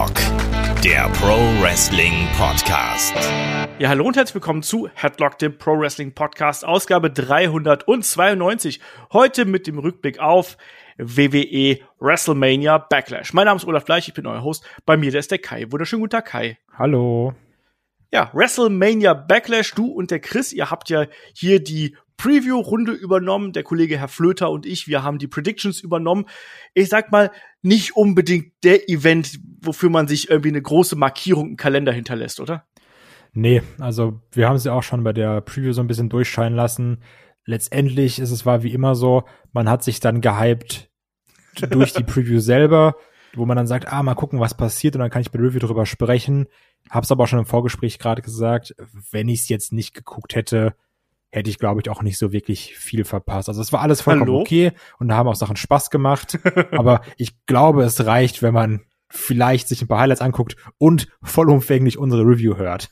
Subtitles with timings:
[0.00, 3.14] Headlock, der Pro Wrestling Podcast.
[3.78, 8.80] Ja, hallo und herzlich willkommen zu Headlock, dem Pro Wrestling Podcast, Ausgabe 392.
[9.12, 10.56] Heute mit dem Rückblick auf
[10.96, 13.34] WWE WrestleMania Backlash.
[13.34, 14.64] Mein Name ist Olaf Bleich, ich bin euer Host.
[14.86, 15.70] Bei mir, der ist der Kai.
[15.70, 16.56] Wunderschönen guten Tag, Kai.
[16.72, 17.34] Hallo.
[18.10, 23.52] Ja, WrestleMania Backlash, du und der Chris, ihr habt ja hier die Preview-Runde übernommen.
[23.52, 26.26] Der Kollege Herr Flöter und ich, wir haben die Predictions übernommen.
[26.74, 27.30] Ich sag mal,
[27.62, 32.64] nicht unbedingt der Event, wofür man sich irgendwie eine große Markierung im Kalender hinterlässt, oder?
[33.32, 36.56] Nee, also wir haben es ja auch schon bei der Preview so ein bisschen durchscheinen
[36.56, 37.02] lassen.
[37.44, 40.90] Letztendlich ist es war wie immer so, man hat sich dann gehypt
[41.70, 42.96] durch die Preview selber,
[43.34, 45.48] wo man dann sagt, ah, mal gucken, was passiert und dann kann ich bei der
[45.48, 46.46] Review drüber sprechen.
[46.88, 48.74] Hab's aber auch schon im Vorgespräch gerade gesagt,
[49.10, 50.74] wenn ich es jetzt nicht geguckt hätte,
[51.30, 53.48] hätte ich, glaube ich, auch nicht so wirklich viel verpasst.
[53.48, 54.40] Also es war alles vollkommen Hallo?
[54.40, 56.38] okay und da haben auch Sachen Spaß gemacht.
[56.72, 61.98] aber ich glaube, es reicht, wenn man vielleicht sich ein paar Highlights anguckt und vollumfänglich
[61.98, 62.90] unsere Review hört.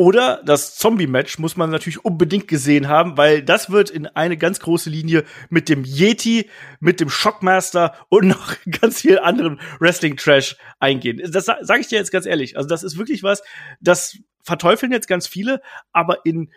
[0.00, 4.58] Oder das Zombie-Match muss man natürlich unbedingt gesehen haben, weil das wird in eine ganz
[4.60, 6.48] große Linie mit dem Yeti,
[6.80, 11.20] mit dem Shockmaster und noch ganz viel anderen Wrestling-Trash eingehen.
[11.30, 12.56] Das sa sage ich dir jetzt ganz ehrlich.
[12.56, 13.42] Also das ist wirklich was,
[13.80, 15.60] das verteufeln jetzt ganz viele,
[15.92, 16.50] aber in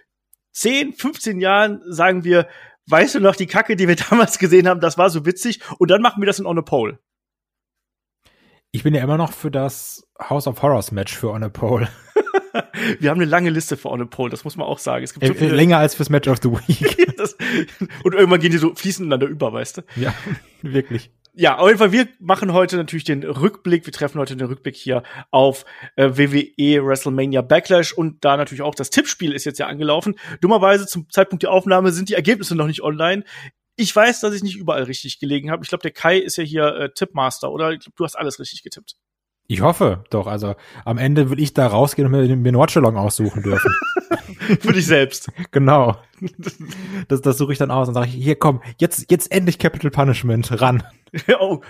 [0.54, 2.48] 10, 15 Jahren sagen wir,
[2.88, 5.92] weißt du noch die Kacke, die wir damals gesehen haben, das war so witzig und
[5.92, 7.00] dann machen wir das in On a Pole.
[8.76, 11.88] Ich bin ja immer noch für das House of Horrors Match für On a Pole.
[13.00, 15.04] wir haben eine lange Liste für On a Pole, das muss man auch sagen.
[15.04, 17.14] Es gibt so Äh, viele, Länger als fürs Match of the Week.
[17.18, 17.38] das,
[18.04, 19.82] und irgendwann gehen die so fließend ineinander über, weißt du?
[19.96, 20.12] ja,
[20.64, 21.12] wirklich.
[21.36, 24.76] Ja, auf jeden Fall, wir machen heute natürlich den Rückblick, wir treffen heute den Rückblick
[24.76, 29.68] hier auf äh, WWE WrestleMania Backlash und da natürlich auch das Tippspiel ist jetzt ja
[29.68, 30.16] angelaufen.
[30.42, 33.24] Dummerweise zum Zeitpunkt der Aufnahme sind die Ergebnisse noch nicht online.
[33.76, 35.64] Ich weiß, dass ich nicht überall richtig gelegen habe.
[35.64, 37.72] Ich glaube, der Kai ist ja hier äh, Tippmaster, oder?
[37.72, 38.96] Ich glaub, du hast alles richtig getippt.
[39.48, 40.28] Ich hoffe doch.
[40.28, 43.72] Also am Ende will ich da rausgehen und mir, mir einen Watchalong aussuchen dürfen.
[44.60, 45.32] Für dich selbst.
[45.52, 45.98] genau.
[47.08, 49.92] Das, das suche ich dann aus und sage ich, hier komm, jetzt, jetzt endlich Capital
[49.92, 50.84] Punishment ran.
[51.40, 51.62] oh,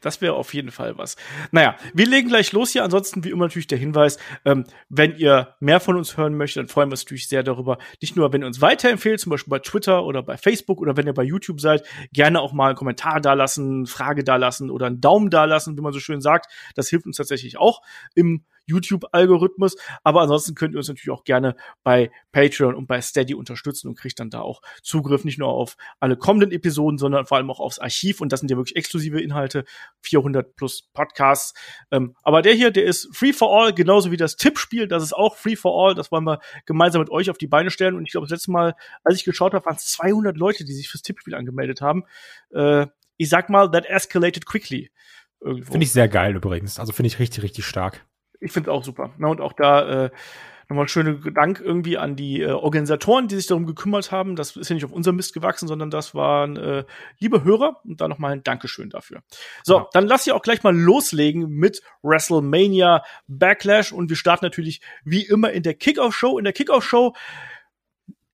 [0.00, 1.16] das wäre auf jeden Fall was.
[1.50, 2.84] Naja, wir legen gleich los hier.
[2.84, 6.68] Ansonsten, wie immer, natürlich der Hinweis, ähm, wenn ihr mehr von uns hören möchtet, dann
[6.68, 7.78] freuen wir uns natürlich sehr darüber.
[8.00, 11.06] Nicht nur, wenn ihr uns weiterempfehlt, zum Beispiel bei Twitter oder bei Facebook oder wenn
[11.06, 15.30] ihr bei YouTube seid, gerne auch mal einen Kommentar dalassen, Frage dalassen oder einen Daumen
[15.30, 16.50] dalassen, wie man so schön sagt.
[16.74, 17.82] Das hilft uns tatsächlich auch
[18.14, 19.76] im YouTube-Algorithmus.
[20.04, 23.98] Aber ansonsten könnt ihr uns natürlich auch gerne bei Patreon und bei Steady unterstützen und
[23.98, 27.60] kriegt dann da auch Zugriff nicht nur auf alle kommenden Episoden, sondern vor allem auch
[27.60, 28.20] aufs Archiv.
[28.20, 29.64] Und das sind ja wirklich exklusive Inhalte,
[30.02, 31.54] 400 plus Podcasts.
[31.90, 34.88] Ähm, aber der hier, der ist free for all, genauso wie das Tippspiel.
[34.88, 35.94] Das ist auch free for all.
[35.94, 37.94] Das wollen wir gemeinsam mit euch auf die Beine stellen.
[37.94, 40.72] Und ich glaube, das letzte Mal, als ich geschaut habe, waren es 200 Leute, die
[40.72, 42.04] sich fürs Tippspiel angemeldet haben.
[42.50, 44.90] Äh, ich sag mal, that escalated quickly.
[45.42, 46.78] Finde ich sehr geil übrigens.
[46.78, 48.06] Also finde ich richtig, richtig stark.
[48.40, 49.10] Ich finde es auch super.
[49.18, 50.10] Na, und auch da äh,
[50.68, 54.36] nochmal schöne Dank irgendwie an die äh, Organisatoren, die sich darum gekümmert haben.
[54.36, 56.84] Das ist ja nicht auf unserem Mist gewachsen, sondern das waren äh,
[57.18, 57.80] liebe Hörer.
[57.84, 59.22] Und da nochmal ein Dankeschön dafür.
[59.64, 59.88] So, Ja.
[59.92, 63.92] dann lass ich auch gleich mal loslegen mit WrestleMania Backlash.
[63.92, 66.38] Und wir starten natürlich wie immer in der Kickoff-Show.
[66.38, 67.14] In der Kickoff-Show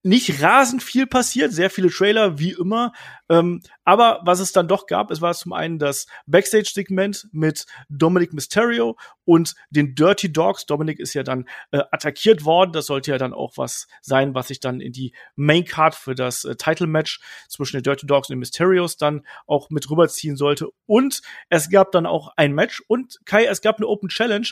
[0.07, 2.93] nicht rasend viel passiert, sehr viele Trailer, wie immer.
[3.29, 8.31] Ähm, aber was es dann doch gab, es war zum einen das Backstage-Segment mit Dominic
[8.33, 10.65] Mysterio und den Dirty Dogs.
[10.65, 12.71] Dominic ist ja dann äh, attackiert worden.
[12.71, 16.15] Das sollte ja dann auch was sein, was sich dann in die Main Card für
[16.15, 17.19] das äh, Title-Match
[17.49, 20.69] zwischen den Dirty Dogs und den Mysterios dann auch mit rüberziehen sollte.
[20.85, 24.47] Und es gab dann auch ein Match und Kai, es gab eine Open Challenge.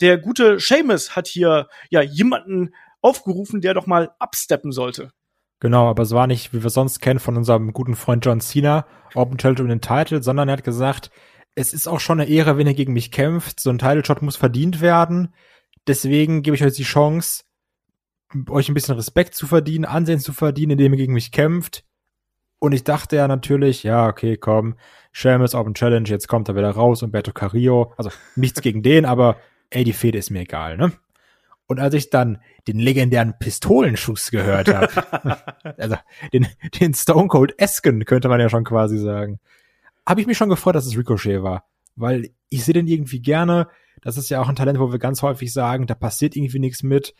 [0.00, 5.10] Der gute Seamus hat hier ja jemanden aufgerufen, der doch mal absteppen sollte.
[5.60, 8.86] Genau, aber es war nicht, wie wir sonst kennen, von unserem guten Freund John Cena,
[9.14, 11.10] Open Challenge um den Titel, sondern er hat gesagt,
[11.54, 13.60] es ist auch schon eine Ehre, wenn er gegen mich kämpft.
[13.60, 15.34] So ein Title Shot muss verdient werden.
[15.86, 17.44] Deswegen gebe ich euch die Chance,
[18.48, 21.84] euch ein bisschen Respekt zu verdienen, Ansehen zu verdienen, indem ihr gegen mich kämpft.
[22.58, 24.76] Und ich dachte ja natürlich, ja, okay, komm,
[25.12, 27.92] Sheamus Open Challenge, jetzt kommt er wieder raus und Beto Carrillo.
[27.96, 29.36] Also nichts gegen den, aber
[29.70, 30.92] ey, die Fehde ist mir egal, ne?
[31.70, 35.38] Und als ich dann den legendären Pistolenschuss gehört habe,
[35.78, 35.94] also
[36.32, 36.48] den,
[36.80, 39.38] den Stone Cold Esken könnte man ja schon quasi sagen,
[40.04, 43.68] habe ich mich schon gefreut, dass es Ricochet war, weil ich sehe den irgendwie gerne.
[44.02, 46.82] Das ist ja auch ein Talent, wo wir ganz häufig sagen, da passiert irgendwie nichts
[46.82, 47.14] mit.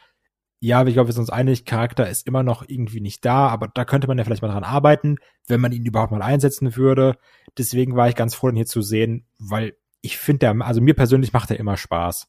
[0.58, 3.68] Ja, ich glaube, wir sind uns einig, Charakter ist immer noch irgendwie nicht da, aber
[3.68, 7.18] da könnte man ja vielleicht mal dran arbeiten, wenn man ihn überhaupt mal einsetzen würde.
[7.56, 10.94] Deswegen war ich ganz froh, ihn hier zu sehen, weil ich finde, der, also mir
[10.94, 12.26] persönlich macht er immer Spaß.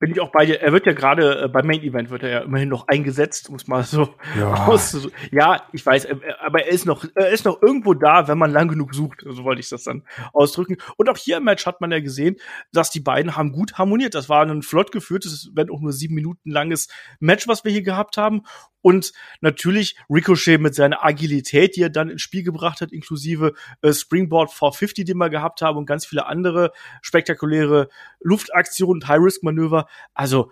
[0.00, 0.62] Bin ich auch bei dir.
[0.62, 3.56] Er wird ja gerade äh, beim Main Event wird er ja immerhin noch eingesetzt, um
[3.56, 4.68] es mal so Ja.
[5.30, 8.50] Ja, ich weiß, äh, aber er ist noch, er ist noch irgendwo da, wenn man
[8.50, 9.22] lang genug sucht.
[9.28, 10.78] So wollte ich das dann ausdrücken.
[10.96, 12.36] Und auch hier im Match hat man ja gesehen,
[12.72, 14.14] dass die beiden haben gut harmoniert.
[14.14, 16.88] Das war ein flott geführtes, wenn auch nur sieben Minuten langes
[17.18, 18.42] Match, was wir hier gehabt haben.
[18.82, 23.92] Und natürlich Ricochet mit seiner Agilität, die er dann ins Spiel gebracht hat, inklusive äh,
[23.92, 26.72] Springboard 450, den wir gehabt haben und ganz viele andere
[27.02, 27.88] spektakuläre
[28.20, 29.86] Luftaktionen und High-Risk-Manöver.
[30.14, 30.50] Also,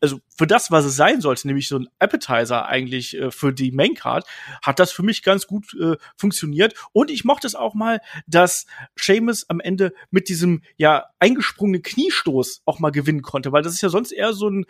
[0.00, 3.70] also für das, was es sein sollte, nämlich so ein Appetizer eigentlich äh, für die
[3.70, 4.26] Maincard,
[4.62, 6.74] hat das für mich ganz gut äh, funktioniert.
[6.92, 8.66] Und ich mochte es auch mal, dass
[8.96, 13.82] Seamus am Ende mit diesem ja eingesprungenen Kniestoß auch mal gewinnen konnte, weil das ist
[13.82, 14.66] ja sonst eher so ein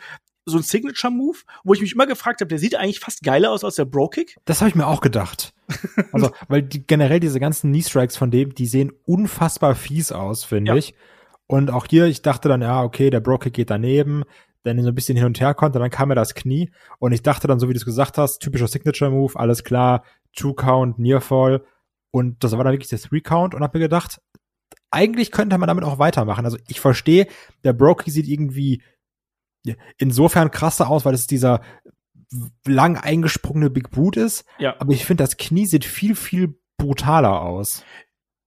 [0.49, 3.65] so ein Signature-Move, wo ich mich immer gefragt habe, der sieht eigentlich fast geiler aus
[3.65, 4.37] als der Bro-Kick.
[4.45, 5.53] Das habe ich mir auch gedacht.
[6.13, 10.73] Also, weil die, generell diese ganzen Knee-Strikes von dem, die sehen unfassbar fies aus, finde
[10.73, 10.77] Ja.
[10.79, 10.95] ich.
[11.47, 14.25] Und auch hier, ich dachte dann, ja, okay, der Brokick geht daneben,
[14.65, 17.23] dann so ein bisschen hin und her konnte, dann kam mir das Knie und ich
[17.23, 20.03] dachte dann, so wie du es gesagt hast, typischer Signature-Move, alles klar,
[20.35, 21.65] Two-Count, Nearfall
[22.11, 24.21] und das war dann wirklich der Three-Count und hab mir gedacht,
[24.91, 26.45] eigentlich könnte man damit auch weitermachen.
[26.45, 27.27] Also ich verstehe,
[27.65, 28.83] der Brokey sieht irgendwie
[29.99, 31.61] insofern krasser aus, weil es dieser
[32.67, 34.77] lang eingesprungene Big Boot ist, Ja.
[34.79, 37.85] aber ich finde, das Knie sieht viel, viel brutaler aus.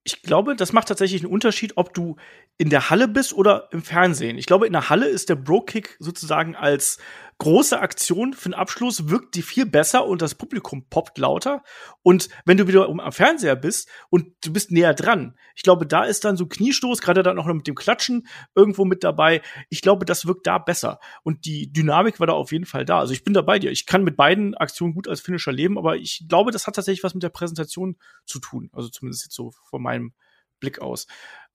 [0.03, 2.15] Ich glaube, das macht tatsächlich einen Unterschied, ob du
[2.57, 4.37] in der Halle bist oder im Fernsehen.
[4.37, 6.97] Ich glaube, in der Halle ist der Bro-Kick sozusagen als
[7.41, 11.63] große Aktion für den Abschluss wirkt die viel besser und das Publikum poppt lauter.
[12.03, 16.03] Und wenn du wieder am Fernseher bist und du bist näher dran, ich glaube, da
[16.03, 19.41] ist dann so Kniestoß, gerade dann auch noch mit dem Klatschen irgendwo mit dabei.
[19.69, 20.99] Ich glaube, das wirkt da besser.
[21.23, 22.99] Und die Dynamik war da auf jeden Fall da.
[22.99, 23.71] Also ich bin da bei dir.
[23.71, 27.03] Ich kann mit beiden Aktionen gut als Finisher leben, aber ich glaube, das hat tatsächlich
[27.03, 28.69] was mit der Präsentation zu tun.
[28.71, 30.13] Also zumindest jetzt so von meinem
[30.61, 31.07] Blick aus.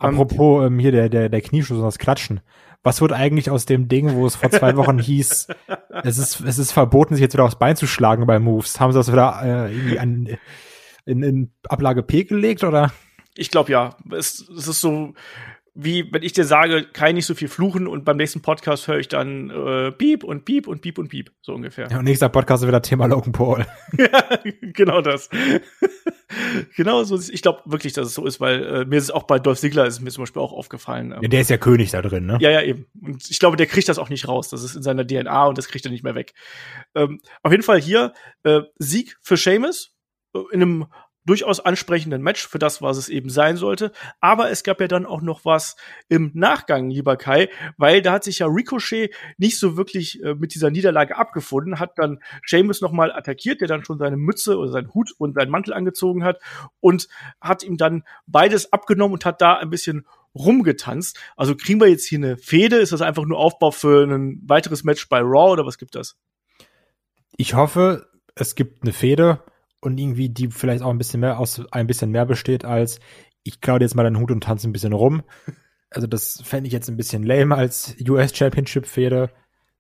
[0.03, 2.41] Ähm, Apropos ähm, hier der, der, der Kniestoß und das Klatschen.
[2.83, 5.49] Was wird eigentlich aus dem Ding, wo es vor zwei Wochen hieß,
[6.05, 8.79] es ist, es ist verboten, sich jetzt wieder aufs Bein zu schlagen bei Moves?
[8.79, 10.39] Haben sie das wieder äh, irgendwie an,
[11.07, 12.93] in, in Ablage P gelegt oder?
[13.35, 13.97] Ich glaube ja.
[14.13, 15.15] Es, es ist so,
[15.79, 18.89] wie wenn ich dir sage, kann ich nicht so viel fluchen und beim nächsten Podcast
[18.89, 21.31] höre ich dann äh, Piep und Piep und Piep und Piep.
[21.43, 21.89] So ungefähr.
[21.91, 23.67] Ja, und nächster Podcast ist wieder Thema Logan Paul.
[23.99, 24.39] Ja,
[24.73, 25.29] genau das.
[26.77, 27.17] genau so.
[27.17, 29.39] ist- Ich glaube wirklich, dass es so ist, weil äh, mir ist es auch bei
[29.39, 31.13] Dolph Ziggler ist es mir zum Beispiel auch aufgefallen.
[31.13, 32.39] Ähm, Ja, der ist ja König da drin, ne?
[32.41, 32.87] Ja, ja, eben.
[33.01, 34.49] Und ich glaube, der kriegt das auch nicht raus.
[34.49, 36.35] Das ist in seiner DNA und das kriegt er nicht mehr weg.
[36.95, 38.13] Ähm, auf jeden Fall hier
[38.45, 39.95] äh, Sieg für Seamus
[40.35, 40.87] äh, in einem
[41.27, 43.93] durchaus ansprechenden Match für das, was es eben sein sollte.
[44.21, 45.77] Aber es gab ja dann auch noch was
[46.09, 50.55] im Nachgang, lieber Kai, weil da hat sich ja Ricochet nicht so wirklich äh, mit
[50.55, 54.95] dieser Niederlage abgefunden, hat dann Seamus nochmal attackiert, der dann schon seine Mütze oder seinen
[54.95, 56.41] Hut und seinen Mantel angezogen hat
[56.81, 57.09] und
[57.41, 61.19] hat ihm dann beides abgenommen und hat da ein bisschen rumgetanzt.
[61.37, 62.77] Also kriegen wir jetzt hier eine Fehde?
[62.77, 66.17] Ist das einfach nur Aufbau für ein weiteres Match bei Raw oder was gibt das?
[67.37, 69.43] Ich hoffe, es gibt eine Fehde
[69.87, 73.01] und irgendwie die vielleicht auch ein bisschen mehr aus ein bisschen mehr besteht als
[73.47, 75.23] ich klaue dir jetzt mal deinen Hut und tanze ein bisschen rum.
[75.89, 79.31] Also das fände ich jetzt ein bisschen lame als US Championship Fehde.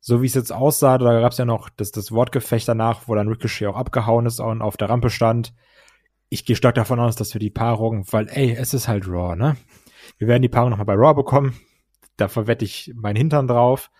[0.00, 3.14] So wie es jetzt aussah, da gab es ja noch das, das Wortgefecht danach, wo
[3.16, 5.52] dann Ricochet auch abgehauen ist und auf der Rampe stand.
[6.28, 9.34] Ich gehe stark davon aus, dass wir die Paarung, weil ey, es ist halt Raw,
[9.34, 9.56] ne?
[10.18, 11.58] Wir werden die Paarung nochmal bei Raw bekommen.
[12.16, 13.90] Da verwette ich meinen Hintern drauf.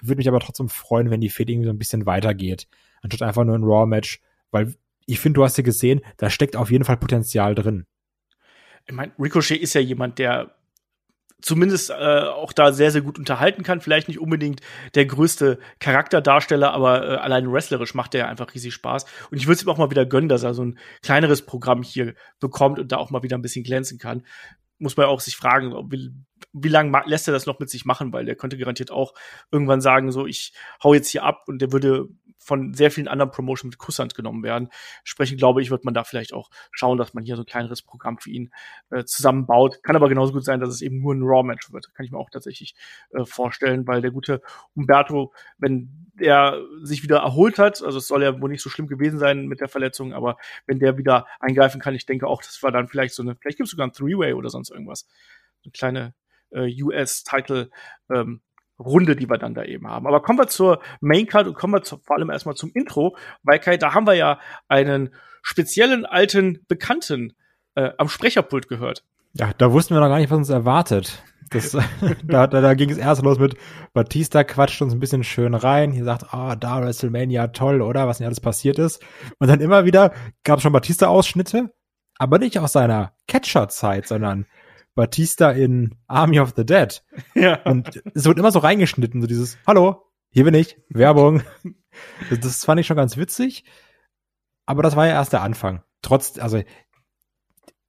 [0.00, 2.66] Würde mich aber trotzdem freuen, wenn die Fehde irgendwie so ein bisschen weitergeht.
[3.02, 4.20] Anstatt einfach nur ein Raw-Match.
[4.50, 4.74] Weil
[5.06, 7.84] ich finde, du hast ja gesehen, da steckt auf jeden Fall Potenzial drin.
[8.86, 10.54] Ich meine, Ricochet ist ja jemand, der
[11.40, 13.80] zumindest äh, auch da sehr, sehr gut unterhalten kann.
[13.80, 14.60] Vielleicht nicht unbedingt
[14.94, 19.04] der größte Charakterdarsteller, aber äh, allein wrestlerisch macht er einfach riesig Spaß.
[19.30, 21.82] Und ich würde es ihm auch mal wieder gönnen, dass er so ein kleineres Programm
[21.82, 24.24] hier bekommt und da auch mal wieder ein bisschen glänzen kann.
[24.78, 25.92] Muss man auch sich fragen, ob-
[26.52, 29.14] wie, lange lässt er das noch mit sich machen, weil der könnte garantiert auch
[29.50, 32.08] irgendwann sagen, so ich hau jetzt hier ab und der würde
[32.42, 34.68] von sehr vielen anderen Promotionen mit Kusshand genommen werden.
[35.00, 37.82] Entsprechend glaube ich, wird man da vielleicht auch schauen, dass man hier so ein kleineres
[37.82, 38.50] Programm für ihn
[38.90, 39.82] äh, zusammenbaut.
[39.82, 41.94] Kann aber genauso gut sein, dass es eben nur ein Raw-Match wird.
[41.94, 42.74] Kann ich mir auch tatsächlich
[43.10, 44.42] äh, vorstellen, weil der gute
[44.74, 48.88] Umberto, wenn der sich wieder erholt hat, also es soll ja wohl nicht so schlimm
[48.88, 52.62] gewesen sein mit der Verletzung, aber wenn der wieder eingreifen kann, ich denke auch, das
[52.62, 55.08] war dann vielleicht so eine, vielleicht gibt es sogar ein Three-Way oder sonst irgendwas.
[55.64, 56.14] Eine kleine
[56.52, 57.70] äh, US-Title
[58.10, 58.40] ähm,
[58.78, 60.06] Runde, die wir dann da eben haben.
[60.06, 63.58] Aber kommen wir zur Maincard und kommen wir zu, vor allem erstmal zum Intro, weil
[63.58, 67.34] Kai, da haben wir ja einen speziellen alten Bekannten
[67.74, 69.04] äh, am Sprecherpult gehört.
[69.34, 71.22] Ja, da wussten wir noch gar nicht, was uns erwartet.
[71.50, 71.72] Das,
[72.24, 73.56] da da, da ging es erst los mit
[73.92, 75.92] Batista quatscht uns ein bisschen schön rein.
[75.92, 78.08] Hier sagt, ah, da WrestleMania, toll, oder?
[78.08, 79.02] Was denn alles passiert ist.
[79.38, 80.12] Und dann immer wieder
[80.44, 81.72] gab es schon Batista-Ausschnitte,
[82.18, 84.46] aber nicht aus seiner Catcher-Zeit, sondern
[84.94, 87.02] Batista in Army of the Dead.
[87.34, 87.62] Ja.
[87.64, 91.42] Und es wird immer so reingeschnitten, so dieses, hallo, hier bin ich, Werbung.
[92.30, 93.64] Das, das fand ich schon ganz witzig.
[94.64, 95.82] Aber das war ja erst der Anfang.
[96.00, 96.62] Trotz, also,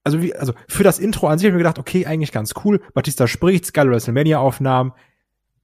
[0.03, 2.53] also wie, also für das Intro an sich habe ich mir gedacht, okay, eigentlich ganz
[2.65, 2.81] cool.
[2.93, 4.91] Batista spricht, geile WrestleMania-Aufnahmen.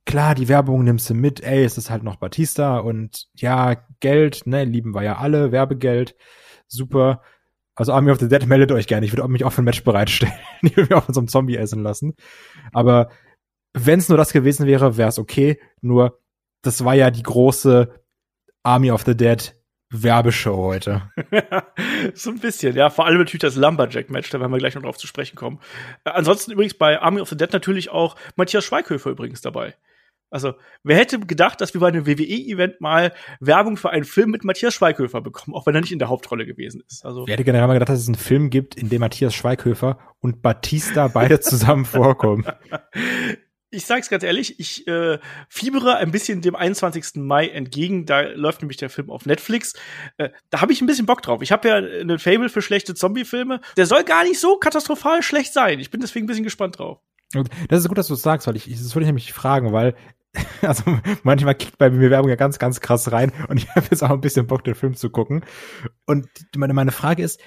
[0.05, 4.48] Klar, die Werbung nimmst du mit, ey, es ist halt noch Batista und ja, Geld,
[4.48, 6.15] ne, lieben wir ja alle, Werbegeld,
[6.67, 7.22] super.
[7.79, 9.86] Also Army of the Dead meldet euch gerne, ich würde mich auch für ein Match
[9.86, 10.33] bereitstellen.
[10.62, 12.13] ich würde mich auch von so einem Zombie essen lassen.
[12.74, 13.09] Aber
[13.74, 15.62] wenn es nur das gewesen wäre, wäre es okay.
[15.79, 16.19] Nur,
[16.62, 17.89] das war ja die große
[18.63, 19.55] Army of the Dead
[19.91, 21.09] Werbeshow heute.
[22.13, 22.89] so ein bisschen, ja.
[22.89, 25.62] Vor allem natürlich das Lumberjack-Match, da werden wir gleich noch drauf zu sprechen kommen.
[26.03, 29.75] Äh, ansonsten übrigens bei Army of the Dead natürlich auch Matthias Schweighöfer übrigens dabei.
[30.31, 34.43] Also, wer hätte gedacht, dass wir bei einem WWE-Event mal Werbung für einen Film mit
[34.43, 37.05] Matthias Schweighöfer bekommen, auch wenn er nicht in der Hauptrolle gewesen ist.
[37.05, 39.98] Also, wer hätte generell mal gedacht, dass es einen Film gibt, in dem Matthias Schweighöfer
[40.19, 42.45] und Batista beide zusammen vorkommen?
[43.71, 47.15] ich sag's ganz ehrlich, ich äh, fiebere ein bisschen dem 21.
[47.15, 48.05] Mai entgegen.
[48.05, 49.74] Da läuft nämlich der Film auf Netflix.
[50.17, 51.41] Äh, da habe ich ein bisschen Bock drauf.
[51.41, 53.62] Ich habe ja eine Fable für schlechte Zombie-Filme.
[53.77, 55.79] Der soll gar nicht so katastrophal schlecht sein.
[55.79, 57.00] Ich bin deswegen ein bisschen gespannt drauf.
[57.67, 59.95] Das ist gut, dass du es sagst, weil ich, das würde ich nämlich fragen, weil
[60.62, 60.83] also
[61.24, 64.12] manchmal kickt bei mir Werbung ja ganz, ganz krass rein und ich habe jetzt auch
[64.12, 65.43] ein bisschen Bock, den Film zu gucken.
[66.05, 67.39] Und meine, meine Frage ist,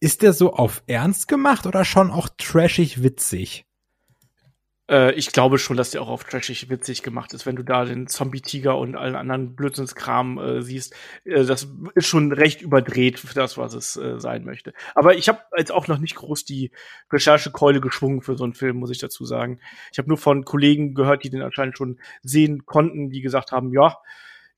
[0.00, 3.65] ist der so auf Ernst gemacht oder schon auch trashig witzig?
[4.88, 7.84] Äh, ich glaube schon, dass der auch auf trashig witzig gemacht ist, wenn du da
[7.84, 10.94] den Zombie-Tiger und allen anderen Blödsinnskram äh, siehst.
[11.24, 14.72] Äh, das ist schon recht überdreht für das, was es äh, sein möchte.
[14.94, 16.70] Aber ich habe jetzt auch noch nicht groß die
[17.12, 19.60] Recherchekeule geschwungen für so einen Film, muss ich dazu sagen.
[19.92, 23.72] Ich habe nur von Kollegen gehört, die den anscheinend schon sehen konnten, die gesagt haben,
[23.72, 23.98] ja,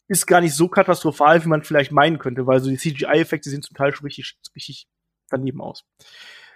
[0.08, 3.62] ist gar nicht so katastrophal, wie man vielleicht meinen könnte, weil so die CGI-Effekte sehen
[3.62, 4.88] zum Teil schon richtig, richtig
[5.28, 5.84] daneben aus.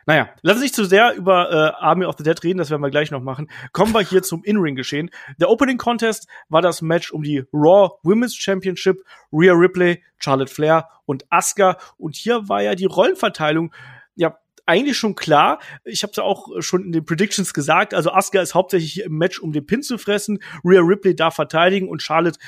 [0.06, 2.82] Naja, lass uns nicht zu sehr über äh, Army of the Dead reden, das werden
[2.82, 3.48] wir gleich noch machen.
[3.72, 5.10] Kommen wir hier zum In-Ring-Geschehen.
[5.38, 9.04] Der Opening Contest war das Match um die Raw Women's Championship.
[9.32, 11.78] Rhea Ripley, Charlotte Flair und Asuka.
[11.98, 13.72] Und hier war ja die Rollenverteilung
[14.14, 15.60] ja eigentlich schon klar.
[15.84, 17.94] Ich habe es ja auch schon in den Predictions gesagt.
[17.94, 20.38] Also Asuka ist hauptsächlich hier im Match, um den Pin zu fressen.
[20.64, 22.38] Rhea Ripley darf verteidigen und Charlotte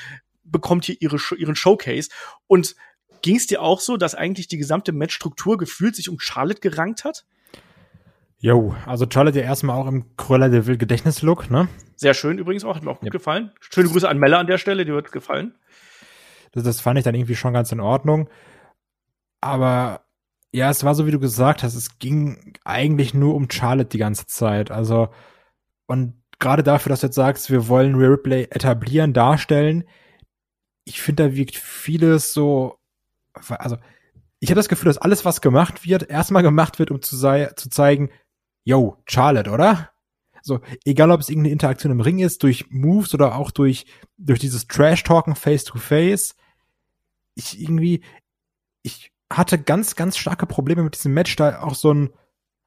[0.43, 2.09] bekommt hier ihre, ihren Showcase.
[2.47, 2.75] Und
[3.21, 7.03] ging es dir auch so, dass eigentlich die gesamte Matchstruktur gefühlt sich um Charlotte gerankt
[7.03, 7.25] hat?
[8.39, 11.67] Jo, also Charlotte ja erstmal auch im Cruella de Vil Gedächtnislook, ne?
[11.95, 13.11] Sehr schön übrigens auch, hat mir auch gut ja.
[13.11, 13.51] gefallen.
[13.59, 15.55] Schöne Grüße an Mella an der Stelle, die wird gefallen.
[16.51, 18.29] Das, das fand ich dann irgendwie schon ganz in Ordnung.
[19.41, 20.05] Aber
[20.51, 23.97] ja, es war so, wie du gesagt hast, es ging eigentlich nur um Charlotte die
[23.97, 24.71] ganze Zeit.
[24.71, 25.09] Also,
[25.87, 29.85] und gerade dafür, dass du jetzt sagst, wir wollen Rhea Ripley etablieren, darstellen,
[30.85, 32.77] ich finde, da wirkt vieles so,
[33.33, 33.77] also,
[34.39, 37.47] ich habe das Gefühl, dass alles, was gemacht wird, erstmal gemacht wird, um zu, sei,
[37.55, 38.09] zu zeigen,
[38.65, 39.91] yo, Charlotte, oder?
[40.41, 43.85] So, egal ob es irgendeine Interaktion im Ring ist, durch Moves oder auch durch,
[44.17, 46.35] durch dieses Trash-Talken face-to-face.
[47.35, 48.01] Ich irgendwie,
[48.83, 52.09] ich hatte ganz, ganz starke Probleme mit diesem Match, da auch so ein,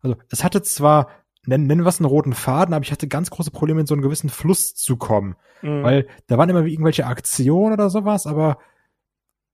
[0.01, 1.09] also es hatte zwar,
[1.47, 3.95] nennen, nennen wir es einen roten Faden, aber ich hatte ganz große Probleme, in so
[3.95, 5.37] einen gewissen Fluss zu kommen.
[5.63, 5.83] Mhm.
[5.83, 8.59] Weil da waren immer wie irgendwelche Aktionen oder sowas, aber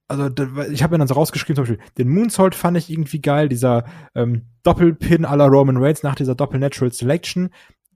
[0.08, 0.28] also
[0.70, 3.84] ich habe mir dann so rausgeschrieben, zum Beispiel, den Moonsault fand ich irgendwie geil, dieser
[4.14, 7.50] ähm, Doppelpin la Roman Reigns nach dieser Doppel-Natural Selection,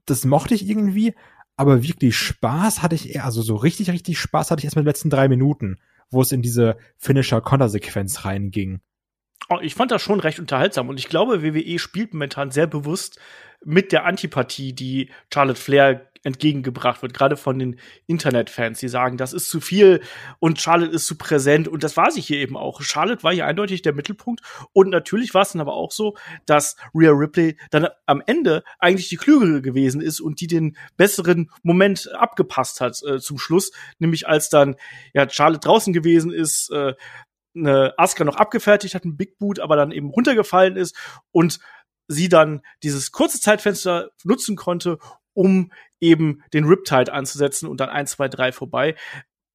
[0.05, 1.13] das mochte ich irgendwie,
[1.55, 4.83] aber wirklich Spaß hatte ich eher, also so richtig, richtig Spaß hatte ich erst mit
[4.83, 5.77] den letzten drei Minuten,
[6.09, 8.79] wo es in diese Finisher-Kontersequenz reinging.
[9.49, 13.19] Oh, ich fand das schon recht unterhaltsam und ich glaube, WWE spielt momentan sehr bewusst
[13.63, 19.33] mit der Antipathie, die Charlotte Flair entgegengebracht wird, gerade von den Internetfans, die sagen, das
[19.33, 20.01] ist zu viel
[20.39, 21.67] und Charlotte ist zu präsent.
[21.67, 22.81] Und das war sie hier eben auch.
[22.81, 24.41] Charlotte war hier eindeutig der Mittelpunkt.
[24.73, 29.09] Und natürlich war es dann aber auch so, dass Rhea Ripley dann am Ende eigentlich
[29.09, 34.27] die klügere gewesen ist und die den besseren Moment abgepasst hat äh, zum Schluss, nämlich
[34.27, 34.75] als dann
[35.13, 36.93] ja Charlotte draußen gewesen ist, äh,
[37.55, 40.95] eine Asuka noch abgefertigt hat, ein Big Boot, aber dann eben runtergefallen ist
[41.31, 41.59] und
[42.07, 44.97] sie dann dieses kurze Zeitfenster nutzen konnte,
[45.33, 48.95] um eben den Riptide anzusetzen und dann eins, zwei, drei vorbei.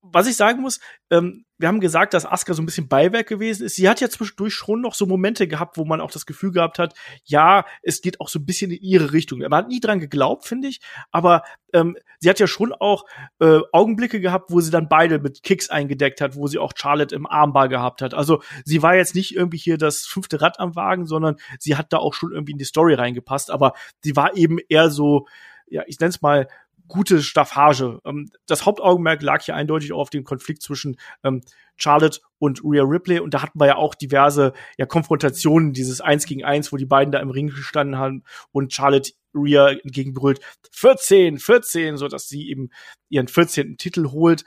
[0.07, 3.65] Was ich sagen muss, ähm, wir haben gesagt, dass Asuka so ein bisschen Beiwerk gewesen
[3.65, 3.77] ist.
[3.77, 6.79] Sie hat ja zwischendurch schon noch so Momente gehabt, wo man auch das Gefühl gehabt
[6.79, 6.93] hat,
[7.25, 9.39] ja, es geht auch so ein bisschen in ihre Richtung.
[9.39, 13.07] Man hat nie dran geglaubt, finde ich, aber ähm, sie hat ja schon auch
[13.39, 17.15] äh, Augenblicke gehabt, wo sie dann beide mit Kicks eingedeckt hat, wo sie auch Charlotte
[17.15, 18.13] im Armbar gehabt hat.
[18.13, 21.95] Also sie war jetzt nicht irgendwie hier das fünfte Rad am Wagen, sondern sie hat
[21.95, 25.27] da auch schon irgendwie in die Story reingepasst, aber sie war eben eher so,
[25.67, 26.49] ja, ich nenne es mal
[26.89, 28.01] gute Staffage.
[28.05, 31.43] Ähm, das Hauptaugenmerk lag hier eindeutig auf dem Konflikt zwischen ähm,
[31.77, 36.27] Charlotte und Rhea Ripley und da hatten wir ja auch diverse ja, Konfrontationen, dieses Eins
[36.27, 40.41] gegen Eins, wo die beiden da im Ring gestanden haben und Charlotte Rhea entgegenbrüllt
[40.73, 42.71] 14, 14, so dass sie eben
[43.09, 43.77] ihren 14.
[43.77, 44.45] Titel holt.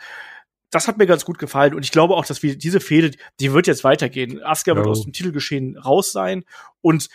[0.70, 3.54] Das hat mir ganz gut gefallen und ich glaube auch, dass wir diese Fehde, die
[3.54, 4.42] wird jetzt weitergehen.
[4.44, 4.78] Asuka no.
[4.78, 6.46] wird aus dem Titelgeschehen raus sein
[6.82, 7.10] und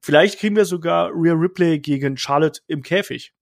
[0.00, 3.34] vielleicht kriegen wir sogar Rhea Ripley gegen Charlotte im Käfig.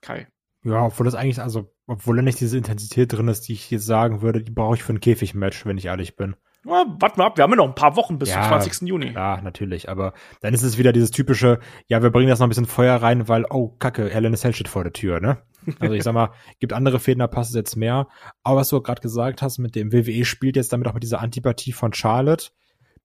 [0.00, 0.28] Kai.
[0.64, 3.86] Ja, obwohl das eigentlich, also, obwohl da nicht diese Intensität drin ist, die ich jetzt
[3.86, 6.36] sagen würde, die brauche ich für ein Käfigmatch, wenn ich ehrlich bin.
[6.64, 8.88] Ja, warten wir ab, wir haben ja noch ein paar Wochen bis ja, zum 20.
[8.88, 9.12] Juni.
[9.12, 12.50] Ja, natürlich, aber dann ist es wieder dieses typische, ja, wir bringen das noch ein
[12.50, 15.38] bisschen Feuer rein, weil, oh, kacke, Helen Cell steht vor der Tür, ne?
[15.78, 18.08] Also ich sag mal, gibt andere Fäden, da passt es jetzt mehr.
[18.42, 21.20] Aber was du gerade gesagt hast, mit dem WWE spielt jetzt damit auch mit dieser
[21.20, 22.50] Antipathie von Charlotte.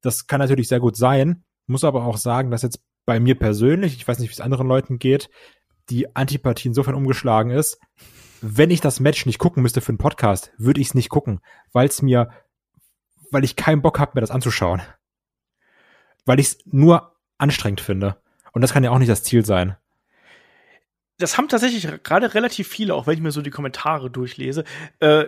[0.02, 3.96] Das kann natürlich sehr gut sein, muss aber auch sagen, dass jetzt bei mir persönlich,
[3.96, 5.30] ich weiß nicht, wie es anderen Leuten geht,
[5.90, 7.80] die Antipathie insofern umgeschlagen ist,
[8.42, 11.40] wenn ich das Match nicht gucken müsste für einen Podcast, würde ich es nicht gucken,
[11.72, 12.30] weil es mir,
[13.32, 14.82] weil ich keinen Bock habe, mir das anzuschauen.
[16.25, 18.18] Weil ich es nur anstrengend finde.
[18.52, 19.75] Und das kann ja auch nicht das Ziel sein.
[21.18, 24.63] Das haben tatsächlich gerade relativ viele, auch wenn ich mir so die Kommentare durchlese.
[25.00, 25.25] Äh,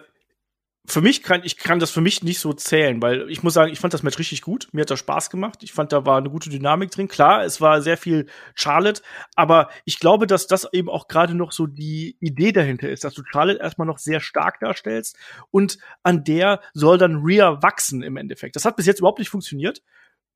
[0.87, 3.71] für mich kann ich kann das für mich nicht so zählen, weil ich muss sagen,
[3.71, 4.67] ich fand das Match richtig gut.
[4.71, 5.63] Mir hat das Spaß gemacht.
[5.63, 7.07] Ich fand, da war eine gute Dynamik drin.
[7.07, 9.01] Klar, es war sehr viel Charlotte,
[9.35, 13.13] aber ich glaube, dass das eben auch gerade noch so die Idee dahinter ist, dass
[13.13, 15.17] du Charlotte erstmal noch sehr stark darstellst
[15.51, 18.55] und an der soll dann Rhea wachsen im Endeffekt.
[18.55, 19.81] Das hat bis jetzt überhaupt nicht funktioniert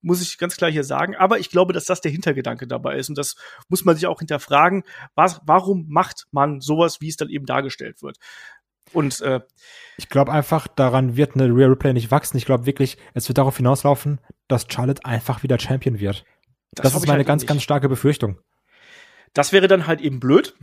[0.02, 1.16] muss ich ganz klar hier sagen.
[1.16, 3.10] Aber ich glaube, dass das der Hintergedanke dabei ist.
[3.10, 3.36] Und das
[3.68, 4.84] muss man sich auch hinterfragen.
[5.16, 8.18] Was, warum macht man sowas, wie es dann eben dargestellt wird?
[8.94, 9.42] Und äh,
[9.98, 12.38] ich glaube einfach, daran wird eine Real Replay nicht wachsen.
[12.38, 16.24] Ich glaube wirklich, es wird darauf hinauslaufen, dass Charlotte einfach wieder Champion wird.
[16.72, 18.40] Das, das ist meine halt ganz, ganz starke Befürchtung.
[19.34, 20.56] Das wäre dann halt eben blöd.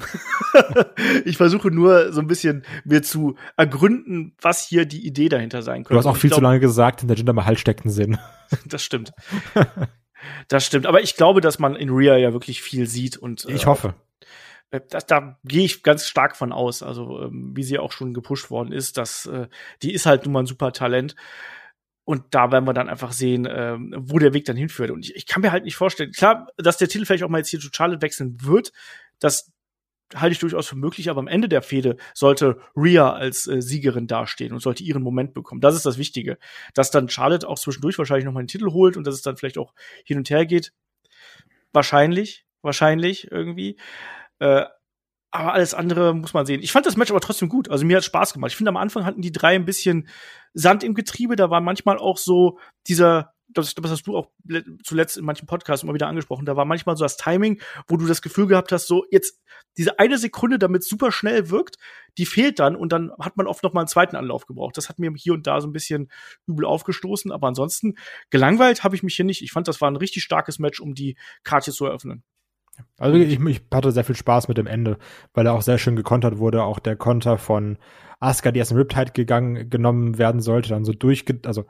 [1.25, 5.85] ich versuche nur so ein bisschen mir zu ergründen, was hier die Idee dahinter sein
[5.85, 5.95] könnte.
[5.95, 8.19] Du hast auch viel glaub, zu lange gesagt, in der Jinder Mahal steckt ein Sinn.
[8.67, 9.13] das stimmt.
[10.49, 10.87] Das stimmt.
[10.87, 13.45] Aber ich glaube, dass man in Rhea ja wirklich viel sieht und.
[13.49, 13.95] Ich äh, hoffe.
[14.71, 16.83] Äh, das, da gehe ich ganz stark von aus.
[16.83, 19.49] Also, ähm, wie sie auch schon gepusht worden ist, dass äh,
[19.83, 21.15] die ist halt nun mal ein super Talent.
[22.05, 24.93] Und da werden wir dann einfach sehen, ähm, wo der Weg dann hinführt.
[24.93, 27.39] Und ich, ich kann mir halt nicht vorstellen, klar, dass der Titel vielleicht auch mal
[27.39, 28.73] jetzt hier zu Charlotte wechseln wird,
[29.19, 29.53] das
[30.15, 34.07] halte ich durchaus für möglich, aber am Ende der Fehde sollte Rhea als äh, Siegerin
[34.07, 35.61] dastehen und sollte ihren Moment bekommen.
[35.61, 36.39] Das ist das Wichtige.
[36.75, 39.37] Dass dann Charlotte auch zwischendurch wahrscheinlich noch mal den Titel holt und dass es dann
[39.37, 40.73] vielleicht auch hin und her geht.
[41.73, 43.77] Wahrscheinlich, wahrscheinlich irgendwie.
[44.39, 44.65] Äh,
[45.31, 46.63] aber alles andere muss man sehen.
[46.63, 47.69] Ich fand das Match aber trotzdem gut.
[47.69, 48.53] Also mir hat Spaß gemacht.
[48.53, 50.09] Ich finde, am Anfang hatten die drei ein bisschen
[50.55, 51.37] Sand im Getriebe.
[51.37, 54.31] Da war manchmal auch so dieser, das, das hast du auch
[54.83, 58.07] zuletzt in manchen Podcasts immer wieder angesprochen, da war manchmal so das Timing, wo du
[58.07, 59.41] das Gefühl gehabt hast, so jetzt
[59.77, 61.77] diese eine Sekunde, damit super schnell wirkt,
[62.19, 64.77] die fehlt dann und dann hat man oft noch mal einen zweiten Anlauf gebraucht.
[64.77, 66.11] Das hat mir hier und da so ein bisschen
[66.47, 67.95] übel aufgestoßen, aber ansonsten
[68.31, 69.43] gelangweilt habe ich mich hier nicht.
[69.43, 72.25] Ich fand, das war ein richtig starkes Match, um die Karte zu eröffnen.
[72.99, 74.99] Also ich, ich hatte sehr viel Spaß mit dem Ende,
[75.35, 76.63] weil er auch sehr schön gekontert wurde.
[76.65, 77.79] Auch der Konter von
[78.21, 81.65] Asuka, die erst in Riptide gegangen, genommen werden sollte, dann so durchge, also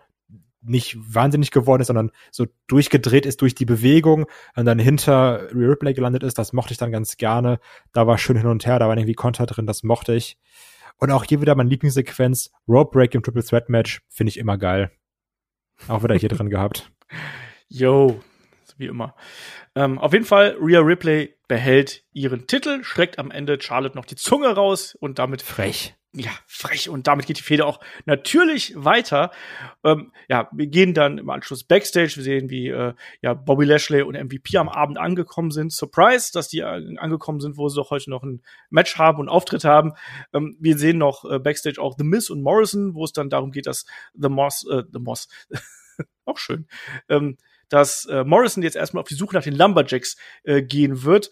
[0.62, 5.95] nicht wahnsinnig geworden ist, sondern so durchgedreht ist durch die Bewegung und dann hinter Ripley
[5.95, 6.38] gelandet ist.
[6.38, 7.61] Das mochte ich dann ganz gerne.
[7.92, 10.38] Da war schön hin und her, da war irgendwie Konter drin, das mochte ich.
[10.99, 14.59] Und auch hier wieder meine Lieblingssequenz, Rope Break im Triple Threat Match, finde ich immer
[14.59, 14.90] geil.
[15.88, 16.90] Auch wieder hier drin gehabt.
[17.69, 18.21] Yo,
[18.79, 19.14] wie immer.
[19.77, 24.17] Ähm, auf jeden Fall, Rhea Ripley behält ihren Titel, schreckt am Ende Charlotte noch die
[24.17, 25.95] Zunge raus und damit frech.
[26.15, 26.89] Ja, frech.
[26.89, 29.33] Und damit geht die Fehde auch natürlich weiter.
[29.85, 32.15] Ähm, ja, wir gehen dann im Anschluss Backstage.
[32.17, 35.75] Wir sehen, wie äh, ja, Bobby Lashley und MVP am Abend angekommen sind.
[35.75, 39.29] Surprise, dass die äh, angekommen sind, wo sie doch heute noch ein Match haben und
[39.29, 39.93] Auftritt haben.
[40.33, 43.51] Ähm, wir sehen noch äh, Backstage auch The Miz und Morrison, wo es dann darum
[43.51, 43.85] geht, dass
[44.15, 45.29] The Moss, äh, The Moss,
[46.25, 46.67] auch schön,
[47.11, 47.37] ähm,
[47.68, 51.31] dass äh, Morrison jetzt erstmal auf die Suche nach den Lumberjacks äh, gehen wird.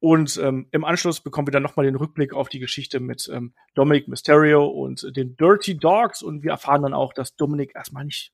[0.00, 3.54] Und ähm, im Anschluss bekommen wir dann nochmal den Rückblick auf die Geschichte mit ähm,
[3.74, 6.22] Dominic Mysterio und den Dirty Dogs.
[6.22, 8.32] Und wir erfahren dann auch, dass Dominic erstmal nicht,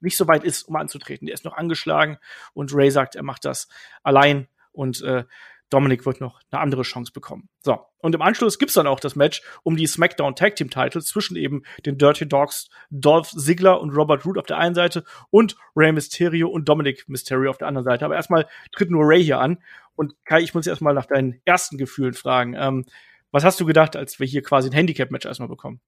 [0.00, 1.26] nicht so weit ist, um anzutreten.
[1.26, 2.18] Der ist noch angeschlagen
[2.52, 3.68] und Ray sagt, er macht das
[4.02, 4.48] allein.
[4.72, 5.22] Und äh,
[5.70, 7.48] Dominik wird noch eine andere Chance bekommen.
[7.62, 11.06] So, und im Anschluss gibt's dann auch das Match um die SmackDown Tag Team Titles
[11.06, 15.56] zwischen eben den Dirty Dogs, Dolph Ziggler und Robert Root auf der einen Seite und
[15.74, 18.04] Rey Mysterio und Dominic Mysterio auf der anderen Seite.
[18.04, 19.58] Aber erstmal tritt nur Ray hier an.
[19.96, 22.54] Und Kai, ich muss erstmal nach deinen ersten Gefühlen fragen.
[22.54, 22.84] Ähm,
[23.30, 25.80] was hast du gedacht, als wir hier quasi ein Handicap-Match erstmal bekommen?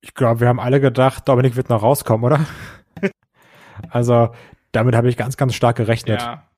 [0.00, 2.46] Ich glaube, wir haben alle gedacht, Dominik wird noch rauskommen, oder?
[3.90, 4.34] also,
[4.72, 6.22] damit habe ich ganz, ganz stark gerechnet.
[6.22, 6.49] Ja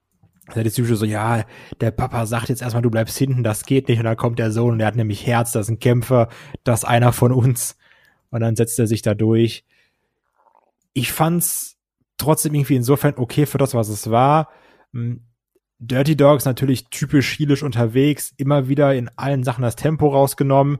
[0.55, 1.45] Der ist typische so, ja,
[1.81, 3.99] der Papa sagt jetzt erstmal, du bleibst hinten, das geht nicht.
[3.99, 6.29] Und dann kommt der Sohn und der hat nämlich Herz, das ist ein Kämpfer,
[6.65, 7.77] das ist einer von uns.
[8.31, 9.65] Und dann setzt er sich da durch.
[10.95, 11.77] Ich fand's
[12.19, 14.49] trotzdem irgendwie insofern okay für das, was es war.
[14.93, 15.23] Hm,
[15.79, 20.79] Dirty Dogs natürlich typisch heelisch unterwegs, immer wieder in allen Sachen das Tempo rausgenommen.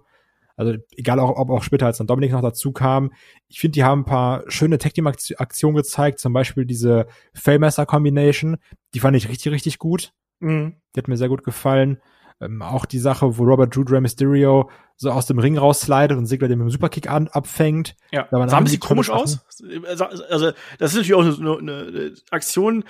[0.57, 3.13] Also egal auch, ob auch später als dann Dominik noch dazu kam.
[3.49, 7.87] Ich finde, die haben ein paar schöne Tag Team Aktionen gezeigt, zum Beispiel diese Fellmesser
[7.87, 8.57] Combination.
[8.95, 10.13] Die fand ich richtig, richtig gut.
[10.41, 10.77] Mhm.
[10.95, 12.01] Die hat mir sehr gut gefallen.
[12.43, 16.27] Ähm, auch die Sache, wo Robert Drew Rey Mysterio so aus dem Ring rausslidet und
[16.27, 17.95] Sigler den mit dem Superkick an, abfängt.
[18.11, 19.45] Ja, sah ein bisschen komisch aus.
[19.87, 22.85] Also, das ist natürlich auch eine, eine Aktion,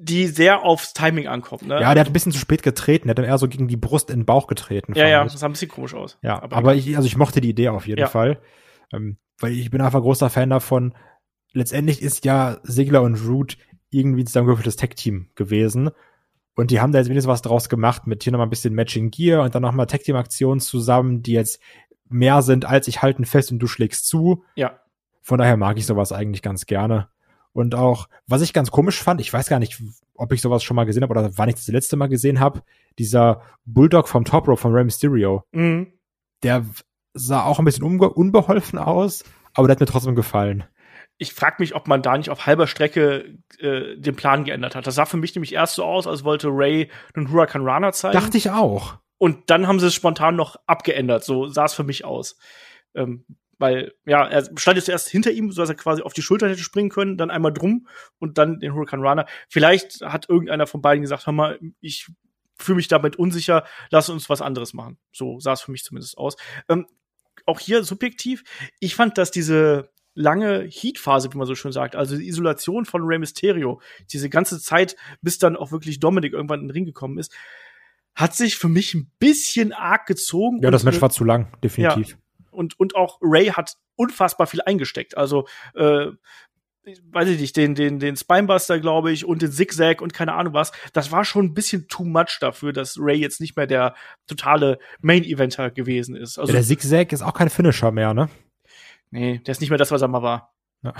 [0.00, 1.62] die sehr aufs Timing ankommt.
[1.62, 1.80] Ne?
[1.80, 3.76] Ja, der hat ein bisschen zu spät getreten, der hat dann eher so gegen die
[3.76, 4.94] Brust in den Bauch getreten.
[4.96, 6.18] Ja, ja, das sah ein bisschen komisch aus.
[6.22, 8.08] Ja, aber, aber ich, also ich mochte die Idee auf jeden ja.
[8.08, 8.40] Fall,
[8.92, 10.94] ähm, weil ich bin einfach großer Fan davon.
[11.52, 13.56] Letztendlich ist ja Sigler und Root
[13.90, 15.90] irgendwie zusammengewürfeltes Tech-Team gewesen.
[16.54, 19.10] Und die haben da jetzt wenigstens was draus gemacht mit hier nochmal ein bisschen Matching
[19.10, 21.60] Gear und dann nochmal Tag-Team-Aktionen zusammen, die jetzt
[22.08, 24.44] mehr sind als ich halten fest und du schlägst zu.
[24.56, 24.80] Ja.
[25.22, 27.08] Von daher mag ich sowas eigentlich ganz gerne.
[27.52, 29.82] Und auch, was ich ganz komisch fand, ich weiß gar nicht,
[30.14, 32.62] ob ich sowas schon mal gesehen habe oder wann ich das letzte Mal gesehen habe,
[32.98, 35.44] dieser Bulldog vom Top Rope von Rey Mysterio.
[35.52, 35.92] Mhm.
[36.42, 36.64] Der
[37.14, 40.64] sah auch ein bisschen unbeholfen aus, aber der hat mir trotzdem gefallen.
[41.18, 44.86] Ich frage mich, ob man da nicht auf halber Strecke äh, den Plan geändert hat.
[44.86, 48.18] Das sah für mich nämlich erst so aus, als wollte Ray einen Huracan Rana zeigen.
[48.18, 48.98] Dachte ich auch.
[49.18, 51.24] Und dann haben sie es spontan noch abgeändert.
[51.24, 52.38] So sah es für mich aus.
[52.94, 53.26] Ähm,
[53.60, 56.48] weil, ja, er stand jetzt erst hinter ihm, so dass er quasi auf die Schulter
[56.48, 57.86] hätte springen können, dann einmal drum
[58.18, 59.26] und dann den Hurricane Runner.
[59.48, 62.08] Vielleicht hat irgendeiner von beiden gesagt, hör mal, ich
[62.56, 64.96] fühle mich damit unsicher, lass uns was anderes machen.
[65.12, 66.36] So sah es für mich zumindest aus.
[66.70, 66.86] Ähm,
[67.44, 68.44] auch hier subjektiv,
[68.80, 73.02] ich fand, dass diese lange Heat-Phase, wie man so schön sagt, also die Isolation von
[73.02, 77.18] Rey Mysterio, diese ganze Zeit, bis dann auch wirklich Dominik irgendwann in den Ring gekommen
[77.18, 77.34] ist,
[78.14, 80.62] hat sich für mich ein bisschen arg gezogen.
[80.62, 82.10] Ja, das Match war zu lang, definitiv.
[82.10, 82.16] Ja,
[82.50, 85.16] und, und auch Ray hat unfassbar viel eingesteckt.
[85.16, 86.08] Also, äh,
[87.12, 90.54] weiß ich nicht, den, den, den Spinebuster, glaube ich, und den Zigzag und keine Ahnung
[90.54, 90.72] was.
[90.92, 93.94] Das war schon ein bisschen too much dafür, dass Ray jetzt nicht mehr der
[94.26, 96.38] totale Main-Eventer gewesen ist.
[96.38, 98.28] Also, ja, der Zigzag ist auch kein Finisher mehr, ne?
[99.10, 100.54] Nee, der ist nicht mehr das, was er mal war.
[100.82, 100.94] Ja.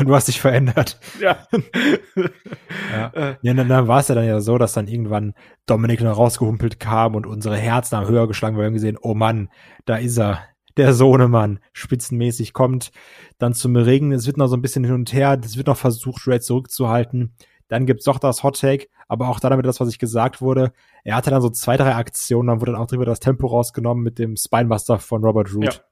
[0.04, 1.00] du hast dich verändert.
[1.20, 1.38] Ja.
[2.92, 3.08] ja.
[3.08, 3.36] Äh.
[3.42, 5.34] ja dann, dann war es ja dann ja so, dass dann irgendwann
[5.66, 9.14] Dominik noch rausgehumpelt kam und unsere Herzen haben höher geschlagen, weil wir haben gesehen, oh
[9.14, 9.48] Mann,
[9.84, 10.40] da ist er.
[10.76, 12.92] Der Sohnemann, spitzenmäßig kommt
[13.38, 14.12] dann zum Regen.
[14.12, 15.40] Es wird noch so ein bisschen hin und her.
[15.42, 17.32] Es wird noch versucht, Red zurückzuhalten.
[17.68, 20.72] Dann gibt's doch das Hot Take, aber auch dann wieder das, was ich gesagt wurde.
[21.02, 24.04] Er hatte dann so zwei, drei Aktionen, dann wurde dann auch drüber das Tempo rausgenommen
[24.04, 25.82] mit dem Spinebuster von Robert Root.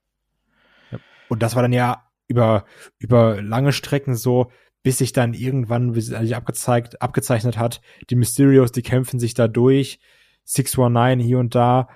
[0.91, 0.99] Ja.
[1.31, 2.65] Und das war dann ja über,
[2.99, 4.51] über lange Strecken so,
[4.83, 9.49] bis sich dann irgendwann, wie sich abgezeigt, abgezeichnet hat, die Mysterios, die kämpfen sich da
[9.49, 9.99] durch,
[10.45, 11.89] 619 hier und da.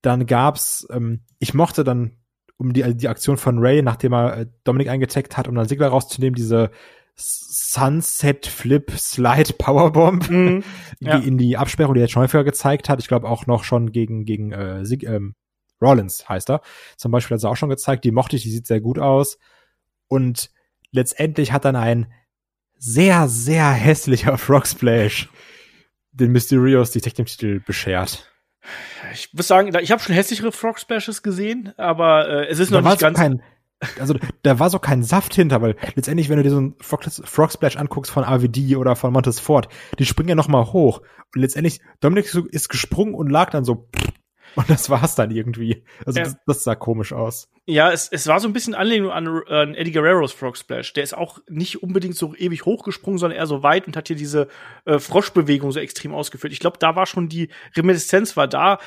[0.00, 2.16] Dann gab's, ähm, ich mochte dann
[2.56, 5.88] um die, die Aktion von Ray, nachdem er äh, Dominik eingetaggt hat, um dann Sigler
[5.88, 6.70] rauszunehmen, diese
[7.16, 10.64] Sunset Flip Slide Powerbomb mhm,
[11.00, 11.18] ja.
[11.18, 13.00] in die Absperrung, die er schon häufiger gezeigt hat.
[13.00, 15.34] Ich glaube auch noch schon gegen, gegen äh, Sig, ähm,
[15.82, 16.62] Rollins heißt er.
[16.96, 19.38] Zum Beispiel hat er auch schon gezeigt, die mochte ich, die sieht sehr gut aus.
[20.10, 20.50] Und
[20.90, 22.12] letztendlich hat dann ein
[22.76, 25.28] sehr, sehr hässlicher Frog Splash
[26.12, 28.30] den Mysterios die Tech-Titel beschert.
[29.14, 32.80] Ich muss sagen, ich habe schon hässlichere Frog Splashes gesehen, aber äh, es ist da
[32.80, 33.16] noch nicht ganz.
[33.16, 33.42] Kein,
[33.98, 37.04] also da war so kein Saft hinter, weil letztendlich, wenn du dir so einen Frog,
[37.04, 39.68] Frog Splash anguckst von AVD oder von Montes Ford,
[39.98, 41.00] die springen ja noch mal hoch.
[41.34, 43.88] Und letztendlich, Dominik ist gesprungen und lag dann so
[44.56, 45.84] und das war's dann irgendwie.
[46.04, 46.24] Also ja.
[46.24, 47.48] das, das, sah komisch aus.
[47.66, 50.92] Ja, es, es war so ein bisschen Anlehnung an, an Eddie Guerreros Frog Splash.
[50.92, 54.16] Der ist auch nicht unbedingt so ewig hochgesprungen, sondern eher so weit und hat hier
[54.16, 54.48] diese
[54.84, 56.52] äh, Froschbewegung so extrem ausgeführt.
[56.52, 58.78] Ich glaube, da war schon die Reminiszenz war da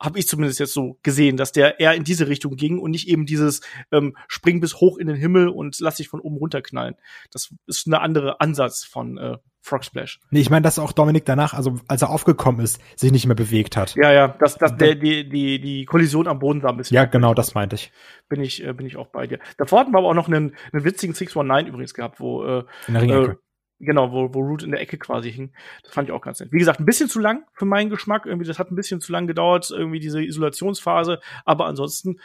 [0.00, 3.08] habe ich zumindest jetzt so gesehen, dass der eher in diese Richtung ging und nicht
[3.08, 6.96] eben dieses ähm, Spring bis hoch in den Himmel und lass dich von oben runterknallen.
[7.30, 10.20] Das ist eine andere Ansatz von äh, Frog Splash.
[10.30, 13.34] Nee, ich meine, dass auch Dominik danach, also als er aufgekommen ist, sich nicht mehr
[13.34, 13.96] bewegt hat.
[13.96, 16.94] Ja, ja, dass, dass der, die, die, die Kollision am Boden war ein bisschen.
[16.94, 17.90] Ja, genau, das meinte ich.
[18.28, 19.40] Bin ich, äh, bin ich auch bei dir.
[19.58, 22.94] Davor hatten wir aber auch noch einen, einen witzigen 619 übrigens gehabt, wo äh, in
[22.94, 23.32] der Ringecke.
[23.32, 23.36] Äh,
[23.78, 25.52] Genau, wo, wo Root in der Ecke quasi hing.
[25.82, 26.50] Das fand ich auch ganz nett.
[26.50, 28.24] Wie gesagt, ein bisschen zu lang für meinen Geschmack.
[28.24, 31.20] Irgendwie, das hat ein bisschen zu lang gedauert, irgendwie diese Isolationsphase.
[31.44, 32.18] Aber ansonsten,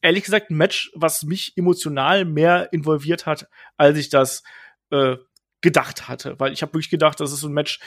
[0.00, 4.44] ehrlich gesagt, ein Match, was mich emotional mehr involviert hat, als ich das
[4.92, 5.16] äh,
[5.60, 6.38] gedacht hatte.
[6.38, 7.80] Weil ich habe wirklich gedacht, das ist so ein Match,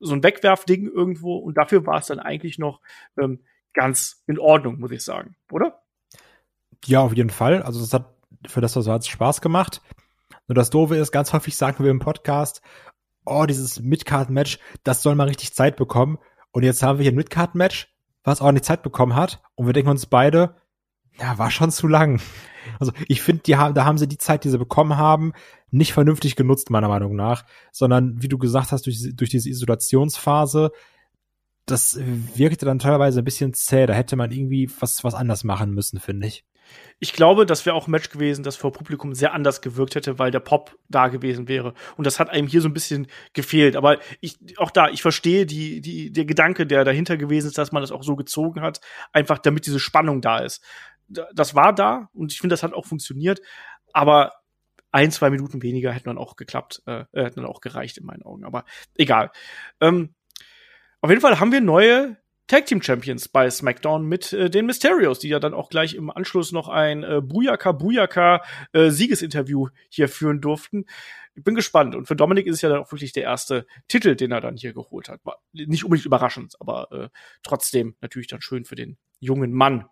[0.00, 1.36] so ein Wegwerfding irgendwo.
[1.36, 2.80] Und dafür war es dann eigentlich noch
[3.18, 5.36] ähm, ganz in Ordnung, muss ich sagen.
[5.50, 5.82] Oder?
[6.84, 7.62] Ja, auf jeden Fall.
[7.62, 8.14] Also das hat
[8.46, 9.82] für das, was hat Spaß gemacht.
[10.48, 12.62] Nur das Doofe ist, ganz häufig sagen wir im Podcast,
[13.24, 16.18] oh, dieses Midcard-Match, das soll mal richtig Zeit bekommen.
[16.52, 17.92] Und jetzt haben wir hier ein Midcard-Match,
[18.22, 19.42] was auch nicht Zeit bekommen hat.
[19.54, 20.56] Und wir denken uns beide,
[21.20, 22.20] ja, war schon zu lang.
[22.78, 25.32] Also ich finde, die haben, da haben sie die Zeit, die sie bekommen haben,
[25.70, 30.70] nicht vernünftig genutzt, meiner Meinung nach, sondern wie du gesagt hast, durch, durch diese Isolationsphase,
[31.66, 33.86] das wirkte dann teilweise ein bisschen zäh.
[33.86, 36.44] Da hätte man irgendwie was, was anders machen müssen, finde ich.
[36.98, 40.18] Ich glaube, das wäre auch ein Match gewesen, das vor Publikum sehr anders gewirkt hätte,
[40.18, 41.74] weil der Pop da gewesen wäre.
[41.96, 43.76] Und das hat einem hier so ein bisschen gefehlt.
[43.76, 47.72] Aber ich, auch da, ich verstehe die, die, der Gedanke, der dahinter gewesen ist, dass
[47.72, 48.80] man das auch so gezogen hat,
[49.12, 50.62] einfach damit diese Spannung da ist.
[51.08, 53.40] Das war da und ich finde, das hat auch funktioniert.
[53.92, 54.32] Aber
[54.92, 58.22] ein, zwei Minuten weniger hätten dann auch geklappt, äh, hätten dann auch gereicht in meinen
[58.22, 58.44] Augen.
[58.44, 58.64] Aber
[58.94, 59.30] egal.
[59.80, 60.14] Ähm,
[61.00, 62.16] auf jeden Fall haben wir neue
[62.46, 66.10] Tag Team Champions bei SmackDown mit äh, den Mysterios, die ja dann auch gleich im
[66.10, 68.42] Anschluss noch ein äh, Buyaka Buyaka
[68.72, 70.86] äh, Siegesinterview hier führen durften.
[71.34, 71.96] Ich bin gespannt.
[71.96, 74.56] Und für Dominik ist es ja dann auch wirklich der erste Titel, den er dann
[74.56, 75.24] hier geholt hat.
[75.24, 77.08] War nicht unbedingt überraschend, aber äh,
[77.42, 79.86] trotzdem natürlich dann schön für den jungen Mann.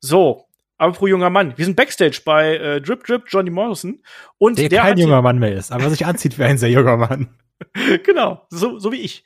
[0.00, 0.46] So,
[0.78, 1.56] aber pro junger Mann.
[1.56, 4.02] Wir sind Backstage bei äh, Drip Drip Johnny Morrison
[4.38, 6.96] und der, der kein junger Mann mehr ist, aber sich anzieht wie ein sehr junger
[6.96, 7.28] Mann.
[8.04, 9.24] genau, so, so wie ich.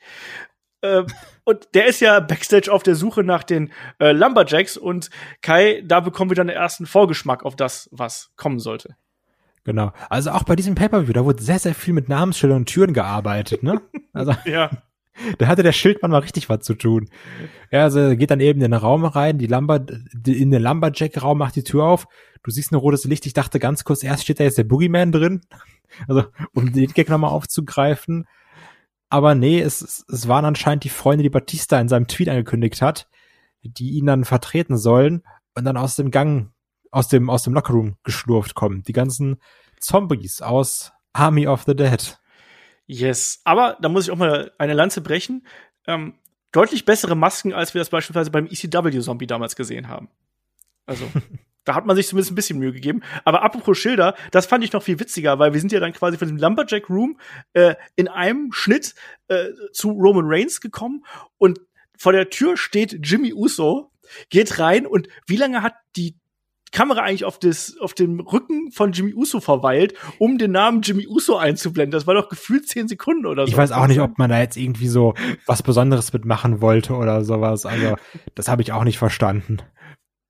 [0.81, 1.03] Äh,
[1.43, 5.09] und der ist ja Backstage auf der Suche nach den äh, Lumberjacks und
[5.41, 8.95] Kai, da bekommen wir dann den ersten Vorgeschmack auf das, was kommen sollte.
[9.63, 9.91] Genau.
[10.09, 13.63] Also auch bei diesem Pay-Per-View, da wurde sehr, sehr viel mit Namensschildern und Türen gearbeitet,
[13.63, 13.81] ne?
[14.13, 14.35] Also.
[14.43, 14.69] ja.
[15.37, 17.09] Da hatte der Schildmann mal richtig was zu tun.
[17.71, 19.85] Ja, also geht dann eben in den Raum rein, die Lumber,
[20.25, 22.07] in den Lumberjack-Raum macht die Tür auf.
[22.43, 23.25] Du siehst ein rotes Licht.
[23.25, 25.41] Ich dachte ganz kurz, erst steht da jetzt der Boogeyman drin.
[26.07, 28.25] Also, um den Gag nochmal aufzugreifen.
[29.09, 33.09] Aber nee, es, es waren anscheinend die Freunde, die Batista in seinem Tweet angekündigt hat,
[33.61, 35.21] die ihn dann vertreten sollen
[35.53, 36.53] und dann aus dem Gang,
[36.91, 38.83] aus dem, aus dem Lockerroom geschlurft kommen.
[38.83, 39.41] Die ganzen
[39.81, 42.20] Zombies aus Army of the Dead.
[42.93, 45.47] Yes, aber da muss ich auch mal eine Lanze brechen.
[45.87, 46.15] Ähm,
[46.51, 50.09] deutlich bessere Masken, als wir das beispielsweise beim ECW-Zombie damals gesehen haben.
[50.85, 51.09] Also,
[51.63, 53.01] da hat man sich zumindest ein bisschen Mühe gegeben.
[53.23, 56.17] Aber apropos Schilder, das fand ich noch viel witziger, weil wir sind ja dann quasi
[56.17, 57.17] von dem Lumberjack Room
[57.53, 58.93] äh, in einem Schnitt
[59.29, 61.05] äh, zu Roman Reigns gekommen
[61.37, 61.61] und
[61.97, 63.93] vor der Tür steht Jimmy Uso,
[64.29, 66.19] geht rein und wie lange hat die
[66.71, 71.05] Kamera eigentlich auf, das, auf dem Rücken von Jimmy Uso verweilt, um den Namen Jimmy
[71.07, 71.91] Uso einzublenden.
[71.91, 73.51] Das war doch gefühlt zehn Sekunden oder so.
[73.51, 75.13] Ich weiß auch nicht, ob man da jetzt irgendwie so
[75.45, 77.65] was Besonderes mitmachen wollte oder sowas.
[77.65, 77.95] Also,
[78.35, 79.57] das habe ich auch nicht verstanden.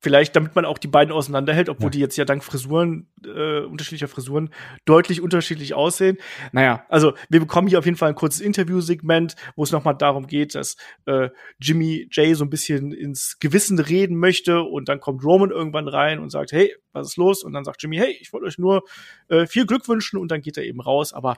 [0.03, 1.91] Vielleicht, damit man auch die beiden auseinanderhält, obwohl ja.
[1.91, 4.49] die jetzt ja dank Frisuren, äh, unterschiedlicher Frisuren,
[4.85, 6.17] deutlich unterschiedlich aussehen.
[6.51, 10.25] Naja, also wir bekommen hier auf jeden Fall ein kurzes Interviewsegment, wo es nochmal darum
[10.25, 15.23] geht, dass äh, Jimmy Jay so ein bisschen ins Gewissen reden möchte und dann kommt
[15.23, 17.43] Roman irgendwann rein und sagt, hey, was ist los?
[17.43, 18.83] Und dann sagt Jimmy, hey, ich wollte euch nur
[19.27, 21.13] äh, viel Glück wünschen und dann geht er eben raus.
[21.13, 21.37] Aber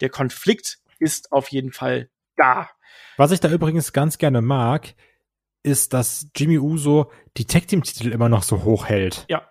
[0.00, 2.70] der Konflikt ist auf jeden Fall da.
[3.16, 4.94] Was ich da übrigens ganz gerne mag,
[5.64, 9.26] ist, dass Jimmy Uso die Tag Team Titel immer noch so hoch hält.
[9.28, 9.42] Ja.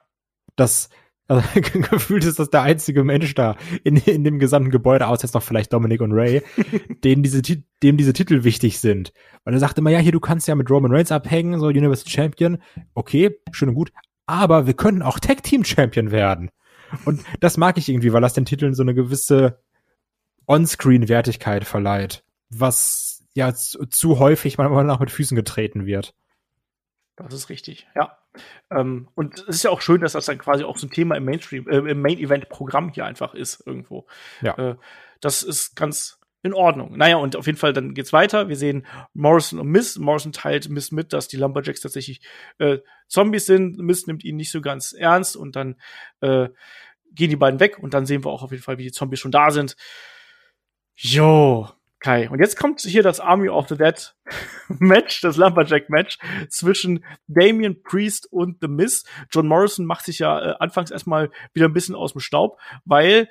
[0.55, 0.89] Das
[1.27, 5.33] also, gefühlt ist das der einzige Mensch da in, in dem gesamten Gebäude, außer jetzt
[5.33, 6.43] noch vielleicht Dominic und Ray,
[7.03, 9.13] denen diese, dem diese Titel wichtig sind.
[9.43, 12.09] Weil er sagt immer, ja, hier, du kannst ja mit Roman Reigns abhängen, so Universal
[12.09, 12.57] Champion.
[12.93, 13.91] Okay, schön und gut.
[14.25, 16.49] Aber wir können auch Tag Team Champion werden.
[17.05, 19.59] Und das mag ich irgendwie, weil das den Titeln so eine gewisse
[20.47, 22.23] On-Screen-Wertigkeit verleiht.
[22.49, 26.13] Was ja zu, zu häufig manchmal nach mit Füßen getreten wird.
[27.15, 28.17] Das ist richtig, ja.
[28.71, 31.15] Ähm, und es ist ja auch schön, dass das dann quasi auch so ein Thema
[31.15, 34.07] im Mainstream, äh, im Main-Event-Programm hier einfach ist irgendwo.
[34.41, 34.57] Ja.
[34.57, 34.75] Äh,
[35.21, 36.97] das ist ganz in Ordnung.
[36.97, 38.49] Naja, und auf jeden Fall, dann geht's weiter.
[38.49, 39.97] Wir sehen Morrison und Miss.
[39.97, 42.21] Morrison teilt Miss mit, dass die Lumberjacks tatsächlich
[42.57, 43.77] äh, Zombies sind.
[43.77, 45.75] Miss nimmt ihn nicht so ganz ernst und dann
[46.19, 46.49] äh,
[47.11, 49.19] gehen die beiden weg und dann sehen wir auch auf jeden Fall, wie die Zombies
[49.19, 49.77] schon da sind.
[50.95, 51.69] Jo,
[52.03, 52.29] Kai.
[52.29, 54.13] Und jetzt kommt hier das Army of the Dead
[54.67, 56.17] Match, das Lumberjack Match
[56.49, 59.05] zwischen Damien Priest und The Miz.
[59.31, 63.29] John Morrison macht sich ja äh, anfangs erstmal wieder ein bisschen aus dem Staub, weil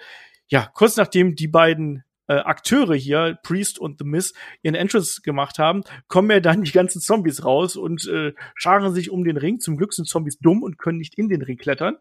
[0.48, 4.32] ja, kurz nachdem die beiden äh, Akteure hier, Priest und The Miz,
[4.62, 9.10] ihren Entrance gemacht haben, kommen ja dann die ganzen Zombies raus und äh, scharen sich
[9.10, 9.60] um den Ring.
[9.60, 11.98] Zum Glück sind Zombies dumm und können nicht in den Ring klettern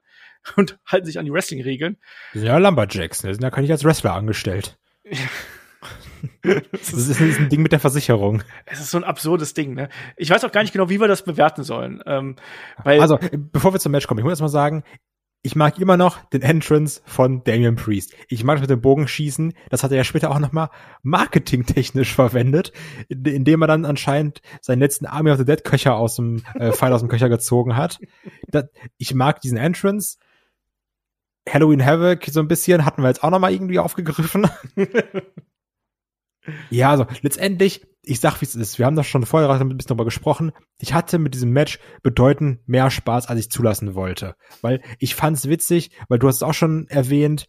[0.56, 1.98] und halten sich an die Wrestling-Regeln.
[2.34, 3.34] Ja, Lumberjacks, ne?
[3.34, 4.78] sind ja kann ich als Wrestler angestellt.
[6.44, 6.62] Ja.
[6.72, 8.44] das ist ein Ding mit der Versicherung.
[8.66, 9.90] Es ist so ein absurdes Ding, ne?
[10.18, 12.02] Ich weiß auch gar nicht genau, wie wir das bewerten sollen.
[12.06, 12.36] Ähm,
[12.84, 13.20] also,
[13.52, 14.84] bevor wir zum Match kommen, ich muss erst mal sagen,
[15.44, 18.14] ich mag immer noch den Entrance von Damian Priest.
[18.28, 19.54] Ich mag das mit dem Bogenschießen.
[19.70, 20.70] Das hat er ja später auch noch mal
[21.02, 22.72] marketingtechnisch verwendet,
[23.10, 26.94] indem er dann anscheinend seinen letzten Army of the Dead Köcher aus dem äh, Pfeil
[26.94, 28.00] aus dem Köcher gezogen hat.
[28.50, 28.66] Das,
[28.98, 30.18] ich mag diesen Entrance.
[31.50, 34.48] Halloween Havoc so ein bisschen hatten wir jetzt auch noch mal irgendwie aufgegriffen.
[36.70, 38.80] Ja, also letztendlich, ich sag, wie es ist.
[38.80, 40.52] Wir haben das schon vorher ein bisschen darüber gesprochen.
[40.80, 44.36] Ich hatte mit diesem Match bedeutend mehr Spaß, als ich zulassen wollte.
[44.62, 47.48] Weil ich fand's witzig, weil du hast es auch schon erwähnt,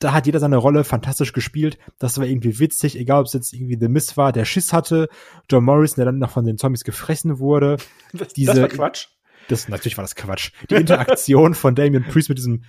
[0.00, 1.78] da hat jeder seine Rolle fantastisch gespielt.
[1.98, 5.08] Das war irgendwie witzig, egal ob es jetzt irgendwie The Miss war, der Schiss hatte,
[5.50, 7.78] John Morrison, der dann noch von den Zombies gefressen wurde.
[8.12, 9.06] Das, Diese- das war Quatsch.
[9.48, 10.52] Das, natürlich war das Quatsch.
[10.70, 12.64] Die Interaktion von Damien Priest mit diesem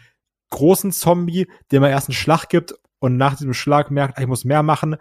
[0.50, 4.28] großen Zombie, dem er erst einen Schlag gibt und nach diesem Schlag merkt, ah, ich
[4.28, 4.96] muss mehr machen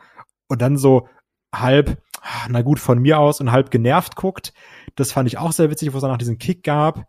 [0.49, 1.09] und dann so
[1.55, 4.53] halb, ah, na gut, von mir aus und halb genervt guckt.
[4.97, 7.07] Das fand ich auch sehr witzig, wo es danach diesen Kick gab.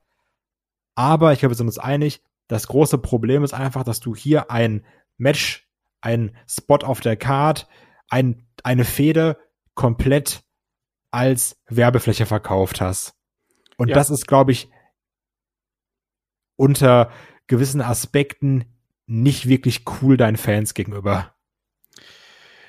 [0.96, 4.52] Aber ich glaube, wir sind uns einig, das große Problem ist einfach, dass du hier
[4.52, 4.86] ein
[5.18, 5.68] Match,
[6.02, 7.68] ein Spot auf der Card,
[8.10, 9.38] ein, eine Fehde
[9.76, 10.44] komplett
[11.12, 13.14] als Werbefläche verkauft hast.
[13.78, 13.96] Und Ja.
[13.96, 14.70] das ist, glaube ich,
[16.56, 17.12] unter
[17.48, 18.66] gewissen Aspekten
[19.06, 21.34] nicht wirklich cool deinen Fans gegenüber.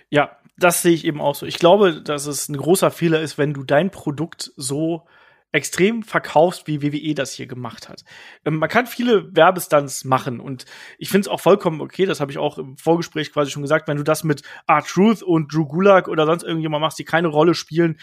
[0.09, 1.47] Ja, das sehe ich eben auch so.
[1.47, 5.07] Ich glaube, dass es ein großer Fehler ist, wenn du dein Produkt so
[5.53, 8.05] extrem verkaufst, wie WWE das hier gemacht hat.
[8.45, 10.65] Ähm, man kann viele Werbestunts machen und
[10.99, 13.89] ich finde es auch vollkommen okay, das habe ich auch im Vorgespräch quasi schon gesagt,
[13.89, 17.55] wenn du das mit R-Truth und Drew Gulak oder sonst irgendjemand machst, die keine Rolle
[17.55, 17.99] spielen,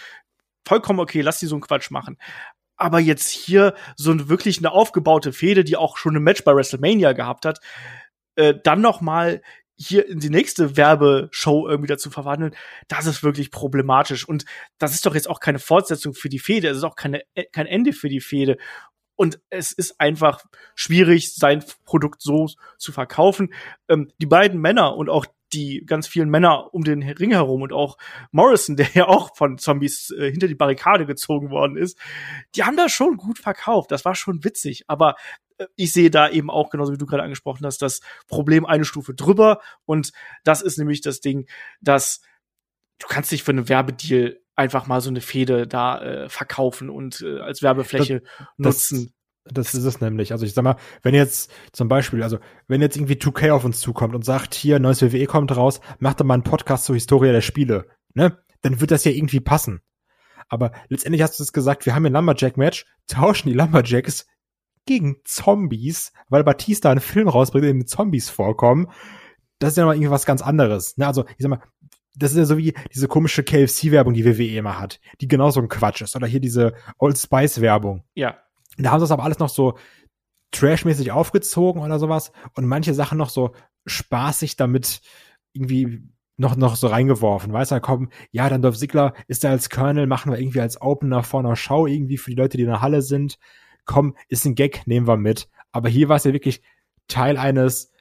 [0.67, 2.17] vollkommen okay, lass die so einen Quatsch machen.
[2.75, 6.53] Aber jetzt hier so ein, wirklich eine aufgebaute Fehde, die auch schon ein Match bei
[6.53, 7.59] WrestleMania gehabt hat,
[8.35, 9.41] äh, dann noch mal
[9.77, 12.55] hier in die nächste Werbeshow irgendwie dazu verwandeln,
[12.87, 14.27] das ist wirklich problematisch.
[14.27, 14.45] Und
[14.79, 17.45] das ist doch jetzt auch keine Fortsetzung für die Fehde, es ist auch keine, äh,
[17.45, 18.57] kein Ende für die Fehde.
[19.15, 23.53] Und es ist einfach schwierig, sein Produkt so zu verkaufen.
[23.87, 27.73] Ähm, die beiden Männer und auch die ganz vielen Männer um den Ring herum und
[27.73, 27.97] auch
[28.31, 31.97] Morrison, der ja auch von Zombies äh, hinter die Barrikade gezogen worden ist,
[32.55, 33.91] die haben das schon gut verkauft.
[33.91, 34.83] Das war schon witzig.
[34.87, 35.15] Aber
[35.75, 39.13] ich sehe da eben auch, genauso wie du gerade angesprochen hast, das Problem eine Stufe
[39.13, 39.61] drüber.
[39.85, 40.11] Und
[40.43, 41.47] das ist nämlich das Ding,
[41.81, 42.21] dass
[42.99, 47.21] du kannst dich für einen Werbedeal einfach mal so eine Fehde da äh, verkaufen und
[47.21, 48.21] äh, als Werbefläche
[48.57, 49.13] das- nutzen.
[49.49, 50.33] Das ist es nämlich.
[50.33, 53.79] Also ich sag mal, wenn jetzt zum Beispiel, also wenn jetzt irgendwie 2K auf uns
[53.79, 57.31] zukommt und sagt, hier, neues WWE kommt raus, macht doch mal einen Podcast zur Historie
[57.31, 58.37] der Spiele, ne?
[58.61, 59.79] Dann wird das ja irgendwie passen.
[60.49, 64.25] Aber letztendlich hast du es gesagt, wir haben hier ein Lumberjack-Match, tauschen die Lumberjacks
[64.87, 68.87] gegen Zombies, weil Batista einen Film rausbringt, in dem Zombies vorkommen.
[69.59, 70.97] Das ist ja noch irgendwie was ganz anderes.
[70.97, 71.07] Ne?
[71.07, 71.61] Also, ich sag mal,
[72.15, 75.69] das ist ja so wie diese komische KFC-Werbung, die WWE immer hat, die genauso ein
[75.69, 76.15] Quatsch ist.
[76.15, 78.03] Oder hier diese Old Spice-Werbung.
[78.15, 78.37] Ja,
[78.77, 79.77] Da haben sie das aber alles noch so
[80.51, 83.53] trashmäßig aufgezogen oder sowas und manche Sachen noch so
[83.85, 85.01] spaßig damit
[85.53, 86.03] irgendwie
[86.37, 87.51] noch, noch so reingeworfen.
[87.51, 90.61] Weißt du, da kommen, ja, dann Dolph Ziggler ist da als Colonel, machen wir irgendwie
[90.61, 93.37] als Opener vor einer Show irgendwie für die Leute, die in der Halle sind.
[93.87, 95.49] Komm, ist ein Gag, nehmen wir mit.
[95.71, 96.61] Aber hier war es ja wirklich
[97.07, 97.91] Teil eines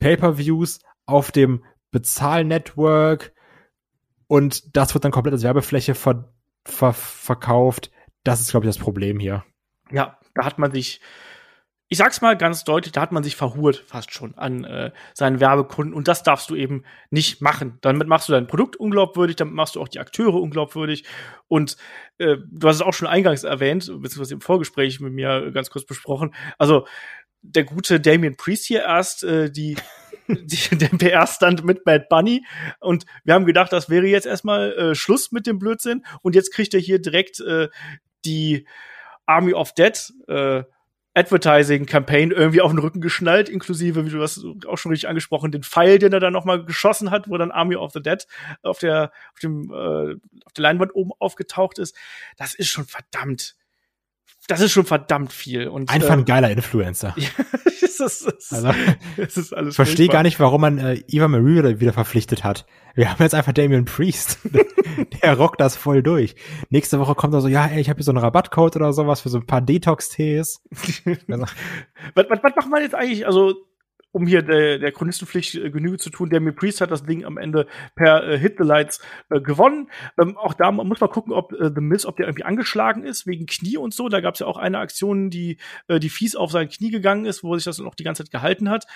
[0.00, 3.32] Pay-Per-Views auf dem Bezahl-Network
[4.26, 6.32] und das wird dann komplett als Werbefläche ver
[6.64, 7.92] ver verkauft.
[8.24, 9.44] Das ist, glaube ich, das Problem hier.
[9.92, 11.00] ja, da hat man sich,
[11.88, 15.38] ich sag's mal ganz deutlich, da hat man sich verhurt fast schon an äh, seinen
[15.38, 17.78] Werbekunden und das darfst du eben nicht machen.
[17.80, 21.04] Damit machst du dein Produkt unglaubwürdig, damit machst du auch die Akteure unglaubwürdig
[21.46, 21.76] und
[22.18, 25.86] äh, du hast es auch schon eingangs erwähnt, beziehungsweise im Vorgespräch mit mir ganz kurz
[25.86, 26.34] besprochen.
[26.58, 26.86] Also
[27.42, 29.76] der gute Damien Priest hier erst äh, die,
[30.28, 32.44] die den PR-Stand mit Bad Bunny
[32.80, 36.52] und wir haben gedacht, das wäre jetzt erstmal äh, Schluss mit dem Blödsinn und jetzt
[36.52, 37.68] kriegt er hier direkt äh,
[38.24, 38.66] die
[39.24, 40.64] Army of Dead äh,
[41.16, 45.50] Advertising Campaign irgendwie auf den Rücken geschnallt, inklusive, wie du das auch schon richtig angesprochen,
[45.50, 48.26] den Pfeil, den er dann nochmal geschossen hat, wo dann Army of the Dead
[48.62, 50.12] auf der auf dem äh,
[50.44, 51.96] auf der Leinwand oben aufgetaucht ist.
[52.36, 53.56] Das ist schon verdammt.
[54.48, 57.14] Das ist schon verdammt viel und Einfach ein geiler Influencer.
[57.66, 58.70] es ist, es Also,
[59.16, 62.64] es ist alles verstehe gar nicht, warum man äh, Eva Marie wieder- wieder verpflichtet hat.
[62.94, 64.38] Wir haben jetzt einfach Damien Priest.
[65.22, 66.36] Der rockt das voll durch.
[66.70, 69.20] Nächste Woche kommt er so, ja, ey, ich habe hier so einen Rabattcode oder sowas
[69.20, 70.62] für so ein paar Detox-Tees.
[71.26, 71.40] Was,
[72.14, 73.54] was, was macht man jetzt eigentlich, also
[74.16, 77.26] um hier der, der Chronistenpflicht äh, Genüge zu tun, der mir Priest hat das Ding
[77.26, 78.98] am Ende per äh, Hit the Lights
[79.28, 79.90] äh, gewonnen.
[80.18, 83.26] Ähm, auch da muss man gucken, ob äh, The Miz, ob der irgendwie angeschlagen ist,
[83.26, 84.08] wegen Knie und so.
[84.08, 87.26] Da gab es ja auch eine Aktion, die, äh, die fies auf sein Knie gegangen
[87.26, 88.86] ist, wo sich das dann auch die ganze Zeit gehalten hat.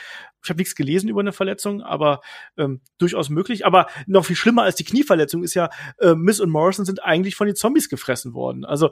[0.42, 2.22] Ich habe nichts gelesen über eine Verletzung, aber
[2.56, 3.66] ähm, durchaus möglich.
[3.66, 7.37] Aber noch viel schlimmer als die Knieverletzung ist ja, äh, Miz und Morrison sind eigentlich
[7.37, 8.64] von den Zombies gefressen worden.
[8.64, 8.90] Also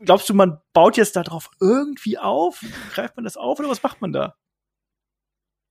[0.00, 2.60] glaubst du, man baut jetzt darauf irgendwie auf?
[2.92, 4.34] Greift man das auf oder was macht man da?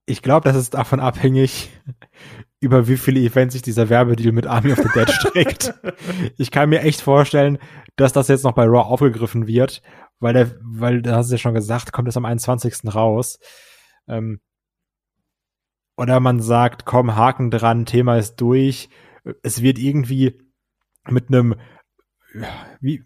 [0.06, 1.70] Ich glaube, das ist davon abhängig,
[2.60, 5.74] über wie viele Events sich dieser Werbedeal mit Army of the Dead streckt.
[6.38, 7.58] ich kann mir echt vorstellen,
[7.96, 9.82] dass das jetzt noch bei Raw aufgegriffen wird,
[10.20, 12.94] weil der, weil da hast du ja schon gesagt, kommt es am 21.
[12.94, 13.40] raus.
[14.08, 14.40] Ähm,
[15.98, 18.90] oder man sagt, komm, Haken dran, Thema ist durch.
[19.44, 20.40] es wird irgendwie
[21.08, 21.56] mit einem,
[22.80, 23.04] wie,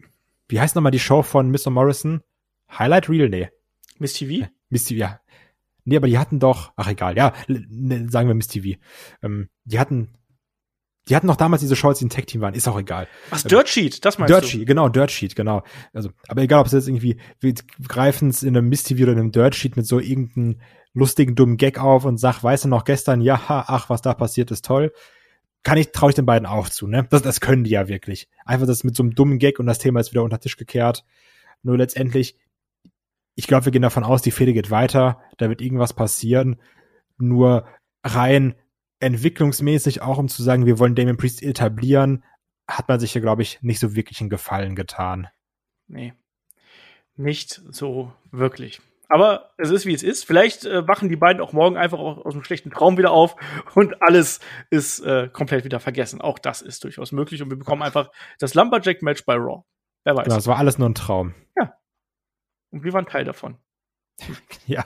[0.48, 1.70] wie heißt nochmal die Show von Mr.
[1.70, 2.22] Morrison?
[2.72, 3.30] Highlight Reel?
[3.30, 3.50] Nee.
[3.98, 4.48] Miss TV?
[4.70, 5.20] Miss TV, ja.
[5.88, 8.78] Nee, aber die hatten doch, ach egal, ja, ne, sagen wir Miss TV.
[9.24, 10.10] Ähm, die hatten,
[11.08, 13.08] die hatten noch damals diese Show, als sie ein Tech-Team waren, ist auch egal.
[13.32, 14.48] Ach, Dirt Sheet, das meinst Dirt du?
[14.50, 15.64] Sheet, genau, Dirt Sheet, genau.
[15.94, 17.54] Also, aber egal, ob es jetzt irgendwie, wir
[17.88, 20.60] greifen es in einem Miss TV oder in einem Dirt Sheet mit so irgendeinem
[20.94, 24.52] lustigen, dummen Gag auf und sag, weißt du noch gestern, ja, ach, was da passiert,
[24.52, 24.92] ist toll.
[25.64, 27.08] Kann ich, traue ich den beiden auch zu, ne?
[27.10, 28.28] Das, das können die ja wirklich.
[28.44, 30.58] Einfach das mit so einem dummen Gag und das Thema ist wieder unter den Tisch
[30.58, 31.06] gekehrt.
[31.64, 32.36] Nur letztendlich,
[33.38, 36.60] ich glaube, wir gehen davon aus, die Fehde geht weiter, da wird irgendwas passieren.
[37.20, 37.68] Nur
[38.04, 38.56] rein
[39.00, 42.24] entwicklungsmäßig, auch um zu sagen, wir wollen Damien Priest etablieren,
[42.68, 45.28] hat man sich ja, glaube ich, nicht so wirklich einen Gefallen getan.
[45.88, 46.16] Nee.
[47.16, 48.82] Nicht so wirklich.
[49.08, 50.26] Aber es ist, wie es ist.
[50.26, 53.36] Vielleicht äh, wachen die beiden auch morgen einfach aus, aus einem schlechten Traum wieder auf
[53.76, 54.40] und alles
[54.72, 56.22] ist äh, komplett wieder vergessen.
[56.22, 58.10] Auch das ist durchaus möglich und wir bekommen einfach
[58.40, 59.62] das Lumberjack-Match bei Raw.
[60.06, 60.24] Wer weiß.
[60.24, 61.36] Genau, das war alles nur ein Traum.
[62.72, 63.58] Und wir waren Teil davon.
[64.66, 64.86] Ja.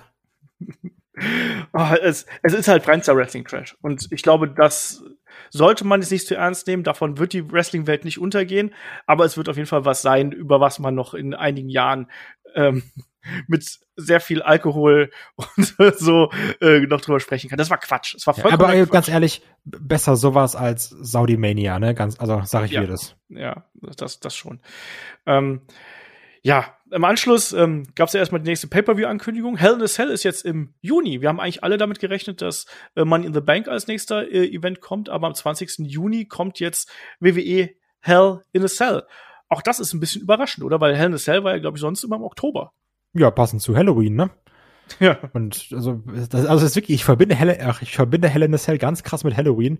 [1.73, 3.77] Oh, es, es ist halt reinster Wrestling-Trash.
[3.81, 5.03] Und ich glaube, das
[5.49, 6.83] sollte man jetzt nicht zu ernst nehmen.
[6.83, 8.73] Davon wird die Wrestling-Welt nicht untergehen.
[9.07, 12.09] Aber es wird auf jeden Fall was sein, über was man noch in einigen Jahren
[12.55, 12.83] ähm,
[13.47, 17.57] mit sehr viel Alkohol und so äh, noch drüber sprechen kann.
[17.57, 18.15] Das war Quatsch.
[18.15, 18.91] Es war ja vollkommen aber äh, Quatsch.
[18.93, 21.93] ganz ehrlich, besser sowas als Saudi Mania, ne?
[21.93, 22.81] Ganz, also sag ich Ja.
[22.81, 23.15] dir das.
[23.29, 23.65] Ja,
[23.97, 24.61] das, das schon.
[25.25, 25.61] Ähm,
[26.41, 29.57] ja, im Anschluss ähm, gab es ja erstmal die nächste Pay-Per-View-Ankündigung.
[29.57, 31.21] Hell in a Cell ist jetzt im Juni.
[31.21, 32.65] Wir haben eigentlich alle damit gerechnet, dass
[32.95, 35.79] äh, Money in the Bank als nächster äh, Event kommt, aber am 20.
[35.79, 37.69] Juni kommt jetzt WWE
[38.01, 39.03] Hell in a Cell.
[39.47, 40.81] Auch das ist ein bisschen überraschend, oder?
[40.81, 42.73] Weil Hell in a Cell war ja, glaube ich, sonst immer im Oktober.
[43.13, 44.29] Ja, passend zu Halloween, ne?
[44.99, 45.17] Ja.
[45.33, 48.53] Und also, das, also das ist wirklich, ich verbinde Hell, ach, ich verbinde Hell in
[48.53, 49.79] a Cell ganz krass mit Halloween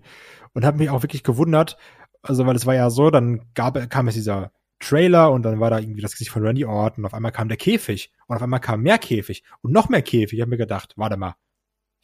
[0.54, 1.76] und habe mich auch wirklich gewundert,
[2.22, 4.52] also weil es war ja so, dann gab, kam es dieser
[4.82, 7.48] Trailer und dann war da irgendwie das Gesicht von Randy Orton und auf einmal kam
[7.48, 10.34] der Käfig und auf einmal kam mehr Käfig und noch mehr Käfig.
[10.34, 11.36] Ich habe mir gedacht, warte mal,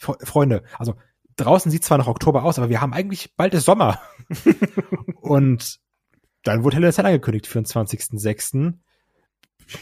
[0.00, 0.94] Fre- Freunde, also
[1.36, 4.00] draußen sieht zwar noch Oktober aus, aber wir haben eigentlich bald ist Sommer.
[5.20, 5.78] und
[6.44, 8.74] dann wurde Hell in angekündigt für den 20.06.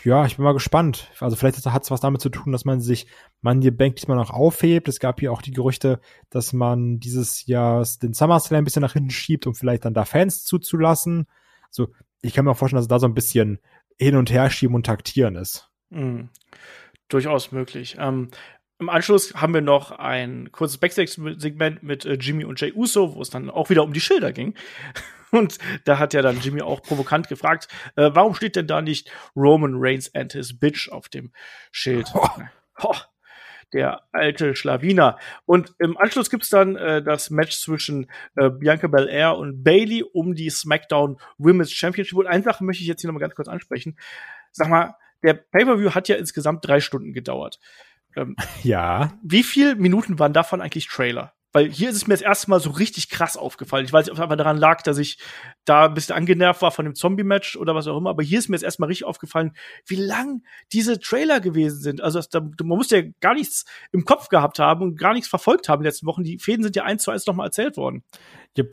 [0.02, 1.12] Ja, ich bin mal gespannt.
[1.20, 3.06] Also vielleicht hat es was damit zu tun, dass man sich
[3.40, 4.88] Money Bank diesmal noch aufhebt.
[4.88, 8.94] Es gab hier auch die Gerüchte, dass man dieses Jahr den SummerSlam ein bisschen nach
[8.94, 11.26] hinten schiebt, um vielleicht dann da Fans zuzulassen.
[11.68, 11.88] Also
[12.22, 13.60] ich kann mir auch vorstellen, dass da so ein bisschen
[13.98, 15.70] hin und her schieben und taktieren ist.
[15.90, 16.28] Mhm.
[17.08, 17.96] Durchaus möglich.
[17.98, 18.30] Ähm,
[18.78, 23.22] Im Anschluss haben wir noch ein kurzes Backstage-Segment mit äh, Jimmy und Jay Uso, wo
[23.22, 24.54] es dann auch wieder um die Schilder ging.
[25.32, 29.10] Und da hat ja dann Jimmy auch provokant gefragt, äh, warum steht denn da nicht
[29.34, 31.32] Roman Reigns and his bitch auf dem
[31.72, 32.08] Schild?
[32.14, 32.28] Oh.
[32.82, 32.94] Ho,
[33.76, 35.18] der alte Schlawiner.
[35.44, 40.34] Und im Anschluss gibt's dann äh, das Match zwischen äh, Bianca Belair und Bailey um
[40.34, 42.16] die SmackDown Women's Championship.
[42.16, 43.98] Und eine Sache möchte ich jetzt hier nochmal ganz kurz ansprechen.
[44.50, 47.60] Sag mal, der Pay-Per-View hat ja insgesamt drei Stunden gedauert.
[48.16, 49.12] Ähm, Ja.
[49.22, 51.34] wie viel Minuten waren davon eigentlich Trailer?
[51.56, 53.86] Weil hier ist es mir das erste Mal so richtig krass aufgefallen.
[53.86, 55.16] Ich weiß nicht, ob es einfach daran lag, dass ich
[55.64, 58.50] da ein bisschen angenervt war von dem Zombie-Match oder was auch immer, aber hier ist
[58.50, 60.42] mir jetzt erstmal richtig aufgefallen, wie lang
[60.74, 62.02] diese Trailer gewesen sind.
[62.02, 65.28] Also das, da, man muss ja gar nichts im Kopf gehabt haben und gar nichts
[65.28, 66.24] verfolgt haben in den letzten Wochen.
[66.24, 68.04] Die Fäden sind ja eins zu eins nochmal erzählt worden.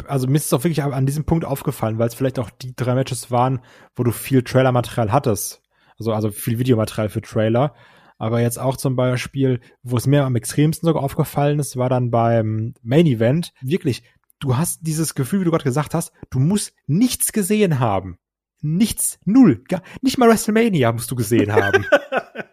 [0.06, 2.76] Also mir ist es auch wirklich an diesem Punkt aufgefallen, weil es vielleicht auch die
[2.76, 3.62] drei Matches waren,
[3.96, 5.62] wo du viel Trailer-Material hattest.
[5.98, 7.76] Also, also viel Videomaterial für Trailer.
[8.18, 12.12] Aber jetzt auch zum Beispiel, wo es mir am extremsten sogar aufgefallen ist, war dann
[12.12, 13.54] beim Main Event.
[13.62, 14.04] Wirklich,
[14.40, 18.18] du hast dieses Gefühl, wie du gerade gesagt hast, du musst nichts gesehen haben.
[18.62, 21.86] Nichts, null, gar, nicht mal WrestleMania musst du gesehen haben.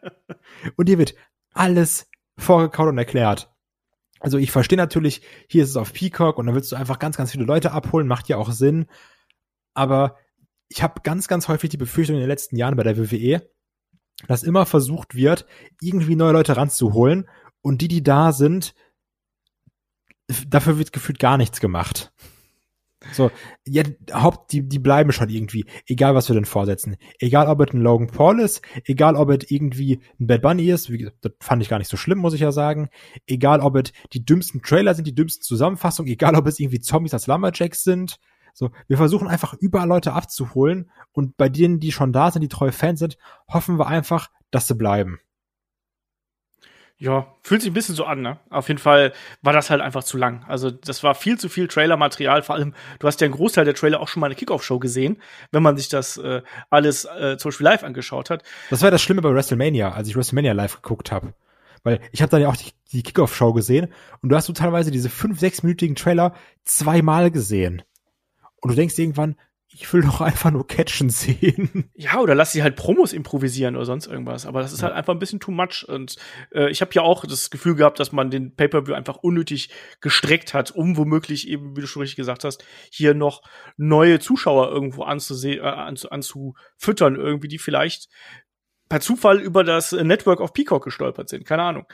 [0.77, 1.15] und dir wird
[1.53, 3.53] alles vorgekaut und erklärt.
[4.19, 7.17] Also ich verstehe natürlich, hier ist es auf Peacock und dann willst du einfach ganz,
[7.17, 8.87] ganz viele Leute abholen, macht ja auch Sinn.
[9.73, 10.17] Aber
[10.69, 13.43] ich habe ganz, ganz häufig die Befürchtung in den letzten Jahren bei der WWE,
[14.29, 15.47] dass immer versucht wird,
[15.81, 17.29] irgendwie neue Leute ranzuholen
[17.63, 18.75] und die, die da sind,
[20.49, 22.13] dafür wird gefühlt gar nichts gemacht.
[23.13, 23.31] So,
[23.67, 26.97] ja, Haupt, die, die bleiben schon irgendwie, egal was wir denn vorsetzen.
[27.19, 30.91] Egal ob es ein Logan Paul ist, egal ob es irgendwie ein Bad Bunny ist,
[30.91, 32.91] wie, das fand ich gar nicht so schlimm, muss ich ja sagen.
[33.27, 37.15] Egal ob es die dümmsten Trailer sind, die dümmsten Zusammenfassungen, egal ob es irgendwie Zombies
[37.15, 38.19] als Lumberjacks sind.
[38.53, 42.49] So, wir versuchen einfach überall Leute abzuholen und bei denen, die schon da sind, die
[42.49, 45.21] treue Fans sind, hoffen wir einfach, dass sie bleiben.
[47.01, 48.39] Ja, fühlt sich ein bisschen so an, ne?
[48.51, 50.45] Auf jeden Fall war das halt einfach zu lang.
[50.47, 52.43] Also, das war viel zu viel Trailer-Material.
[52.43, 54.79] Vor allem, du hast ja einen Großteil der Trailer auch schon mal in der Kickoff-Show
[54.79, 55.17] gesehen,
[55.51, 58.43] wenn man sich das äh, alles äh, zum Beispiel live angeschaut hat.
[58.69, 61.33] Das war das Schlimme bei WrestleMania, als ich WrestleMania live geguckt habe.
[61.85, 63.91] Weil ich habe dann ja auch die, die Kickoff-Show gesehen
[64.21, 66.35] und du hast du teilweise diese fünf, sechsminütigen Trailer
[66.65, 67.83] zweimal gesehen.
[68.61, 69.37] Und du denkst irgendwann,
[69.73, 71.91] ich will doch einfach nur catchen sehen.
[71.95, 74.47] Ja, oder lass sie halt Promos improvisieren oder sonst irgendwas.
[74.47, 75.85] Aber das ist halt einfach ein bisschen too much.
[75.87, 76.17] Und
[76.53, 80.55] äh, ich habe ja auch das Gefühl gehabt, dass man den Pay-Per-View einfach unnötig gestreckt
[80.55, 83.43] hat, um womöglich eben, wie du schon richtig gesagt hast, hier noch
[83.77, 88.09] neue Zuschauer irgendwo anzusehen, äh, anzu anzufüttern, irgendwie, die vielleicht
[88.89, 91.45] per Zufall über das Network of Peacock gestolpert sind.
[91.47, 91.85] Keine Ahnung.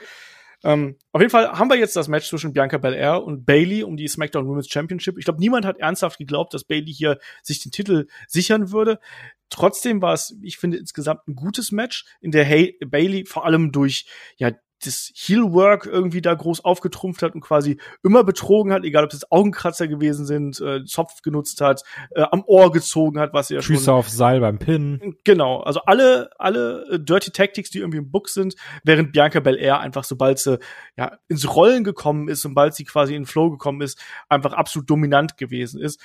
[0.63, 3.95] Ähm, auf jeden Fall haben wir jetzt das Match zwischen Bianca Belair und Bailey um
[3.95, 5.17] die SmackDown Women's Championship.
[5.17, 8.99] Ich glaube, niemand hat ernsthaft geglaubt, dass Bailey hier sich den Titel sichern würde.
[9.49, 13.71] Trotzdem war es, ich finde, insgesamt ein gutes Match, in der hey Bailey vor allem
[13.71, 14.51] durch ja
[14.83, 19.31] das Heelwork irgendwie da groß aufgetrumpft hat und quasi immer betrogen hat, egal ob es
[19.31, 23.85] Augenkratzer gewesen sind, äh, Zopf genutzt hat, äh, am Ohr gezogen hat, was ja Füße
[23.85, 25.15] schon auf Seil beim Pin.
[25.23, 29.79] Genau, also alle alle äh, Dirty Tactics, die irgendwie im Book sind, während Bianca Belair
[29.79, 30.59] einfach sobald sie
[30.95, 33.99] ja ins Rollen gekommen ist, sobald sie quasi in Flow gekommen ist,
[34.29, 35.99] einfach absolut dominant gewesen ist.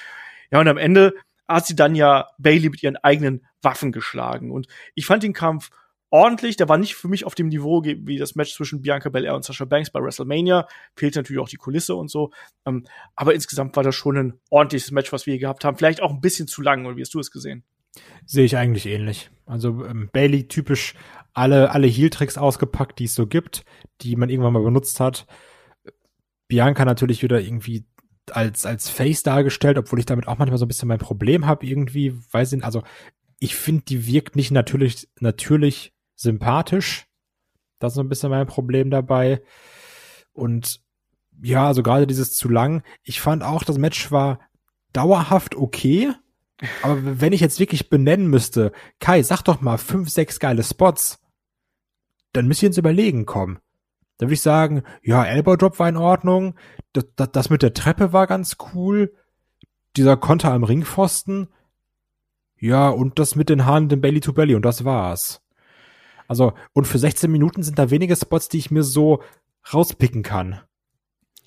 [0.50, 1.14] Ja, und am Ende
[1.48, 5.70] hat sie dann ja Bailey mit ihren eigenen Waffen geschlagen und ich fand den Kampf
[6.12, 6.56] ordentlich.
[6.56, 9.44] Der war nicht für mich auf dem Niveau wie das Match zwischen Bianca Belair und
[9.44, 10.68] Sasha Banks bei WrestleMania.
[10.94, 12.30] Fehlt natürlich auch die Kulisse und so.
[12.66, 12.84] Ähm,
[13.16, 15.76] aber insgesamt war das schon ein ordentliches Match, was wir hier gehabt haben.
[15.76, 17.64] Vielleicht auch ein bisschen zu lang, oder wie hast du es gesehen?
[18.26, 19.30] Sehe ich eigentlich ähnlich.
[19.46, 20.94] Also ähm, Bailey typisch
[21.32, 23.64] alle, alle Heel-Tricks ausgepackt, die es so gibt,
[24.02, 25.26] die man irgendwann mal benutzt hat.
[26.46, 27.86] Bianca natürlich wieder irgendwie
[28.30, 31.66] als, als Face dargestellt, obwohl ich damit auch manchmal so ein bisschen mein Problem habe,
[31.66, 32.82] irgendwie, weiß ich, also
[33.38, 37.06] ich finde, die wirkt nicht natürlich, natürlich sympathisch.
[37.78, 39.42] Das ist so ein bisschen mein Problem dabei.
[40.32, 40.80] Und
[41.42, 42.82] ja, also gerade dieses zu lang.
[43.02, 44.40] Ich fand auch, das Match war
[44.92, 46.12] dauerhaft okay.
[46.82, 51.18] Aber wenn ich jetzt wirklich benennen müsste, Kai, sag doch mal fünf, sechs geile Spots,
[52.32, 53.58] dann müsst ihr ins Überlegen kommen.
[54.18, 56.54] Dann würde ich sagen, ja, Elbow Drop war in Ordnung,
[56.92, 59.12] das, das, das mit der Treppe war ganz cool,
[59.96, 61.48] dieser Konter am Ringpfosten,
[62.58, 65.42] ja, und das mit den Haaren, dem Belly to Belly und das war's.
[66.32, 69.22] Also, und für 16 Minuten sind da wenige Spots, die ich mir so
[69.70, 70.62] rauspicken kann.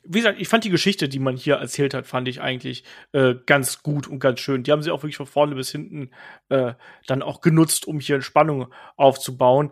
[0.03, 3.33] Wie gesagt, ich fand die Geschichte, die man hier erzählt hat, fand ich eigentlich äh,
[3.47, 4.61] ganz gut und ganz schön.
[4.61, 6.11] Die haben sie auch wirklich von vorne bis hinten
[6.49, 6.73] äh,
[7.07, 9.71] dann auch genutzt, um hier Spannung aufzubauen.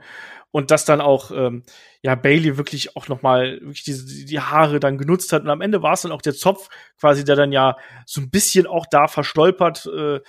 [0.50, 1.62] Und dass dann auch ähm,
[2.02, 5.44] ja Bailey wirklich auch noch mal wirklich diese, die Haare dann genutzt hat.
[5.44, 8.32] Und am Ende war es dann auch der Zopf quasi, der dann ja so ein
[8.32, 10.22] bisschen auch da verstolpert äh,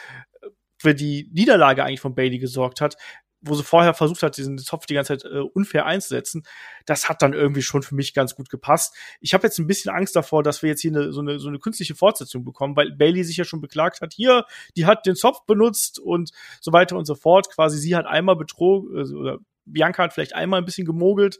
[0.76, 2.99] für die Niederlage eigentlich von Bailey gesorgt hat,
[3.47, 6.42] wo sie vorher versucht hat, diesen Zopf die ganze Zeit äh, unfair einzusetzen,
[6.86, 8.95] das hat dann irgendwie schon für mich ganz gut gepasst.
[9.20, 11.49] Ich habe jetzt ein bisschen Angst davor, dass wir jetzt hier eine, so, eine, so
[11.49, 14.45] eine künstliche Fortsetzung bekommen, weil Bailey sich ja schon beklagt hat, hier,
[14.76, 16.30] die hat den Zopf benutzt und
[16.61, 17.51] so weiter und so fort.
[17.55, 21.38] Quasi sie hat einmal betrogen, äh, oder Bianca hat vielleicht einmal ein bisschen gemogelt,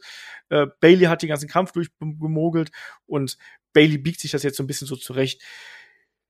[0.49, 2.71] äh, Bailey hat den ganzen Kampf durchgemogelt
[3.05, 3.37] und
[3.73, 5.41] Bailey biegt sich das jetzt so ein bisschen so zurecht.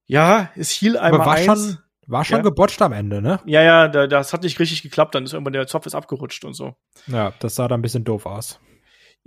[0.08, 1.46] Ja, es hielt einmal Aber war eins.
[1.46, 1.78] schon
[2.08, 2.44] war schon ja.
[2.44, 3.40] gebotcht am Ende, ne?
[3.46, 6.46] Ja, ja, da, das hat nicht richtig geklappt, dann ist irgendwann der Zopf ist abgerutscht
[6.46, 6.76] und so.
[7.08, 8.60] Ja, das sah da ein bisschen doof aus.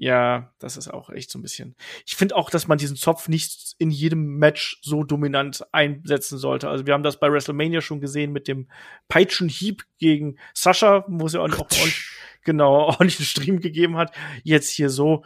[0.01, 1.75] Ja, das ist auch echt so ein bisschen.
[2.07, 6.69] Ich finde auch, dass man diesen Zopf nicht in jedem Match so dominant einsetzen sollte.
[6.69, 8.69] Also wir haben das bei WrestleMania schon gesehen mit dem
[9.09, 12.11] Peitschenhieb gegen Sascha, wo es ja auch, auch ordentlich,
[12.45, 14.15] genau ordentlich einen Stream gegeben hat.
[14.45, 15.25] Jetzt hier so,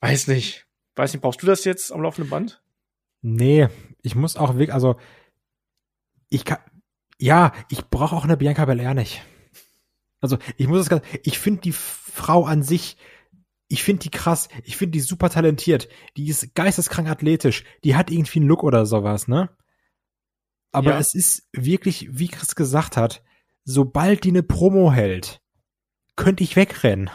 [0.00, 0.66] weiß nicht,
[0.96, 2.62] weiß nicht, brauchst du das jetzt am laufenden Band?
[3.22, 3.68] Nee,
[4.02, 4.96] ich muss auch wirklich, also
[6.28, 6.58] ich kann,
[7.18, 9.22] ja, ich brauche auch eine Bianca Belair nicht.
[10.20, 12.96] Also ich muss es ganz, ich finde die Frau an sich,
[13.68, 18.10] ich finde die krass, ich finde die super talentiert, die ist geisteskrank athletisch, die hat
[18.10, 19.50] irgendwie einen Look oder sowas, ne?
[20.72, 20.98] Aber ja.
[20.98, 23.22] es ist wirklich, wie Chris gesagt hat,
[23.64, 25.40] sobald die eine Promo hält,
[26.16, 27.10] könnte ich wegrennen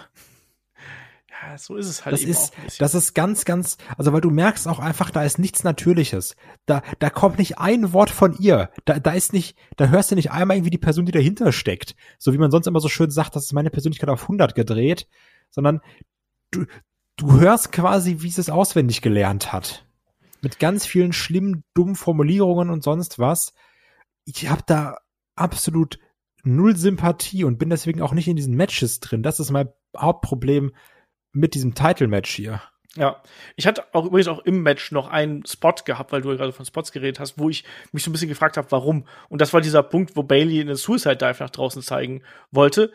[1.58, 2.14] so ist es halt.
[2.14, 5.64] Das ist, das ist ganz, ganz, also weil du merkst auch einfach, da ist nichts
[5.64, 6.36] Natürliches.
[6.66, 8.70] Da, da kommt nicht ein Wort von ihr.
[8.86, 11.96] Da, da ist nicht, da hörst du nicht einmal irgendwie die Person, die dahinter steckt.
[12.18, 15.08] So wie man sonst immer so schön sagt, das ist meine Persönlichkeit auf 100 gedreht,
[15.50, 15.82] sondern
[16.52, 16.66] du,
[17.18, 19.86] du hörst quasi, wie sie es auswendig gelernt hat.
[20.42, 23.54] Mit ganz vielen schlimmen, dummen Formulierungen und sonst was.
[24.26, 24.98] Ich habe da
[25.36, 26.00] absolut
[26.44, 29.24] null Sympathie und bin deswegen auch nicht in diesen Matches drin.
[29.24, 30.74] Das ist mein Hauptproblem
[31.34, 32.62] mit diesem Title-Match hier.
[32.96, 33.24] Ja,
[33.56, 36.54] ich hatte auch übrigens auch im Match noch einen Spot gehabt, weil du ja gerade
[36.54, 39.08] von Spots geredet hast, wo ich mich so ein bisschen gefragt habe, warum.
[39.30, 42.92] Und das war dieser Punkt, wo Bailey einen Suicide Dive nach draußen zeigen wollte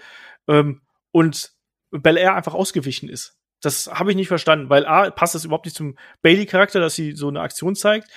[0.47, 1.53] ähm, und
[1.91, 3.41] Bel Air einfach ausgewichen ist.
[3.61, 7.13] Das habe ich nicht verstanden, weil A, passt das überhaupt nicht zum Bailey-Charakter, dass sie
[7.13, 8.09] so eine Aktion zeigt.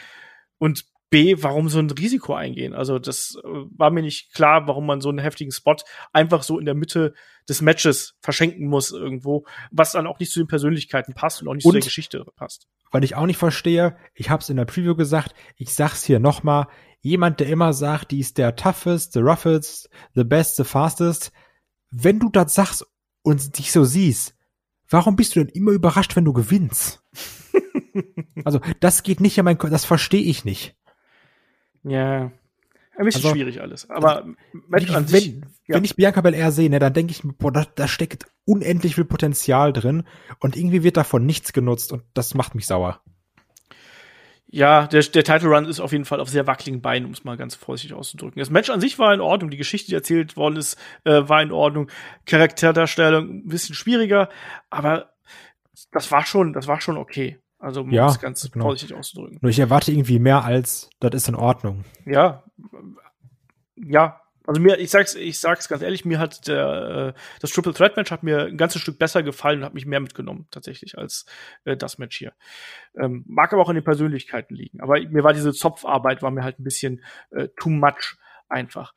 [0.59, 2.73] Und B, warum so ein Risiko eingehen?
[2.73, 5.75] Also das äh, war mir nicht klar, warum man so einen heftigen Spot
[6.13, 7.13] einfach so in der Mitte
[7.47, 11.53] des Matches verschenken muss irgendwo, was dann auch nicht zu den Persönlichkeiten passt und auch
[11.53, 12.67] nicht und, zu der Geschichte passt.
[12.91, 16.19] Weil ich auch nicht verstehe, ich habe es in der Preview gesagt, ich sag's hier
[16.19, 16.67] nochmal,
[17.01, 21.31] jemand, der immer sagt, die ist der toughest, the roughest, the best, the fastest.
[21.89, 22.85] Wenn du das sagst
[23.21, 24.35] und dich so siehst,
[24.89, 27.03] warum bist du denn immer überrascht, wenn du gewinnst?
[28.45, 30.77] also, das geht nicht in mein, Ko- das verstehe ich nicht.
[31.83, 32.31] Ja.
[32.97, 33.89] Ein bisschen Also, schwierig alles.
[33.89, 34.37] Aber Match
[34.69, 35.33] Wirklich, an sich.
[35.33, 35.75] wenn, ja.
[35.75, 38.95] wenn ich Bianca Belair sehe, ne, dann denke ich mir, boah, da, da steckt unendlich
[38.95, 40.03] viel Potenzial drin
[40.39, 43.01] und irgendwie wird davon nichts genutzt und das macht mich sauer.
[44.53, 47.23] Ja, der, der Title Run ist auf jeden Fall auf sehr wackeligen Beinen, um es
[47.23, 48.37] mal ganz vorsichtig auszudrücken.
[48.37, 51.41] Das Match an sich war in Ordnung, die Geschichte, die erzählt worden ist, äh, war
[51.41, 51.89] in Ordnung.
[52.25, 54.27] Charakterdarstellung ein bisschen schwieriger,
[54.69, 55.13] aber
[55.93, 57.39] das war schon, das war schon okay.
[57.61, 58.65] Also um Ja, es ganz genau.
[58.65, 59.37] vorsichtig auszudrücken.
[59.39, 61.85] Nur ich erwarte irgendwie mehr als, das ist in Ordnung.
[62.05, 62.43] Ja,
[63.75, 64.19] ja.
[64.47, 67.95] Also mir, ich sag's, ich sag's ganz ehrlich, mir hat der, äh, das Triple Threat
[67.95, 71.27] Match hat mir ein ganzes Stück besser gefallen und hat mich mehr mitgenommen tatsächlich als
[71.63, 72.33] äh, das Match hier.
[72.99, 74.81] Ähm, mag aber auch an den Persönlichkeiten liegen.
[74.81, 78.17] Aber mir war diese Zopfarbeit war mir halt ein bisschen äh, too much
[78.49, 78.93] einfach.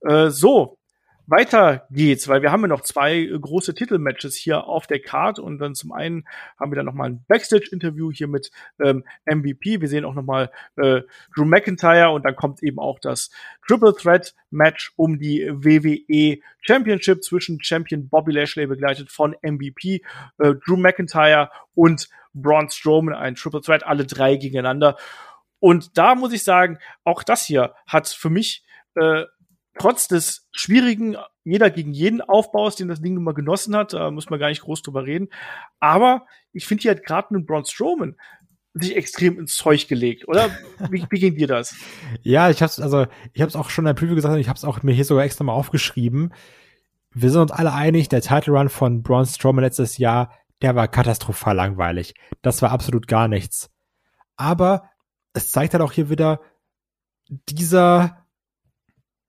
[0.00, 0.78] Äh, so.
[1.26, 5.38] Weiter geht's, weil wir haben ja noch zwei äh, große Titelmatches hier auf der Card
[5.38, 6.24] und dann zum einen
[6.58, 8.50] haben wir dann noch mal ein Backstage-Interview hier mit
[8.80, 9.80] ähm, MVP.
[9.80, 11.02] Wir sehen auch noch mal äh,
[11.34, 13.30] Drew McIntyre und dann kommt eben auch das
[13.66, 20.02] Triple Threat Match um die WWE Championship zwischen Champion Bobby Lashley begleitet von MVP,
[20.38, 24.96] äh, Drew McIntyre und Braun Strowman, ein Triple Threat, alle drei gegeneinander.
[25.58, 28.64] Und da muss ich sagen, auch das hier hat für mich
[28.94, 29.24] äh,
[29.78, 34.10] trotz des schwierigen jeder gegen jeden Aufbaus, den das Ding nun mal genossen hat, da
[34.10, 35.28] muss man gar nicht groß drüber reden.
[35.78, 38.16] Aber ich finde hier hat gerade einen Braun Strowman
[38.74, 40.50] sich extrem ins Zeug gelegt, oder?
[40.90, 41.74] Wie, wie ging dir das?
[42.22, 44.64] Ja, ich hab's, also, ich hab's auch schon in der Preview gesagt und ich hab's
[44.64, 46.34] auch mir hier sogar extra mal aufgeschrieben.
[47.14, 50.88] Wir sind uns alle einig, der Title Run von Braun Strowman letztes Jahr, der war
[50.88, 52.14] katastrophal langweilig.
[52.42, 53.70] Das war absolut gar nichts.
[54.36, 54.90] Aber
[55.32, 56.40] es zeigt halt auch hier wieder
[57.28, 58.25] dieser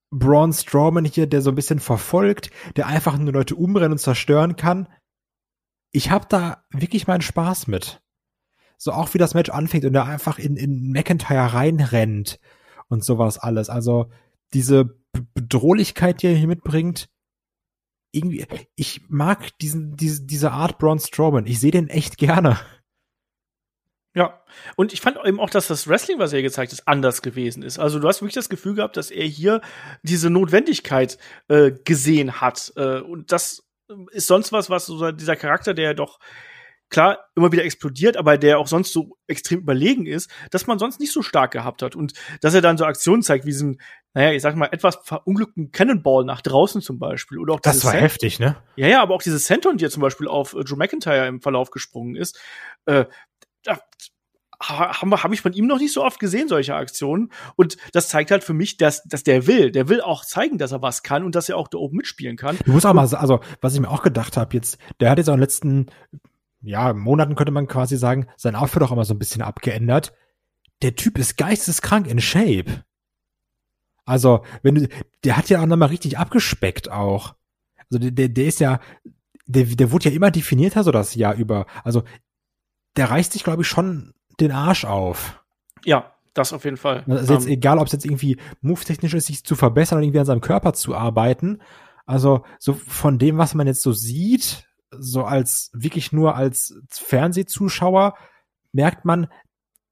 [0.10, 4.56] Braun Strowman hier, der so ein bisschen verfolgt, der einfach nur Leute umrennen und zerstören
[4.56, 4.88] kann.
[5.92, 8.02] Ich hab da wirklich meinen Spaß mit.
[8.78, 12.40] So auch wie das Match anfängt und er einfach in, in McIntyre reinrennt
[12.88, 13.70] und sowas alles.
[13.70, 14.12] Also
[14.54, 14.98] diese
[15.34, 17.10] Bedrohlichkeit, die er hier mitbringt,
[18.12, 18.46] irgendwie,
[18.76, 21.46] ich mag diesen, diese, diese Art Braun Strowman.
[21.48, 22.60] Ich sehe den echt gerne.
[24.18, 24.42] Ja,
[24.76, 27.78] und ich fand eben auch, dass das Wrestling, was er gezeigt hat, anders gewesen ist.
[27.78, 29.62] Also du hast wirklich das Gefühl gehabt, dass er hier
[30.02, 32.74] diese Notwendigkeit äh, gesehen hat.
[32.78, 33.64] Äh, und das
[34.12, 36.18] ist sonst was, was so dieser Charakter, der doch
[36.90, 41.00] klar immer wieder explodiert, aber der auch sonst so extrem überlegen ist, dass man sonst
[41.00, 41.96] nicht so stark gehabt hat.
[41.96, 43.80] Und dass er dann so Aktionen zeigt, wie diesen,
[44.16, 47.38] naja, ich sag mal, etwas verunglückten Cannonball nach draußen zum Beispiel.
[47.38, 48.56] Oder auch Das war Sand- heftig, ne?
[48.78, 51.42] ja, ja, aber auch dieses Senton, die ja zum Beispiel auf äh, Drew McIntyre im
[51.42, 52.40] Verlauf gesprungen ist,
[52.86, 53.06] äh,
[53.68, 57.32] habe hab ich von ihm noch nicht so oft gesehen, solche Aktionen.
[57.56, 59.72] Und das zeigt halt für mich, dass, dass der will.
[59.72, 62.38] Der will auch zeigen, dass er was kann und dass er auch da oben mitspielen
[62.38, 62.58] kann.
[62.60, 65.30] Ich muss auch mal, also was ich mir auch gedacht habe, jetzt, der hat jetzt
[65.30, 65.86] auch in den letzten
[66.62, 70.14] ja, Monaten könnte man quasi sagen, sein Outfit auch immer so ein bisschen abgeändert.
[70.82, 72.84] Der Typ ist geisteskrank in Shape.
[74.06, 74.88] Also, wenn du,
[75.24, 77.36] der hat ja auch nochmal richtig abgespeckt auch.
[77.90, 78.80] Also der, der, der ist ja,
[79.46, 81.68] der, der wurde ja immer definierter so das Jahr über.
[81.84, 82.04] Also,
[82.98, 85.44] der reißt sich, glaube ich, schon den Arsch auf.
[85.86, 87.04] Ja, das auf jeden Fall.
[87.08, 90.20] Also jetzt Ähm, egal, ob es jetzt irgendwie move-technisch ist, sich zu verbessern oder irgendwie
[90.20, 91.62] an seinem Körper zu arbeiten.
[92.06, 98.16] Also so von dem, was man jetzt so sieht, so als wirklich nur als Fernsehzuschauer,
[98.72, 99.28] merkt man,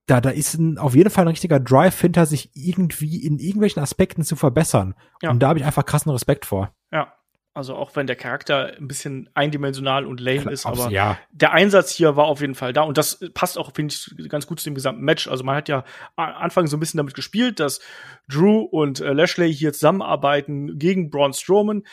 [0.05, 3.81] da, da ist ein, auf jeden Fall ein richtiger Drive hinter, sich irgendwie in irgendwelchen
[3.81, 4.93] Aspekten zu verbessern.
[5.21, 5.31] Ja.
[5.31, 6.73] Und da habe ich einfach krassen Respekt vor.
[6.91, 7.13] ja.
[7.55, 11.89] Also auch wenn der Charakter ein bisschen eindimensional und lame ist, aber ja, der Einsatz
[11.89, 14.65] hier war auf jeden Fall da und das passt auch, finde ich, ganz gut zu
[14.65, 15.29] dem gesamten Match.
[15.29, 15.85] Also man hat ja
[16.17, 17.79] Anfang so ein bisschen damit gespielt, dass
[18.27, 21.83] Drew und äh, Lashley hier zusammenarbeiten gegen Braun Strowman.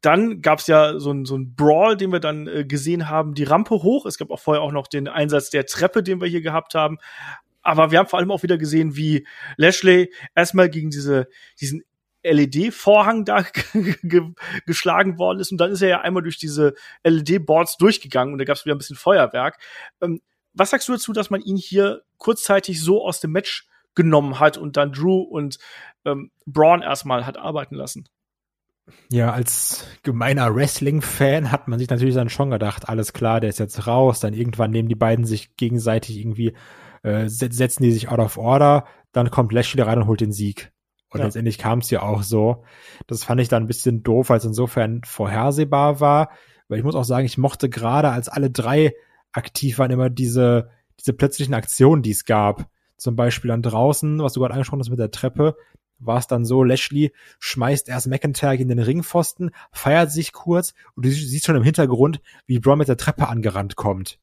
[0.00, 3.44] Dann gab's ja so ein so ein Brawl, den wir dann äh, gesehen haben, die
[3.44, 4.06] Rampe hoch.
[4.06, 6.98] Es gab auch vorher auch noch den Einsatz der Treppe, den wir hier gehabt haben.
[7.62, 9.24] Aber wir haben vor allem auch wieder gesehen, wie
[9.56, 11.28] Lashley erstmal gegen diese,
[11.60, 11.84] diesen
[12.22, 13.42] LED-Vorhang da
[13.74, 14.22] ge
[14.66, 15.52] geschlagen worden ist.
[15.52, 18.74] Und dann ist er ja einmal durch diese LED-Boards durchgegangen und da gab es wieder
[18.74, 19.58] ein bisschen Feuerwerk.
[20.00, 20.20] Ähm,
[20.54, 24.58] was sagst du dazu, dass man ihn hier kurzzeitig so aus dem Match genommen hat
[24.58, 25.58] und dann Drew und
[26.04, 28.08] ähm, Braun erstmal hat arbeiten lassen?
[29.10, 33.58] Ja, als gemeiner Wrestling-Fan hat man sich natürlich dann schon gedacht, alles klar, der ist
[33.60, 36.54] jetzt raus, dann irgendwann nehmen die beiden sich gegenseitig irgendwie,
[37.02, 40.32] äh, se- setzen die sich out of order, dann kommt Lashley rein und holt den
[40.32, 40.71] Sieg.
[41.12, 41.26] Und Ja.
[41.26, 42.64] letztendlich kam es ja auch so.
[43.06, 46.30] Das fand ich dann ein bisschen doof, weil es insofern vorhersehbar war.
[46.68, 48.94] Weil ich muss auch sagen, ich mochte gerade, als alle drei
[49.32, 52.66] aktiv waren, immer diese, diese plötzlichen Aktionen, die es gab.
[52.96, 55.56] Zum Beispiel dann draußen, was du gerade angesprochen hast mit der Treppe,
[55.98, 61.04] war es dann so, Lashley schmeißt erst McIntyre in den Ringpfosten, feiert sich kurz und
[61.04, 64.18] du siehst schon im Hintergrund, wie Braun mit der Treppe angerannt kommt.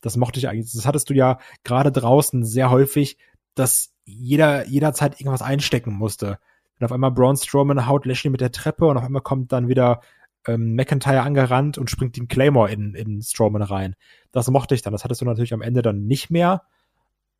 [0.00, 0.72] Das mochte ich eigentlich.
[0.72, 3.18] Das hattest du ja gerade draußen sehr häufig,
[3.54, 6.38] dass jeder jederzeit irgendwas einstecken musste.
[6.78, 9.68] Und auf einmal Braun Strowman haut Lashley mit der Treppe und auf einmal kommt dann
[9.68, 10.00] wieder
[10.46, 13.96] ähm, McIntyre angerannt und springt den Claymore in, in Strowman rein.
[14.32, 14.92] Das mochte ich dann.
[14.92, 16.62] Das hattest du natürlich am Ende dann nicht mehr.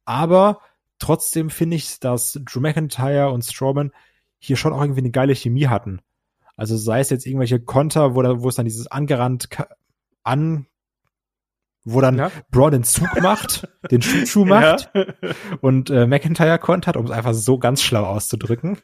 [0.04, 0.60] Aber
[0.98, 3.92] trotzdem finde ich, dass Drew McIntyre und Strowman
[4.38, 6.00] hier schon auch irgendwie eine geile Chemie hatten.
[6.56, 9.48] Also sei es jetzt irgendwelche Konter, wo, wo es dann dieses angerannt
[10.24, 10.66] an
[11.92, 12.30] wo dann ja.
[12.50, 15.04] Braun den Zug macht, den Schuh macht ja.
[15.60, 18.78] und äh, McIntyre kontert, um es einfach so ganz schlau auszudrücken.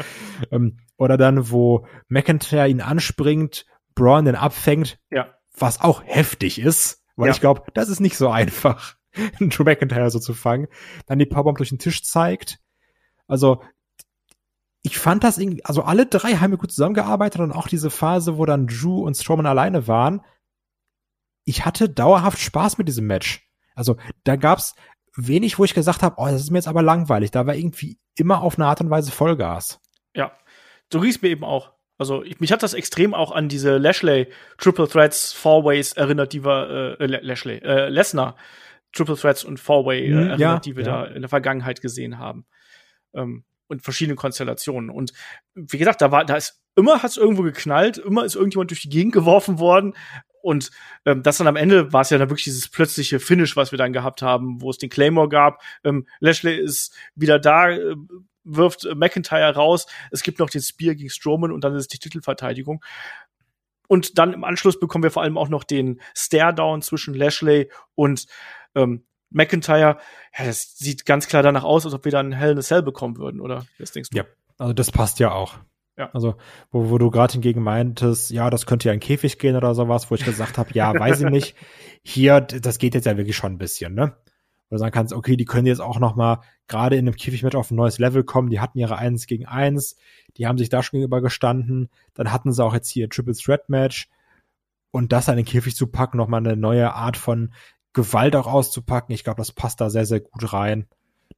[0.50, 5.26] ähm, oder dann, wo McIntyre ihn anspringt, Braun den abfängt, ja.
[5.56, 8.94] was auch heftig ist, weil ich glaube, das ist nicht so einfach,
[9.40, 10.68] Drew McIntyre so zu fangen.
[11.06, 12.58] Dann die Powerbomb durch den Tisch zeigt.
[13.26, 13.62] Also
[14.82, 18.38] ich fand das irgendwie, also alle drei haben wir gut zusammengearbeitet und auch diese Phase,
[18.38, 20.22] wo dann Drew und Strowman alleine waren,
[21.48, 23.48] ich hatte dauerhaft Spaß mit diesem Match.
[23.74, 24.74] Also da gab's
[25.16, 27.30] wenig, wo ich gesagt habe, oh, das ist mir jetzt aber langweilig.
[27.30, 29.80] Da war irgendwie immer auf eine Art und Weise Vollgas.
[30.14, 30.32] Ja,
[30.92, 31.72] so riechst mir eben auch.
[31.96, 34.28] Also ich, mich hat das extrem auch an diese Lashley
[34.58, 38.36] Triple Threats Four Ways erinnert, die wir äh, Lashley äh, Lesnar
[38.92, 41.04] Triple Threats und Four Way äh, mhm, erinnert, ja, die wir ja.
[41.04, 42.44] da in der Vergangenheit gesehen haben.
[43.14, 44.90] Ähm, und verschiedene Konstellationen.
[44.90, 45.12] Und
[45.54, 48.82] wie gesagt, da war, da ist immer hat es irgendwo geknallt, immer ist irgendjemand durch
[48.82, 49.94] die Gegend geworfen worden.
[50.42, 50.70] Und
[51.04, 53.78] ähm, das dann am Ende war es ja dann wirklich dieses plötzliche Finish, was wir
[53.78, 55.62] dann gehabt haben, wo es den Claymore gab.
[55.84, 57.96] Ähm, Lashley ist wieder da, äh,
[58.44, 59.86] wirft McIntyre raus.
[60.10, 62.82] Es gibt noch den Spear gegen Strowman und dann ist es die Titelverteidigung.
[63.88, 68.26] Und dann im Anschluss bekommen wir vor allem auch noch den Stare-Down zwischen Lashley und
[68.74, 69.98] ähm, McIntyre.
[70.36, 72.82] Ja, das sieht ganz klar danach aus, als ob wir dann Hell in a Cell
[72.82, 73.66] bekommen würden, oder?
[73.78, 74.18] Was denkst du?
[74.18, 74.24] Ja,
[74.58, 75.58] also das passt ja auch.
[75.98, 76.10] Ja.
[76.12, 76.36] Also,
[76.70, 80.10] wo, wo du gerade hingegen meintest, ja, das könnte ja in Käfig gehen oder sowas,
[80.10, 81.56] wo ich gesagt habe, ja, weiß ich nicht.
[82.04, 84.16] Hier, das geht jetzt ja wirklich schon ein bisschen, ne?
[84.68, 87.56] Wo du sagen kannst, okay, die können jetzt auch noch mal gerade in einem Käfigmatch
[87.56, 88.48] auf ein neues Level kommen.
[88.48, 89.96] Die hatten ihre Eins gegen Eins,
[90.36, 91.88] die haben sich da schon gegenüber gestanden.
[92.14, 94.08] Dann hatten sie auch jetzt hier Triple Threat Match.
[94.92, 97.52] Und das an den Käfig zu packen, noch mal eine neue Art von
[97.92, 100.86] Gewalt auch auszupacken, ich glaube, das passt da sehr, sehr gut rein.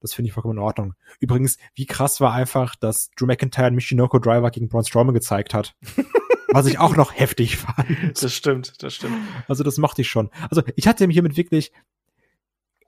[0.01, 0.95] Das finde ich vollkommen in Ordnung.
[1.19, 5.55] Übrigens, wie krass war einfach, dass Drew McIntyre einen Michinoko Driver gegen Braun Strowman gezeigt
[5.55, 5.75] hat.
[6.53, 8.21] Was ich auch noch heftig fand.
[8.21, 9.17] Das stimmt, das stimmt.
[9.47, 10.31] Also das mochte ich schon.
[10.49, 11.71] Also ich hatte mir hiermit wirklich,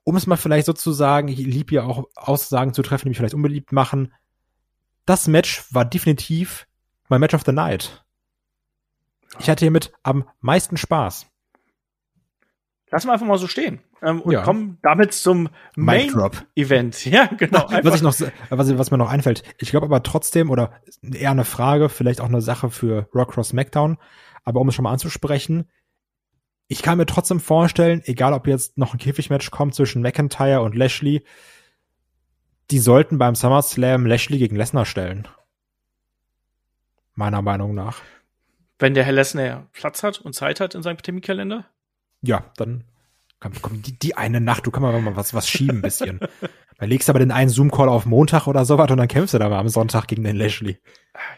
[0.03, 3.09] um es mal vielleicht so zu sagen, ich liebe ja auch Aussagen zu treffen, die
[3.09, 4.13] mich vielleicht unbeliebt machen.
[5.05, 6.67] Das Match war definitiv
[7.07, 8.03] mein Match of the Night.
[9.39, 11.27] Ich hatte hiermit am meisten Spaß.
[12.89, 14.43] Lassen wir einfach mal so stehen ähm, und ja.
[14.43, 16.11] kommen damit zum Main
[16.55, 17.05] Event.
[17.05, 17.67] Ja, genau.
[17.83, 18.15] was ich noch,
[18.49, 19.43] was, was mir noch einfällt.
[19.59, 23.49] Ich glaube aber trotzdem oder eher eine Frage, vielleicht auch eine Sache für Rock Cross
[23.49, 23.97] SmackDown.
[24.43, 25.69] Aber um es schon mal anzusprechen,
[26.67, 30.75] ich kann mir trotzdem vorstellen, egal ob jetzt noch ein Käfigmatch kommt zwischen McIntyre und
[30.75, 31.23] Lashley,
[32.71, 35.27] die sollten beim SummerSlam Lashley gegen Lesnar stellen.
[37.15, 38.01] Meiner Meinung nach.
[38.79, 41.65] Wenn der Herr Lesnar Platz hat und Zeit hat in seinem Terminkalender?
[42.21, 42.85] Ja, dann
[43.43, 46.19] komm, komm, die, die eine Nacht, du kannst mal was, was schieben ein bisschen.
[46.79, 49.39] dann legst du aber den einen Zoom-Call auf Montag oder sowas und dann kämpfst du
[49.39, 50.79] da mal am Sonntag gegen den Lashley.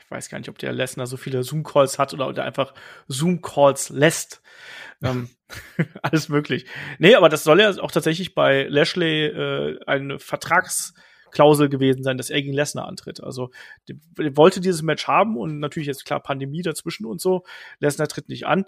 [0.03, 2.73] Ich weiß gar nicht, ob der Lesnar so viele Zoom-Calls hat oder, oder einfach
[3.07, 4.41] Zoom-Calls lässt.
[5.03, 5.29] ähm,
[6.01, 6.65] alles möglich.
[6.99, 12.29] Nee, aber das soll ja auch tatsächlich bei Lashley äh, eine Vertragsklausel gewesen sein, dass
[12.29, 13.21] er gegen Lesnar antritt.
[13.21, 13.51] Also
[13.87, 13.97] der
[14.37, 17.43] wollte dieses Match haben und natürlich jetzt klar Pandemie dazwischen und so.
[17.79, 18.65] Lesnar tritt nicht an.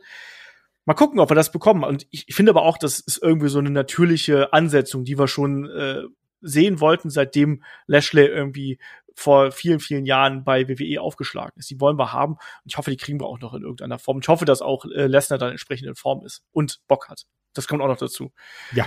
[0.88, 1.83] Mal gucken, ob wir das bekommen.
[1.83, 5.27] Und ich, ich finde aber auch, das ist irgendwie so eine natürliche Ansetzung, die wir
[5.27, 6.03] schon äh,
[6.39, 8.79] sehen wollten, seitdem Lashley irgendwie
[9.13, 11.69] vor vielen, vielen Jahren bei WWE aufgeschlagen ist.
[11.69, 14.19] Die wollen wir haben und ich hoffe, die kriegen wir auch noch in irgendeiner Form.
[14.21, 17.25] Ich hoffe, dass auch äh, Lesnar dann entsprechend in Form ist und Bock hat.
[17.53, 18.31] Das kommt auch noch dazu.
[18.71, 18.85] Ja.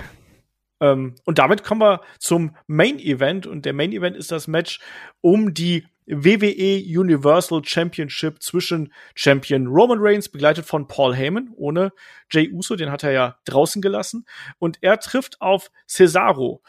[0.79, 4.79] Ähm, und damit kommen wir zum Main Event und der Main Event ist das Match
[5.21, 11.91] um die WWE Universal Championship zwischen Champion Roman Reigns, begleitet von Paul Heyman, ohne
[12.29, 14.25] Jay Uso, den hat er ja draußen gelassen.
[14.59, 16.61] Und er trifft auf Cesaro.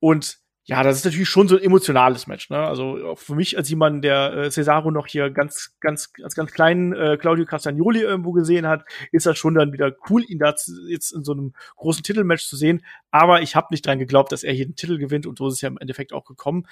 [0.00, 0.38] Und
[0.68, 2.50] ja, das ist natürlich schon so ein emotionales Match.
[2.50, 2.58] Ne?
[2.58, 6.92] Also für mich als jemand, der äh, Cesaro noch hier ganz, ganz, als ganz kleinen
[6.92, 10.54] äh, Claudio Castagnoli irgendwo gesehen hat, ist das schon dann wieder cool, ihn da
[10.88, 12.84] jetzt in so einem großen Titelmatch zu sehen.
[13.10, 15.54] Aber ich habe nicht dran geglaubt, dass er hier den Titel gewinnt und so ist
[15.54, 16.66] es ja im Endeffekt auch gekommen.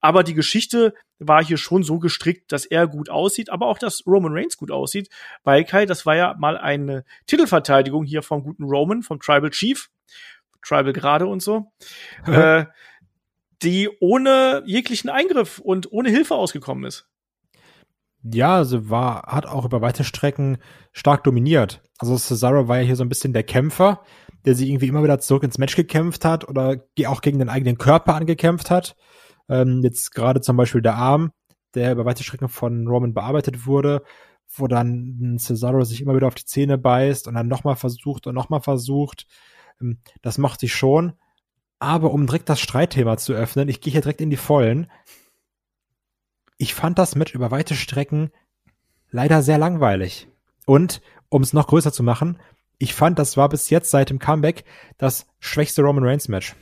[0.00, 4.06] Aber die Geschichte war hier schon so gestrickt, dass er gut aussieht, aber auch, dass
[4.06, 5.08] Roman Reigns gut aussieht.
[5.44, 9.88] Weil Kai, das war ja mal eine Titelverteidigung hier vom guten Roman, vom Tribal Chief.
[10.62, 11.72] Tribal gerade und so.
[12.26, 12.66] äh,
[13.62, 17.08] die ohne jeglichen Eingriff und ohne Hilfe ausgekommen ist.
[18.22, 20.58] Ja, sie war, hat auch über weite Strecken
[20.92, 21.80] stark dominiert.
[21.98, 24.02] Also Cesaro war ja hier so ein bisschen der Kämpfer,
[24.44, 27.78] der sich irgendwie immer wieder zurück ins Match gekämpft hat oder auch gegen den eigenen
[27.78, 28.96] Körper angekämpft hat.
[29.48, 31.32] Ähm, jetzt gerade zum Beispiel der Arm,
[31.74, 34.02] der über weite Strecken von Roman bearbeitet wurde,
[34.54, 38.34] wo dann Cesaro sich immer wieder auf die Zähne beißt und dann nochmal versucht und
[38.34, 39.26] nochmal versucht.
[39.80, 41.14] Ähm, das macht sich schon.
[41.78, 44.90] Aber um direkt das Streitthema zu öffnen, ich gehe hier direkt in die Vollen.
[46.56, 48.30] Ich fand das Match über weite Strecken
[49.10, 50.28] leider sehr langweilig.
[50.64, 52.38] Und, um es noch größer zu machen,
[52.78, 54.64] ich fand, das war bis jetzt seit dem Comeback
[54.98, 56.54] das schwächste Roman Reigns Match.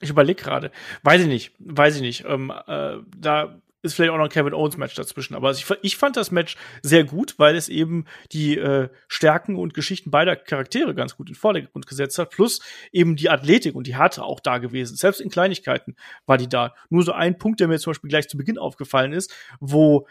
[0.00, 0.70] Ich überlege gerade.
[1.02, 1.52] Weiß ich nicht.
[1.58, 2.24] Weiß ich nicht.
[2.26, 5.34] Ähm, äh, da ist vielleicht auch noch ein Kevin Owens Match dazwischen.
[5.34, 9.74] Aber ich, ich fand das Match sehr gut, weil es eben die äh, Stärken und
[9.74, 12.30] Geschichten beider Charaktere ganz gut in Vordergrund gesetzt hat.
[12.30, 12.60] Plus
[12.92, 14.96] eben die Athletik und die Härte auch da gewesen.
[14.96, 15.94] Selbst in Kleinigkeiten
[16.26, 16.74] war die da.
[16.90, 20.06] Nur so ein Punkt, der mir zum Beispiel gleich zu Beginn aufgefallen ist, wo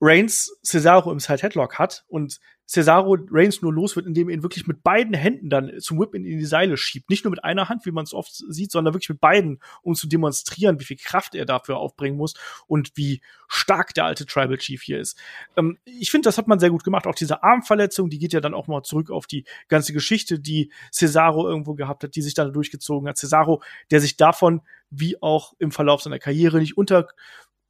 [0.00, 2.38] Reigns Cesaro im Side Headlock hat und
[2.68, 6.14] Cesaro Reigns nur los wird, indem er ihn wirklich mit beiden Händen dann zum Whip
[6.14, 7.08] in die Seile schiebt.
[7.08, 9.94] Nicht nur mit einer Hand, wie man es oft sieht, sondern wirklich mit beiden, um
[9.94, 12.34] zu demonstrieren, wie viel Kraft er dafür aufbringen muss
[12.66, 15.18] und wie stark der alte Tribal Chief hier ist.
[15.56, 17.06] Ähm, ich finde, das hat man sehr gut gemacht.
[17.06, 20.70] Auch diese Armverletzung, die geht ja dann auch mal zurück auf die ganze Geschichte, die
[20.92, 23.16] Cesaro irgendwo gehabt hat, die sich dann durchgezogen hat.
[23.16, 27.08] Cesaro, der sich davon wie auch im Verlauf seiner Karriere nicht unter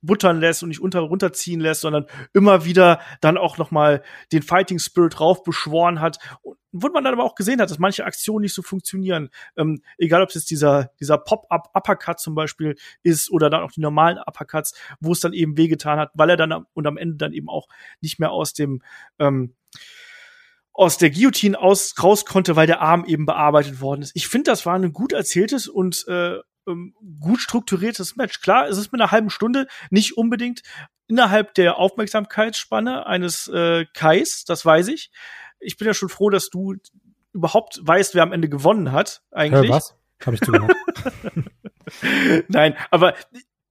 [0.03, 4.43] buttern lässt und nicht unter runterziehen lässt, sondern immer wieder dann auch noch mal den
[4.43, 6.19] Fighting Spirit raufbeschworen hat.
[6.43, 9.31] Und wo man dann aber auch gesehen hat, dass manche Aktionen nicht so funktionieren.
[9.57, 13.73] Ähm, egal, ob es jetzt dieser, dieser Pop-up Uppercut zum Beispiel ist oder dann auch
[13.73, 16.97] die normalen Uppercuts, wo es dann eben wehgetan hat, weil er dann am, und am
[16.97, 17.69] Ende dann eben auch
[18.01, 18.83] nicht mehr aus dem
[19.19, 19.55] ähm,
[20.73, 24.13] aus der Guillotine aus raus konnte, weil der Arm eben bearbeitet worden ist.
[24.15, 26.39] Ich finde, das war ein gut erzähltes und äh,
[26.69, 28.41] ähm, gut strukturiertes Match.
[28.41, 30.63] Klar, es ist mit einer halben Stunde nicht unbedingt
[31.09, 35.11] innerhalb der Aufmerksamkeitsspanne eines äh, Kais, das weiß ich.
[35.59, 36.77] Ich bin ja schon froh, dass du
[37.33, 39.71] überhaupt weißt, wer am Ende gewonnen hat, eigentlich.
[39.71, 39.97] Hör, was?
[40.25, 40.75] Hab ich zugehört.
[42.49, 43.15] Nein, aber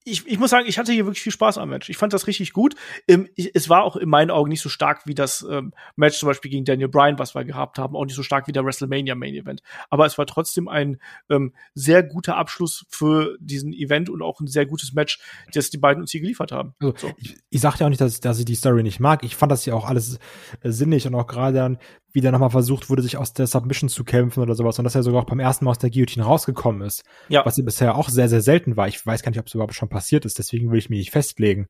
[0.08, 1.90] ich, ich muss sagen, ich hatte hier wirklich viel Spaß am Match.
[1.90, 2.76] Ich fand das richtig gut.
[3.08, 6.18] Ähm, ich, es war auch in meinen Augen nicht so stark wie das ähm, Match
[6.18, 8.64] zum Beispiel gegen Daniel Bryan, was wir gehabt haben, auch nicht so stark wie der
[8.64, 9.62] WrestleMania Main Event.
[9.90, 11.00] Aber es war trotzdem ein
[11.30, 15.20] ähm, sehr guter Abschluss für diesen Event und auch ein sehr gutes Match,
[15.54, 16.74] das die beiden uns hier geliefert haben.
[16.80, 17.12] Also, so.
[17.18, 19.24] ich, ich sagte ja auch nicht, dass, dass ich die Story nicht mag.
[19.24, 20.20] Ich fand das ja auch alles
[20.62, 21.78] äh, sinnig und auch gerade dann
[22.18, 24.96] wie der nochmal versucht wurde, sich aus der Submission zu kämpfen oder sowas und dass
[24.96, 27.04] er sogar auch beim ersten Mal aus der Guillotine rausgekommen ist.
[27.30, 27.46] Ja.
[27.46, 28.88] Was bisher auch sehr, sehr selten war.
[28.88, 31.12] Ich weiß gar nicht, ob es überhaupt schon passiert ist, deswegen will ich mich nicht
[31.12, 31.68] festlegen.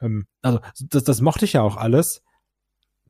[0.00, 2.22] Ähm, also, das, das mochte ich ja auch alles.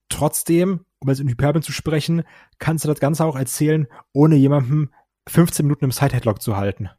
[0.08, 2.24] Trotzdem, um jetzt in Hyperbeln zu sprechen,
[2.58, 4.90] kannst du das Ganze auch erzählen, ohne jemandem
[5.28, 6.90] 15 Minuten im Side-Headlock zu halten.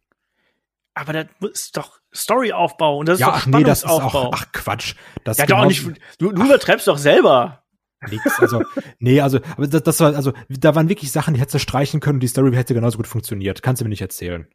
[0.93, 4.31] Aber das ist doch Storyaufbau und das ja, ist doch ach, nee, das ist auch,
[4.31, 4.95] ach Quatsch.
[5.25, 5.85] Das ja, doch nicht,
[6.19, 7.63] du, du übertreibst doch selber.
[8.09, 8.39] Nix.
[8.39, 8.61] Also,
[8.99, 11.99] nee, also, aber das, das war, also, da waren wirklich Sachen, die hättest du streichen
[11.99, 13.63] können und die Story hätte genauso gut funktioniert.
[13.63, 14.47] Kannst du mir nicht erzählen.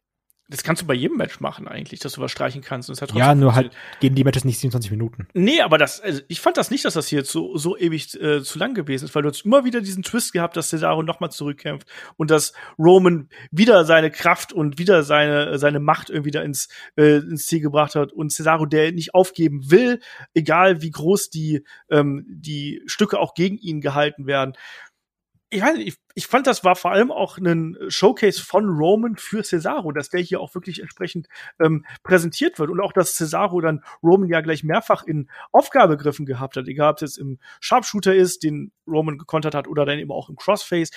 [0.49, 2.89] Das kannst du bei jedem Match machen eigentlich, dass du was streichen kannst.
[2.89, 3.71] Und es hat ja, nur halt
[4.01, 5.27] gehen die Matches nicht 27 Minuten.
[5.33, 8.19] Nee, aber das, also ich fand das nicht, dass das hier jetzt so, so ewig
[8.19, 11.01] äh, zu lang gewesen ist, weil du hast immer wieder diesen Twist gehabt, dass Cesaro
[11.01, 11.87] nochmal zurückkämpft
[12.17, 16.67] und dass Roman wieder seine Kraft und wieder seine, seine Macht irgendwie da ins,
[16.97, 20.01] äh, ins Ziel gebracht hat und Cesaro, der nicht aufgeben will,
[20.33, 24.53] egal wie groß die, ähm, die Stücke auch gegen ihn gehalten werden
[25.53, 29.15] ich weiß nicht, ich, ich fand, das war vor allem auch ein Showcase von Roman
[29.17, 31.27] für Cesaro, dass der hier auch wirklich entsprechend
[31.59, 36.57] ähm, präsentiert wird und auch, dass Cesaro dann Roman ja gleich mehrfach in Aufgabegriffen gehabt
[36.57, 40.11] hat, egal ob es jetzt im Sharpshooter ist, den Roman gekontert hat oder dann eben
[40.11, 40.91] auch im Crossface.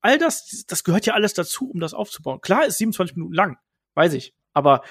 [0.00, 2.40] All das, das gehört ja alles dazu, um das aufzubauen.
[2.40, 3.58] Klar ist 27 Minuten lang,
[3.94, 4.82] weiß ich, aber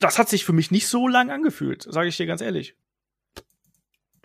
[0.00, 2.74] das hat sich für mich nicht so lang angefühlt, sage ich dir ganz ehrlich.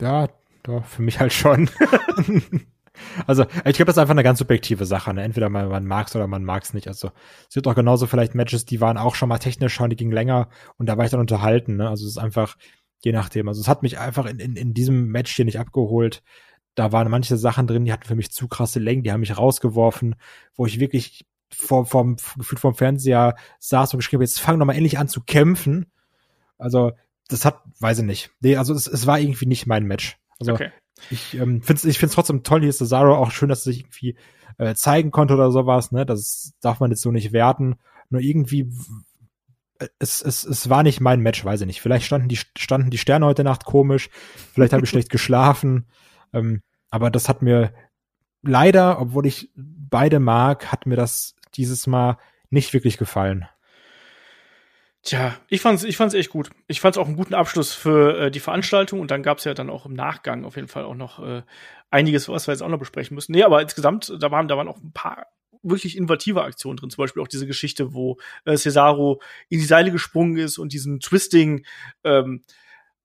[0.01, 0.29] Ja,
[0.63, 1.69] doch, für mich halt schon.
[3.25, 5.13] Also, ich glaube, das ist einfach eine ganz subjektive Sache.
[5.13, 5.23] Ne?
[5.23, 6.87] Entweder man, man mag es oder man mag es nicht.
[6.87, 7.11] Also,
[7.47, 10.49] es gibt auch genauso vielleicht Matches, die waren auch schon mal technischer, die gingen länger
[10.77, 11.77] und da war ich dann unterhalten.
[11.77, 11.89] Ne?
[11.89, 12.57] Also, es ist einfach,
[13.03, 13.47] je nachdem.
[13.47, 16.23] Also, es hat mich einfach in, in, in diesem Match hier nicht abgeholt.
[16.75, 19.37] Da waren manche Sachen drin, die hatten für mich zu krasse Längen, die haben mich
[19.37, 20.15] rausgeworfen,
[20.55, 24.73] wo ich wirklich vor, vom, gefühlt vom Fernseher saß und geschrieben, jetzt fang doch mal
[24.73, 25.87] endlich an zu kämpfen.
[26.57, 26.91] Also,
[27.27, 28.31] das hat, weiß ich nicht.
[28.39, 30.17] Nee, also es, es war irgendwie nicht mein Match.
[30.39, 30.71] Also okay.
[31.09, 34.15] Ich ähm, finde es trotzdem toll, hier ist Cesaro auch schön, dass er sich irgendwie
[34.57, 36.05] äh, zeigen konnte oder sowas, ne?
[36.05, 37.75] Das darf man jetzt so nicht werten.
[38.09, 38.71] Nur irgendwie,
[39.99, 41.81] es, es, es war nicht mein Match, weiß ich nicht.
[41.81, 44.09] Vielleicht standen die, standen die Sterne heute Nacht komisch,
[44.53, 45.85] vielleicht habe ich schlecht geschlafen.
[46.33, 47.73] Ähm, aber das hat mir
[48.41, 52.17] leider, obwohl ich beide mag, hat mir das dieses Mal
[52.49, 53.47] nicht wirklich gefallen.
[55.07, 56.49] Tja, ich fand's, ich fand's echt gut.
[56.67, 59.69] Ich fand's auch einen guten Abschluss für äh, die Veranstaltung und dann gab's ja dann
[59.69, 61.43] auch im Nachgang auf jeden Fall auch noch äh,
[61.89, 63.31] einiges, was wir jetzt auch noch besprechen müssen.
[63.31, 65.27] Nee, aber insgesamt, da waren, da waren auch ein paar
[65.63, 66.89] wirklich innovative Aktionen drin.
[66.89, 70.99] Zum Beispiel auch diese Geschichte, wo äh, Cesaro in die Seile gesprungen ist und diesen
[70.99, 71.65] Twisting
[72.03, 72.43] ähm,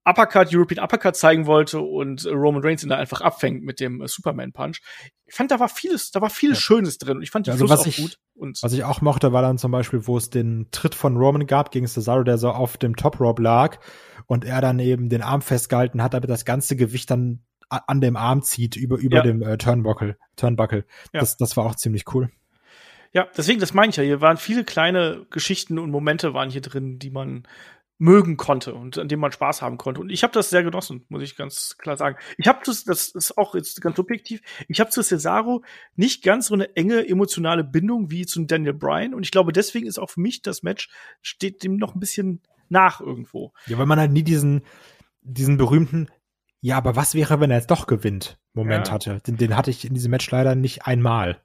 [0.05, 4.01] Uppercut, European Uppercut zeigen wollte und äh, Roman Reigns ihn da einfach abfängt mit dem
[4.01, 4.81] äh, Superman Punch.
[5.27, 6.63] Ich fand, da war vieles, da war vieles ja.
[6.63, 8.19] Schönes drin und ich fand die also, was auch ich, gut.
[8.35, 11.47] Und was ich auch mochte, war dann zum Beispiel, wo es den Tritt von Roman
[11.47, 13.79] gab gegen Cesaro, der so auf dem Top Rope lag
[14.27, 18.17] und er dann eben den Arm festgehalten hat, damit das ganze Gewicht dann an dem
[18.17, 19.23] Arm zieht über über ja.
[19.23, 20.17] dem äh, Turnbuckle.
[20.37, 20.85] Turnbuckle.
[21.13, 21.21] Ja.
[21.21, 22.31] Das, das war auch ziemlich cool.
[23.13, 24.03] Ja, deswegen, das meine ich ja.
[24.03, 27.47] Hier waren viele kleine Geschichten und Momente waren hier drin, die man
[28.03, 30.01] mögen konnte und an dem man Spaß haben konnte.
[30.01, 32.17] Und ich habe das sehr genossen, muss ich ganz klar sagen.
[32.37, 35.63] Ich habe das, das ist auch jetzt ganz subjektiv, ich habe zu Cesaro
[35.95, 39.15] nicht ganz so eine enge emotionale Bindung wie zu Daniel Bryan.
[39.15, 40.89] Und ich glaube, deswegen ist auch für mich das Match,
[41.21, 43.53] steht dem noch ein bisschen nach irgendwo.
[43.67, 44.63] Ja, weil man halt nie diesen,
[45.21, 46.09] diesen berühmten,
[46.61, 48.95] ja, aber was wäre, wenn er jetzt doch gewinnt, Moment ja.
[48.95, 49.21] hatte.
[49.29, 51.41] Den, den hatte ich in diesem Match leider nicht einmal.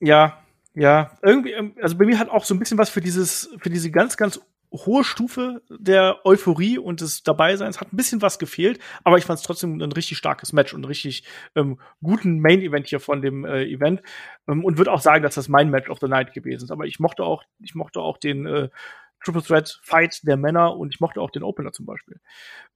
[0.00, 3.50] Ja, ja, irgendwie, ähm, also bei mir hat auch so ein bisschen was für dieses,
[3.58, 4.40] für diese ganz, ganz
[4.84, 9.38] hohe Stufe der Euphorie und des Dabeiseins hat ein bisschen was gefehlt, aber ich fand
[9.38, 11.24] es trotzdem ein richtig starkes Match und richtig
[11.54, 14.02] ähm, guten Main Event hier von dem äh, Event
[14.48, 16.70] ähm, und würde auch sagen, dass das mein Match of the Night gewesen ist.
[16.70, 18.68] Aber ich mochte auch, ich mochte auch den äh,
[19.24, 22.20] Triple Threat Fight der Männer und ich mochte auch den Opener zum Beispiel.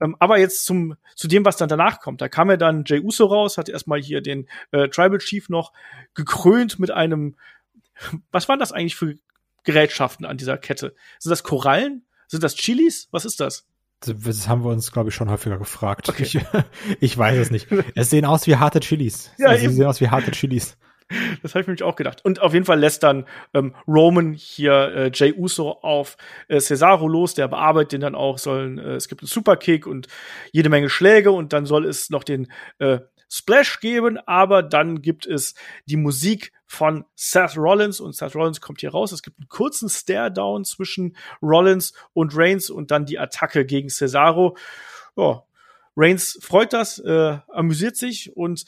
[0.01, 2.21] Ähm, aber jetzt zum zu dem, was dann danach kommt.
[2.21, 5.73] Da kam ja dann Jay Uso raus, hat erstmal hier den äh, Tribal Chief noch
[6.15, 7.37] gekrönt mit einem
[8.31, 9.15] was waren das eigentlich für
[9.65, 10.95] Gerätschaften an dieser Kette?
[11.19, 12.05] Sind das Korallen?
[12.29, 13.09] Sind das Chilis?
[13.11, 13.67] Was ist das?
[14.01, 16.09] Das haben wir uns, glaube ich, schon häufiger gefragt.
[16.09, 16.23] Okay.
[16.23, 16.39] Ich,
[17.01, 17.69] ich weiß es nicht.
[17.95, 19.31] Es sehen aus wie harte Chilis.
[19.39, 20.77] Ja, also, sie sehen aus wie harte Chilis.
[21.43, 22.25] Das habe ich mir nämlich auch gedacht.
[22.25, 27.09] Und auf jeden Fall lässt dann ähm, Roman hier äh, Jay Uso auf äh, Cesaro
[27.09, 30.07] los, der bearbeitet den dann auch, sollen, äh, es gibt einen Superkick und
[30.53, 32.47] jede Menge Schläge und dann soll es noch den
[32.79, 33.01] äh,
[33.31, 35.55] Splash geben, aber dann gibt es
[35.87, 39.13] die Musik von Seth Rollins und Seth Rollins kommt hier raus.
[39.13, 44.57] Es gibt einen kurzen Stare-Down zwischen Rollins und Reigns und dann die Attacke gegen Cesaro.
[45.17, 45.45] Ja,
[45.97, 48.65] Reigns freut das, äh, amüsiert sich und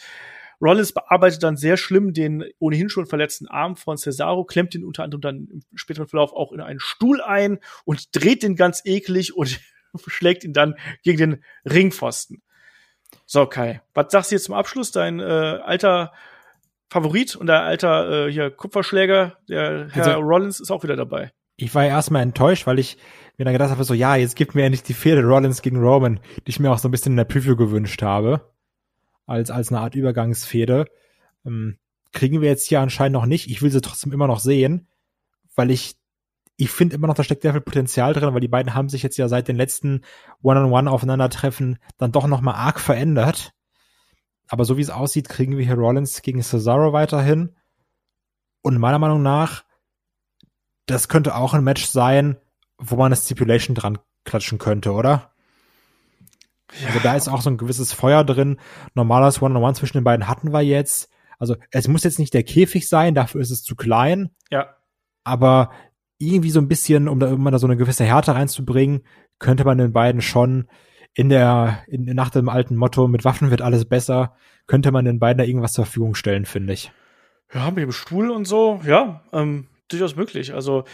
[0.60, 5.02] Rollins bearbeitet dann sehr schlimm den ohnehin schon verletzten Arm von Cesaro, klemmt ihn unter
[5.02, 9.34] anderem dann im späteren Verlauf auch in einen Stuhl ein und dreht den ganz eklig
[9.36, 9.58] und
[10.06, 12.42] schlägt ihn dann gegen den Ringpfosten.
[13.32, 14.90] So, Kai, was sagst du jetzt zum Abschluss?
[14.90, 16.12] Dein äh, alter
[16.90, 21.32] Favorit und der alter äh, hier Kupferschläger, der Herr also, Rollins, ist auch wieder dabei.
[21.56, 22.98] Ich war ja erstmal enttäuscht, weil ich
[23.38, 25.78] mir dann gedacht habe, so, ja, jetzt gibt mir ja nicht die Fehde Rollins gegen
[25.78, 28.52] Roman, die ich mir auch so ein bisschen in der Preview gewünscht habe.
[29.24, 30.84] Als, als eine Art Übergangsfehde.
[31.46, 31.78] Ähm,
[32.12, 33.48] kriegen wir jetzt hier anscheinend noch nicht.
[33.48, 34.88] Ich will sie trotzdem immer noch sehen,
[35.54, 35.94] weil ich
[36.62, 39.02] ich finde immer noch, da steckt sehr viel Potenzial drin, weil die beiden haben sich
[39.02, 40.02] jetzt ja seit den letzten
[40.42, 43.52] One-on-One aufeinandertreffen dann doch noch mal arg verändert.
[44.46, 47.56] Aber so wie es aussieht, kriegen wir hier Rollins gegen Cesaro weiterhin.
[48.62, 49.64] Und meiner Meinung nach,
[50.86, 52.36] das könnte auch ein Match sein,
[52.78, 55.32] wo man eine Stipulation dran klatschen könnte, oder?
[56.80, 56.86] Ja.
[56.88, 58.60] Also da ist auch so ein gewisses Feuer drin.
[58.94, 61.10] Normales One-on-One zwischen den beiden hatten wir jetzt.
[61.40, 64.30] Also es muss jetzt nicht der Käfig sein, dafür ist es zu klein.
[64.48, 64.76] Ja.
[65.24, 65.72] Aber
[66.26, 69.02] irgendwie so ein bisschen, um da immer da so eine gewisse Härte reinzubringen,
[69.38, 70.68] könnte man den beiden schon
[71.14, 74.34] in der, in, nach dem alten Motto, mit Waffen wird alles besser,
[74.66, 76.90] könnte man den beiden da irgendwas zur Verfügung stellen, finde ich.
[77.52, 80.54] Ja, mit dem Stuhl und so, ja, ähm, durchaus möglich.
[80.54, 80.84] Also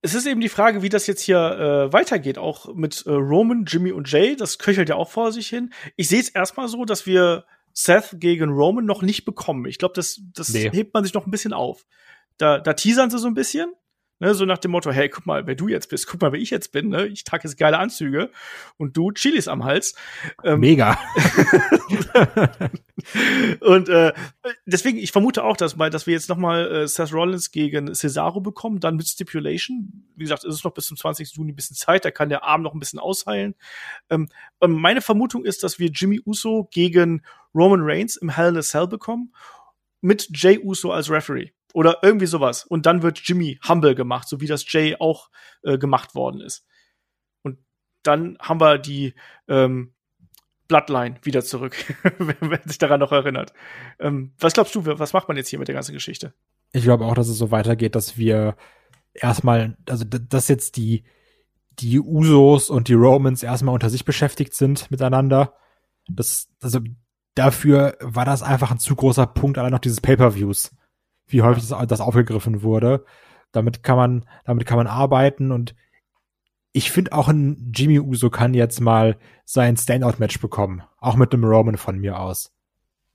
[0.00, 3.64] es ist eben die Frage, wie das jetzt hier äh, weitergeht, auch mit äh, Roman,
[3.66, 4.36] Jimmy und Jay.
[4.36, 5.72] Das köchelt ja auch vor sich hin.
[5.96, 9.66] Ich sehe es erstmal so, dass wir Seth gegen Roman noch nicht bekommen.
[9.66, 10.70] Ich glaube, das, das nee.
[10.70, 11.84] hebt man sich noch ein bisschen auf.
[12.36, 13.72] Da, da teasern sie so ein bisschen.
[14.20, 16.40] Ne, so nach dem Motto, hey, guck mal, wer du jetzt bist, guck mal, wer
[16.40, 17.06] ich jetzt bin, ne?
[17.06, 18.30] Ich trage jetzt geile Anzüge
[18.76, 19.94] und du Chilis am Hals.
[20.42, 20.98] Ähm, Mega.
[23.60, 24.12] und äh,
[24.66, 27.94] deswegen, ich vermute auch, dass, mal, dass wir jetzt noch mal äh, Seth Rollins gegen
[27.94, 30.04] Cesaro bekommen, dann mit Stipulation.
[30.16, 31.36] Wie gesagt, es ist noch bis zum 20.
[31.36, 33.54] Juni ein bisschen Zeit, da kann der Arm noch ein bisschen ausheilen.
[34.10, 34.28] Ähm,
[34.60, 37.22] ähm, meine Vermutung ist, dass wir Jimmy Uso gegen
[37.54, 39.32] Roman Reigns im Hell in a Cell bekommen
[40.00, 41.50] mit Jay Uso als Referee.
[41.74, 42.64] Oder irgendwie sowas.
[42.64, 45.30] Und dann wird Jimmy humble gemacht, so wie das Jay auch
[45.62, 46.66] äh, gemacht worden ist.
[47.42, 47.58] Und
[48.02, 49.14] dann haben wir die
[49.48, 49.92] ähm,
[50.68, 51.76] Bloodline wieder zurück,
[52.18, 53.52] wenn sich daran noch erinnert.
[53.98, 56.34] Ähm, was glaubst du, was macht man jetzt hier mit der ganzen Geschichte?
[56.72, 58.56] Ich glaube auch, dass es so weitergeht, dass wir
[59.14, 61.04] erstmal, also dass jetzt die,
[61.70, 65.54] die Usos und die Romans erstmal unter sich beschäftigt sind miteinander.
[66.08, 66.80] Das, also
[67.34, 70.72] dafür war das einfach ein zu großer Punkt allein noch dieses Pay-per-Views
[71.28, 73.04] wie häufig das, das aufgegriffen wurde.
[73.52, 75.74] Damit kann man, damit kann man arbeiten und
[76.72, 80.82] ich finde auch ein Jimmy Uso kann jetzt mal sein Standout-Match bekommen.
[80.98, 82.52] Auch mit einem Roman von mir aus.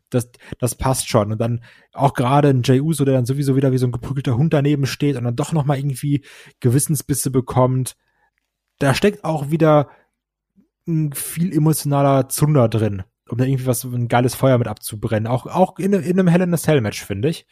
[0.09, 1.32] Das, das passt schon.
[1.32, 4.38] Und dann auch gerade ein Jay Uso, der dann sowieso wieder wie so ein geprügelter
[4.38, 6.26] Hund daneben steht und dann doch noch mal irgendwie
[6.59, 7.95] Gewissensbisse bekommt.
[8.80, 9.89] Da steckt auch wieder
[10.88, 15.28] ein viel emotionaler Zunder drin, um da irgendwie was, ein geiles Feuer mit abzubrennen.
[15.28, 17.45] Auch, auch in, in einem Hell in a Cell Match, finde ich.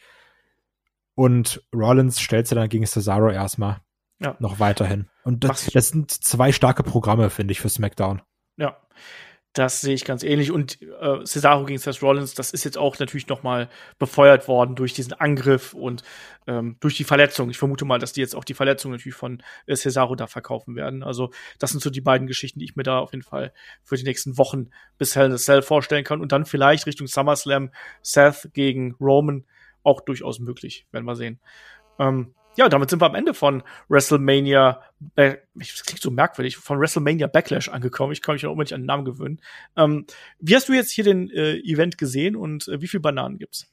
[1.14, 3.80] Und Rollins stellt sie dann gegen Cesaro erstmal.
[4.20, 4.36] Ja.
[4.38, 5.08] Noch weiterhin.
[5.24, 8.22] Und das, das sind zwei starke Programme, finde ich, für SmackDown.
[8.56, 8.76] Ja.
[9.54, 10.50] Das sehe ich ganz ähnlich.
[10.50, 14.76] Und äh, Cesaro gegen Seth Rollins, das ist jetzt auch natürlich noch mal befeuert worden
[14.76, 16.02] durch diesen Angriff und
[16.46, 17.50] ähm, durch die Verletzung.
[17.50, 20.74] Ich vermute mal, dass die jetzt auch die Verletzung natürlich von äh, Cesaro da verkaufen
[20.74, 21.02] werden.
[21.02, 23.52] Also das sind so die beiden Geschichten, die ich mir da auf jeden Fall
[23.82, 26.22] für die nächsten Wochen bis Hell in a Cell vorstellen kann.
[26.22, 29.44] Und dann vielleicht Richtung SummerSlam Seth gegen Roman
[29.82, 30.86] auch durchaus möglich.
[30.90, 31.40] Werden wir sehen.
[31.98, 34.82] Ähm, ja, damit sind wir am Ende von WrestleMania,
[35.16, 38.12] äh, das klingt so merkwürdig, von WrestleMania Backlash angekommen.
[38.12, 39.40] Ich kann mich noch unbedingt an den Namen gewöhnen.
[39.76, 40.06] Ähm,
[40.38, 43.68] wie hast du jetzt hier den äh, Event gesehen und äh, wie viele Bananen gibt's?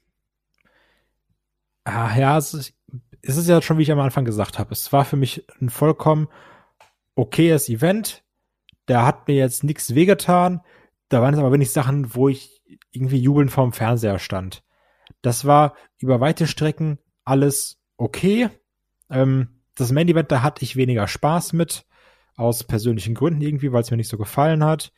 [1.83, 2.73] Ah, ja, es ist,
[3.21, 4.71] es ist ja schon, wie ich am Anfang gesagt habe.
[4.71, 6.27] Es war für mich ein vollkommen
[7.15, 8.23] okayes Event.
[8.87, 10.61] Der hat mir jetzt nichts wehgetan.
[11.09, 14.63] Da waren es aber wenig Sachen, wo ich irgendwie jubelnd vorm Fernseher stand.
[15.21, 18.49] Das war über weite Strecken alles okay.
[19.09, 21.85] Ähm, das Main Event, da hatte ich weniger Spaß mit,
[22.35, 24.91] aus persönlichen Gründen irgendwie, weil es mir nicht so gefallen hat.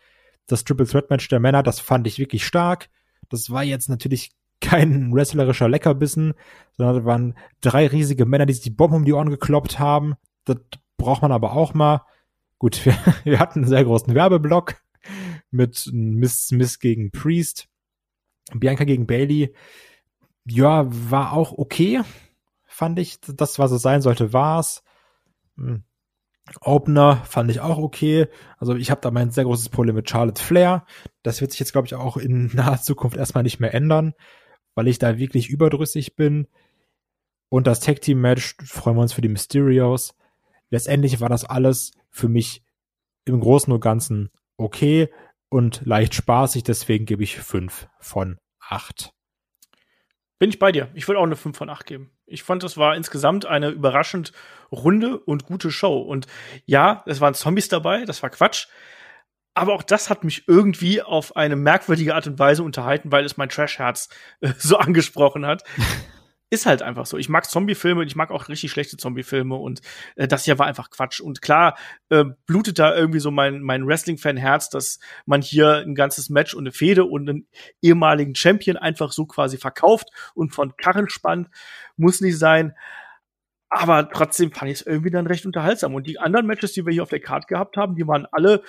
[0.48, 2.90] Das Triple Threat Match der Männer, das fand ich wirklich stark.
[3.30, 6.34] Das war jetzt natürlich kein wrestlerischer Leckerbissen,
[6.78, 10.16] sondern das waren drei riesige Männer, die sich die Bomben um die Ohren gekloppt haben.
[10.46, 10.58] Das
[10.98, 12.06] braucht man aber auch mal.
[12.60, 14.76] Gut, wir, wir hatten einen sehr großen Werbeblock
[15.50, 17.68] mit Miss Miss gegen Priest,
[18.54, 19.54] Bianca gegen Bailey.
[20.46, 22.02] Ja, war auch okay
[22.82, 24.84] fand ich, das, was es sein sollte, war's.
[25.56, 25.84] Hm.
[26.62, 28.28] Opener fand ich auch okay.
[28.58, 30.86] Also ich habe da mein sehr großes Problem mit Charlotte Flair.
[31.22, 34.14] Das wird sich jetzt, glaube ich, auch in naher Zukunft erstmal nicht mehr ändern,
[34.74, 36.48] weil ich da wirklich überdrüssig bin.
[37.50, 40.16] Und das Tag Team Match freuen wir uns für die Mysterios.
[40.72, 42.64] Letztendlich war das alles für mich
[43.26, 45.14] im Großen und Ganzen okay
[45.50, 49.14] und leicht spaßig, deswegen gebe ich fünf von acht.
[50.42, 50.90] Bin ich bei dir.
[50.96, 52.10] Ich würde auch eine 5 von 8 geben.
[52.26, 54.34] Ich fand, das war insgesamt eine überraschend
[54.72, 56.00] runde und gute Show.
[56.00, 56.26] Und
[56.66, 58.66] ja, es waren Zombies dabei, das war Quatsch.
[59.54, 63.38] Aber auch das hat mich irgendwie auf eine merkwürdige Art und Weise unterhalten, weil es
[63.38, 65.64] mein Trash-Herz äh, so angesprochen hat.
[66.52, 67.18] ist halt einfach so.
[67.18, 69.82] Ich mag Zombie-Filme und ich mag auch richtig schlechte Zombie-Filme und
[70.18, 71.22] äh, das hier war einfach Quatsch.
[71.22, 71.78] Und klar
[72.10, 76.64] äh, blutet da irgendwie so mein, mein Wrestling-Fan-Herz, dass man hier ein ganzes Match und
[76.64, 77.48] eine Fehde und einen
[77.82, 81.48] ehemaligen Champion einfach so quasi verkauft und von Karren spannt.
[81.96, 82.76] Muss nicht sein.
[83.70, 85.96] Aber trotzdem fand ich es irgendwie dann recht unterhaltsam.
[85.96, 88.62] Und die anderen Matches, die wir hier auf der Karte gehabt haben, die waren alle,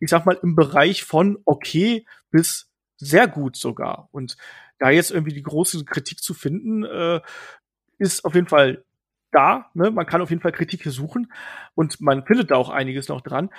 [0.00, 4.08] ich sag mal, im Bereich von okay bis sehr gut sogar.
[4.10, 4.36] Und
[4.80, 7.20] da jetzt irgendwie die große Kritik zu finden, äh,
[7.98, 8.84] ist auf jeden Fall
[9.30, 9.70] da.
[9.74, 9.90] Ne?
[9.90, 11.32] Man kann auf jeden Fall Kritik hier suchen
[11.74, 13.50] und man findet da auch einiges noch dran.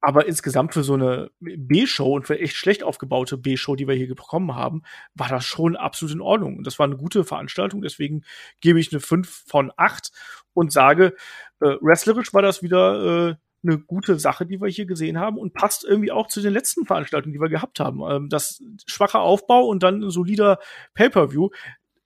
[0.00, 4.14] Aber insgesamt für so eine B-Show und für echt schlecht aufgebaute B-Show, die wir hier
[4.14, 4.82] bekommen haben,
[5.14, 6.56] war das schon absolut in Ordnung.
[6.56, 7.82] Und das war eine gute Veranstaltung.
[7.82, 8.22] Deswegen
[8.60, 10.12] gebe ich eine 5 von 8
[10.54, 11.16] und sage,
[11.60, 15.52] äh, wrestlerisch war das wieder äh, eine gute Sache, die wir hier gesehen haben und
[15.52, 18.00] passt irgendwie auch zu den letzten Veranstaltungen, die wir gehabt haben.
[18.08, 20.58] Ähm, das schwache Aufbau und dann ein solider
[20.94, 21.50] Pay-per-View.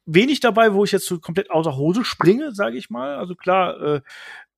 [0.04, 3.16] Wenig dabei, wo ich jetzt so komplett außer Hose springe, sage ich mal.
[3.16, 4.00] Also klar, äh,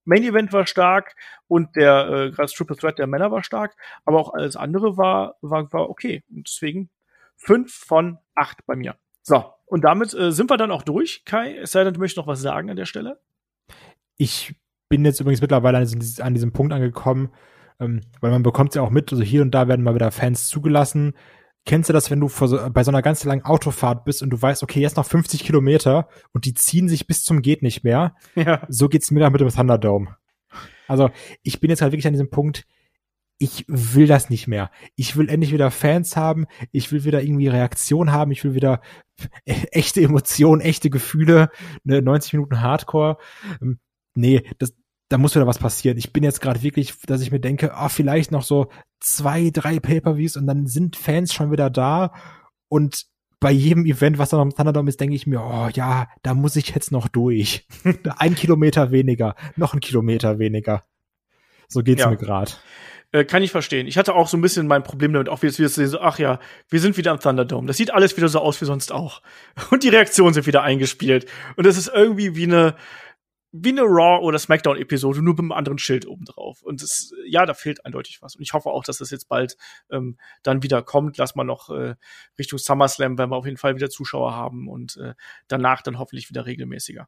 [0.04, 1.16] Main Event war stark
[1.48, 5.36] und der äh, gerade Triple Threat der Männer war stark, aber auch alles andere war
[5.40, 6.22] war, war okay.
[6.30, 6.90] Und deswegen
[7.36, 8.96] fünf von acht bei mir.
[9.22, 11.24] So, und damit äh, sind wir dann auch durch.
[11.24, 13.20] Kai, es sei denn, du möchtest noch was sagen an der Stelle?
[14.16, 14.54] Ich
[14.94, 17.30] bin jetzt übrigens mittlerweile an diesem, an diesem Punkt angekommen,
[17.80, 20.12] ähm, weil man bekommt es ja auch mit, also hier und da werden mal wieder
[20.12, 21.14] Fans zugelassen.
[21.66, 24.40] Kennst du das, wenn du so, bei so einer ganz langen Autofahrt bist und du
[24.40, 28.14] weißt, okay, jetzt noch 50 Kilometer und die ziehen sich bis zum geht nicht mehr?
[28.36, 28.64] Ja.
[28.68, 30.16] So geht's mir dann mit dem Thunderdome.
[30.86, 31.10] Also
[31.42, 32.66] ich bin jetzt halt wirklich an diesem Punkt,
[33.38, 34.70] ich will das nicht mehr.
[34.94, 36.46] Ich will endlich wieder Fans haben.
[36.70, 38.30] Ich will wieder irgendwie Reaktion haben.
[38.30, 38.80] Ich will wieder
[39.44, 41.50] echte Emotionen, echte Gefühle,
[41.82, 43.16] ne, 90 Minuten Hardcore.
[43.60, 43.80] Ähm,
[44.14, 44.74] nee, das,
[45.08, 45.98] da muss wieder was passieren.
[45.98, 48.68] Ich bin jetzt gerade wirklich, dass ich mir denke, ah, vielleicht noch so
[49.00, 52.12] zwei, drei Pay-Per-Views und dann sind Fans schon wieder da
[52.68, 53.06] und
[53.40, 56.56] bei jedem Event, was dann am Thunderdome ist, denke ich mir, oh ja, da muss
[56.56, 57.66] ich jetzt noch durch.
[58.18, 60.84] ein Kilometer weniger, noch ein Kilometer weniger.
[61.68, 62.08] So geht's ja.
[62.08, 62.52] mir gerade.
[63.12, 63.86] Äh, kann ich verstehen.
[63.86, 66.00] Ich hatte auch so ein bisschen mein Problem damit, auch wie jetzt wieder sehen, so,
[66.00, 66.40] ach ja,
[66.70, 67.66] wir sind wieder am Thunderdome.
[67.66, 69.20] Das sieht alles wieder so aus wie sonst auch.
[69.70, 71.26] Und die Reaktionen sind wieder eingespielt.
[71.56, 72.74] Und das ist irgendwie wie eine,
[73.56, 76.60] wie eine Raw oder Smackdown Episode, nur mit einem anderen Schild oben drauf.
[76.62, 78.34] Und das, ja, da fehlt eindeutig was.
[78.34, 79.56] Und ich hoffe auch, dass das jetzt bald
[79.92, 81.18] ähm, dann wieder kommt.
[81.18, 81.94] Lass mal noch äh,
[82.36, 85.14] Richtung SummerSlam, wenn wir auf jeden Fall wieder Zuschauer haben und äh,
[85.46, 87.06] danach dann hoffentlich wieder regelmäßiger.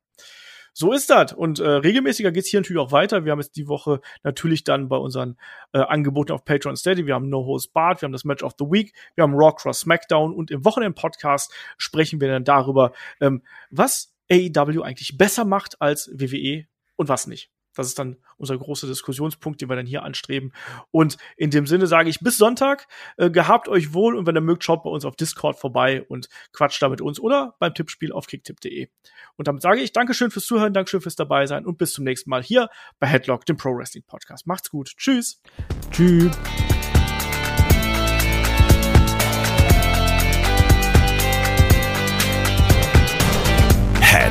[0.72, 1.32] So ist das.
[1.32, 3.24] Und äh, regelmäßiger geht's hier natürlich auch weiter.
[3.24, 5.38] Wir haben jetzt die Woche natürlich dann bei unseren
[5.72, 7.06] äh, Angeboten auf Patreon Steady.
[7.06, 9.52] Wir haben No Host Bart, wir haben das Match of the Week, wir haben Raw
[9.52, 15.80] Cross SmackDown und im Wochenend-Podcast sprechen wir dann darüber, ähm, was AEW eigentlich besser macht
[15.80, 16.64] als WWE
[16.96, 17.50] und was nicht.
[17.76, 20.52] Das ist dann unser großer Diskussionspunkt, den wir dann hier anstreben.
[20.90, 22.88] Und in dem Sinne sage ich bis Sonntag,
[23.18, 26.28] äh, gehabt euch wohl und wenn ihr mögt, schaut bei uns auf Discord vorbei und
[26.52, 28.88] quatscht da mit uns oder beim Tippspiel auf kicktipp.de.
[29.36, 32.30] Und damit sage ich Dankeschön fürs Zuhören, Dankeschön fürs dabei sein und bis zum nächsten
[32.30, 34.46] Mal hier bei Headlock, dem Pro Wrestling Podcast.
[34.46, 34.92] Macht's gut.
[34.96, 35.42] Tschüss.
[35.90, 36.36] Tschüss.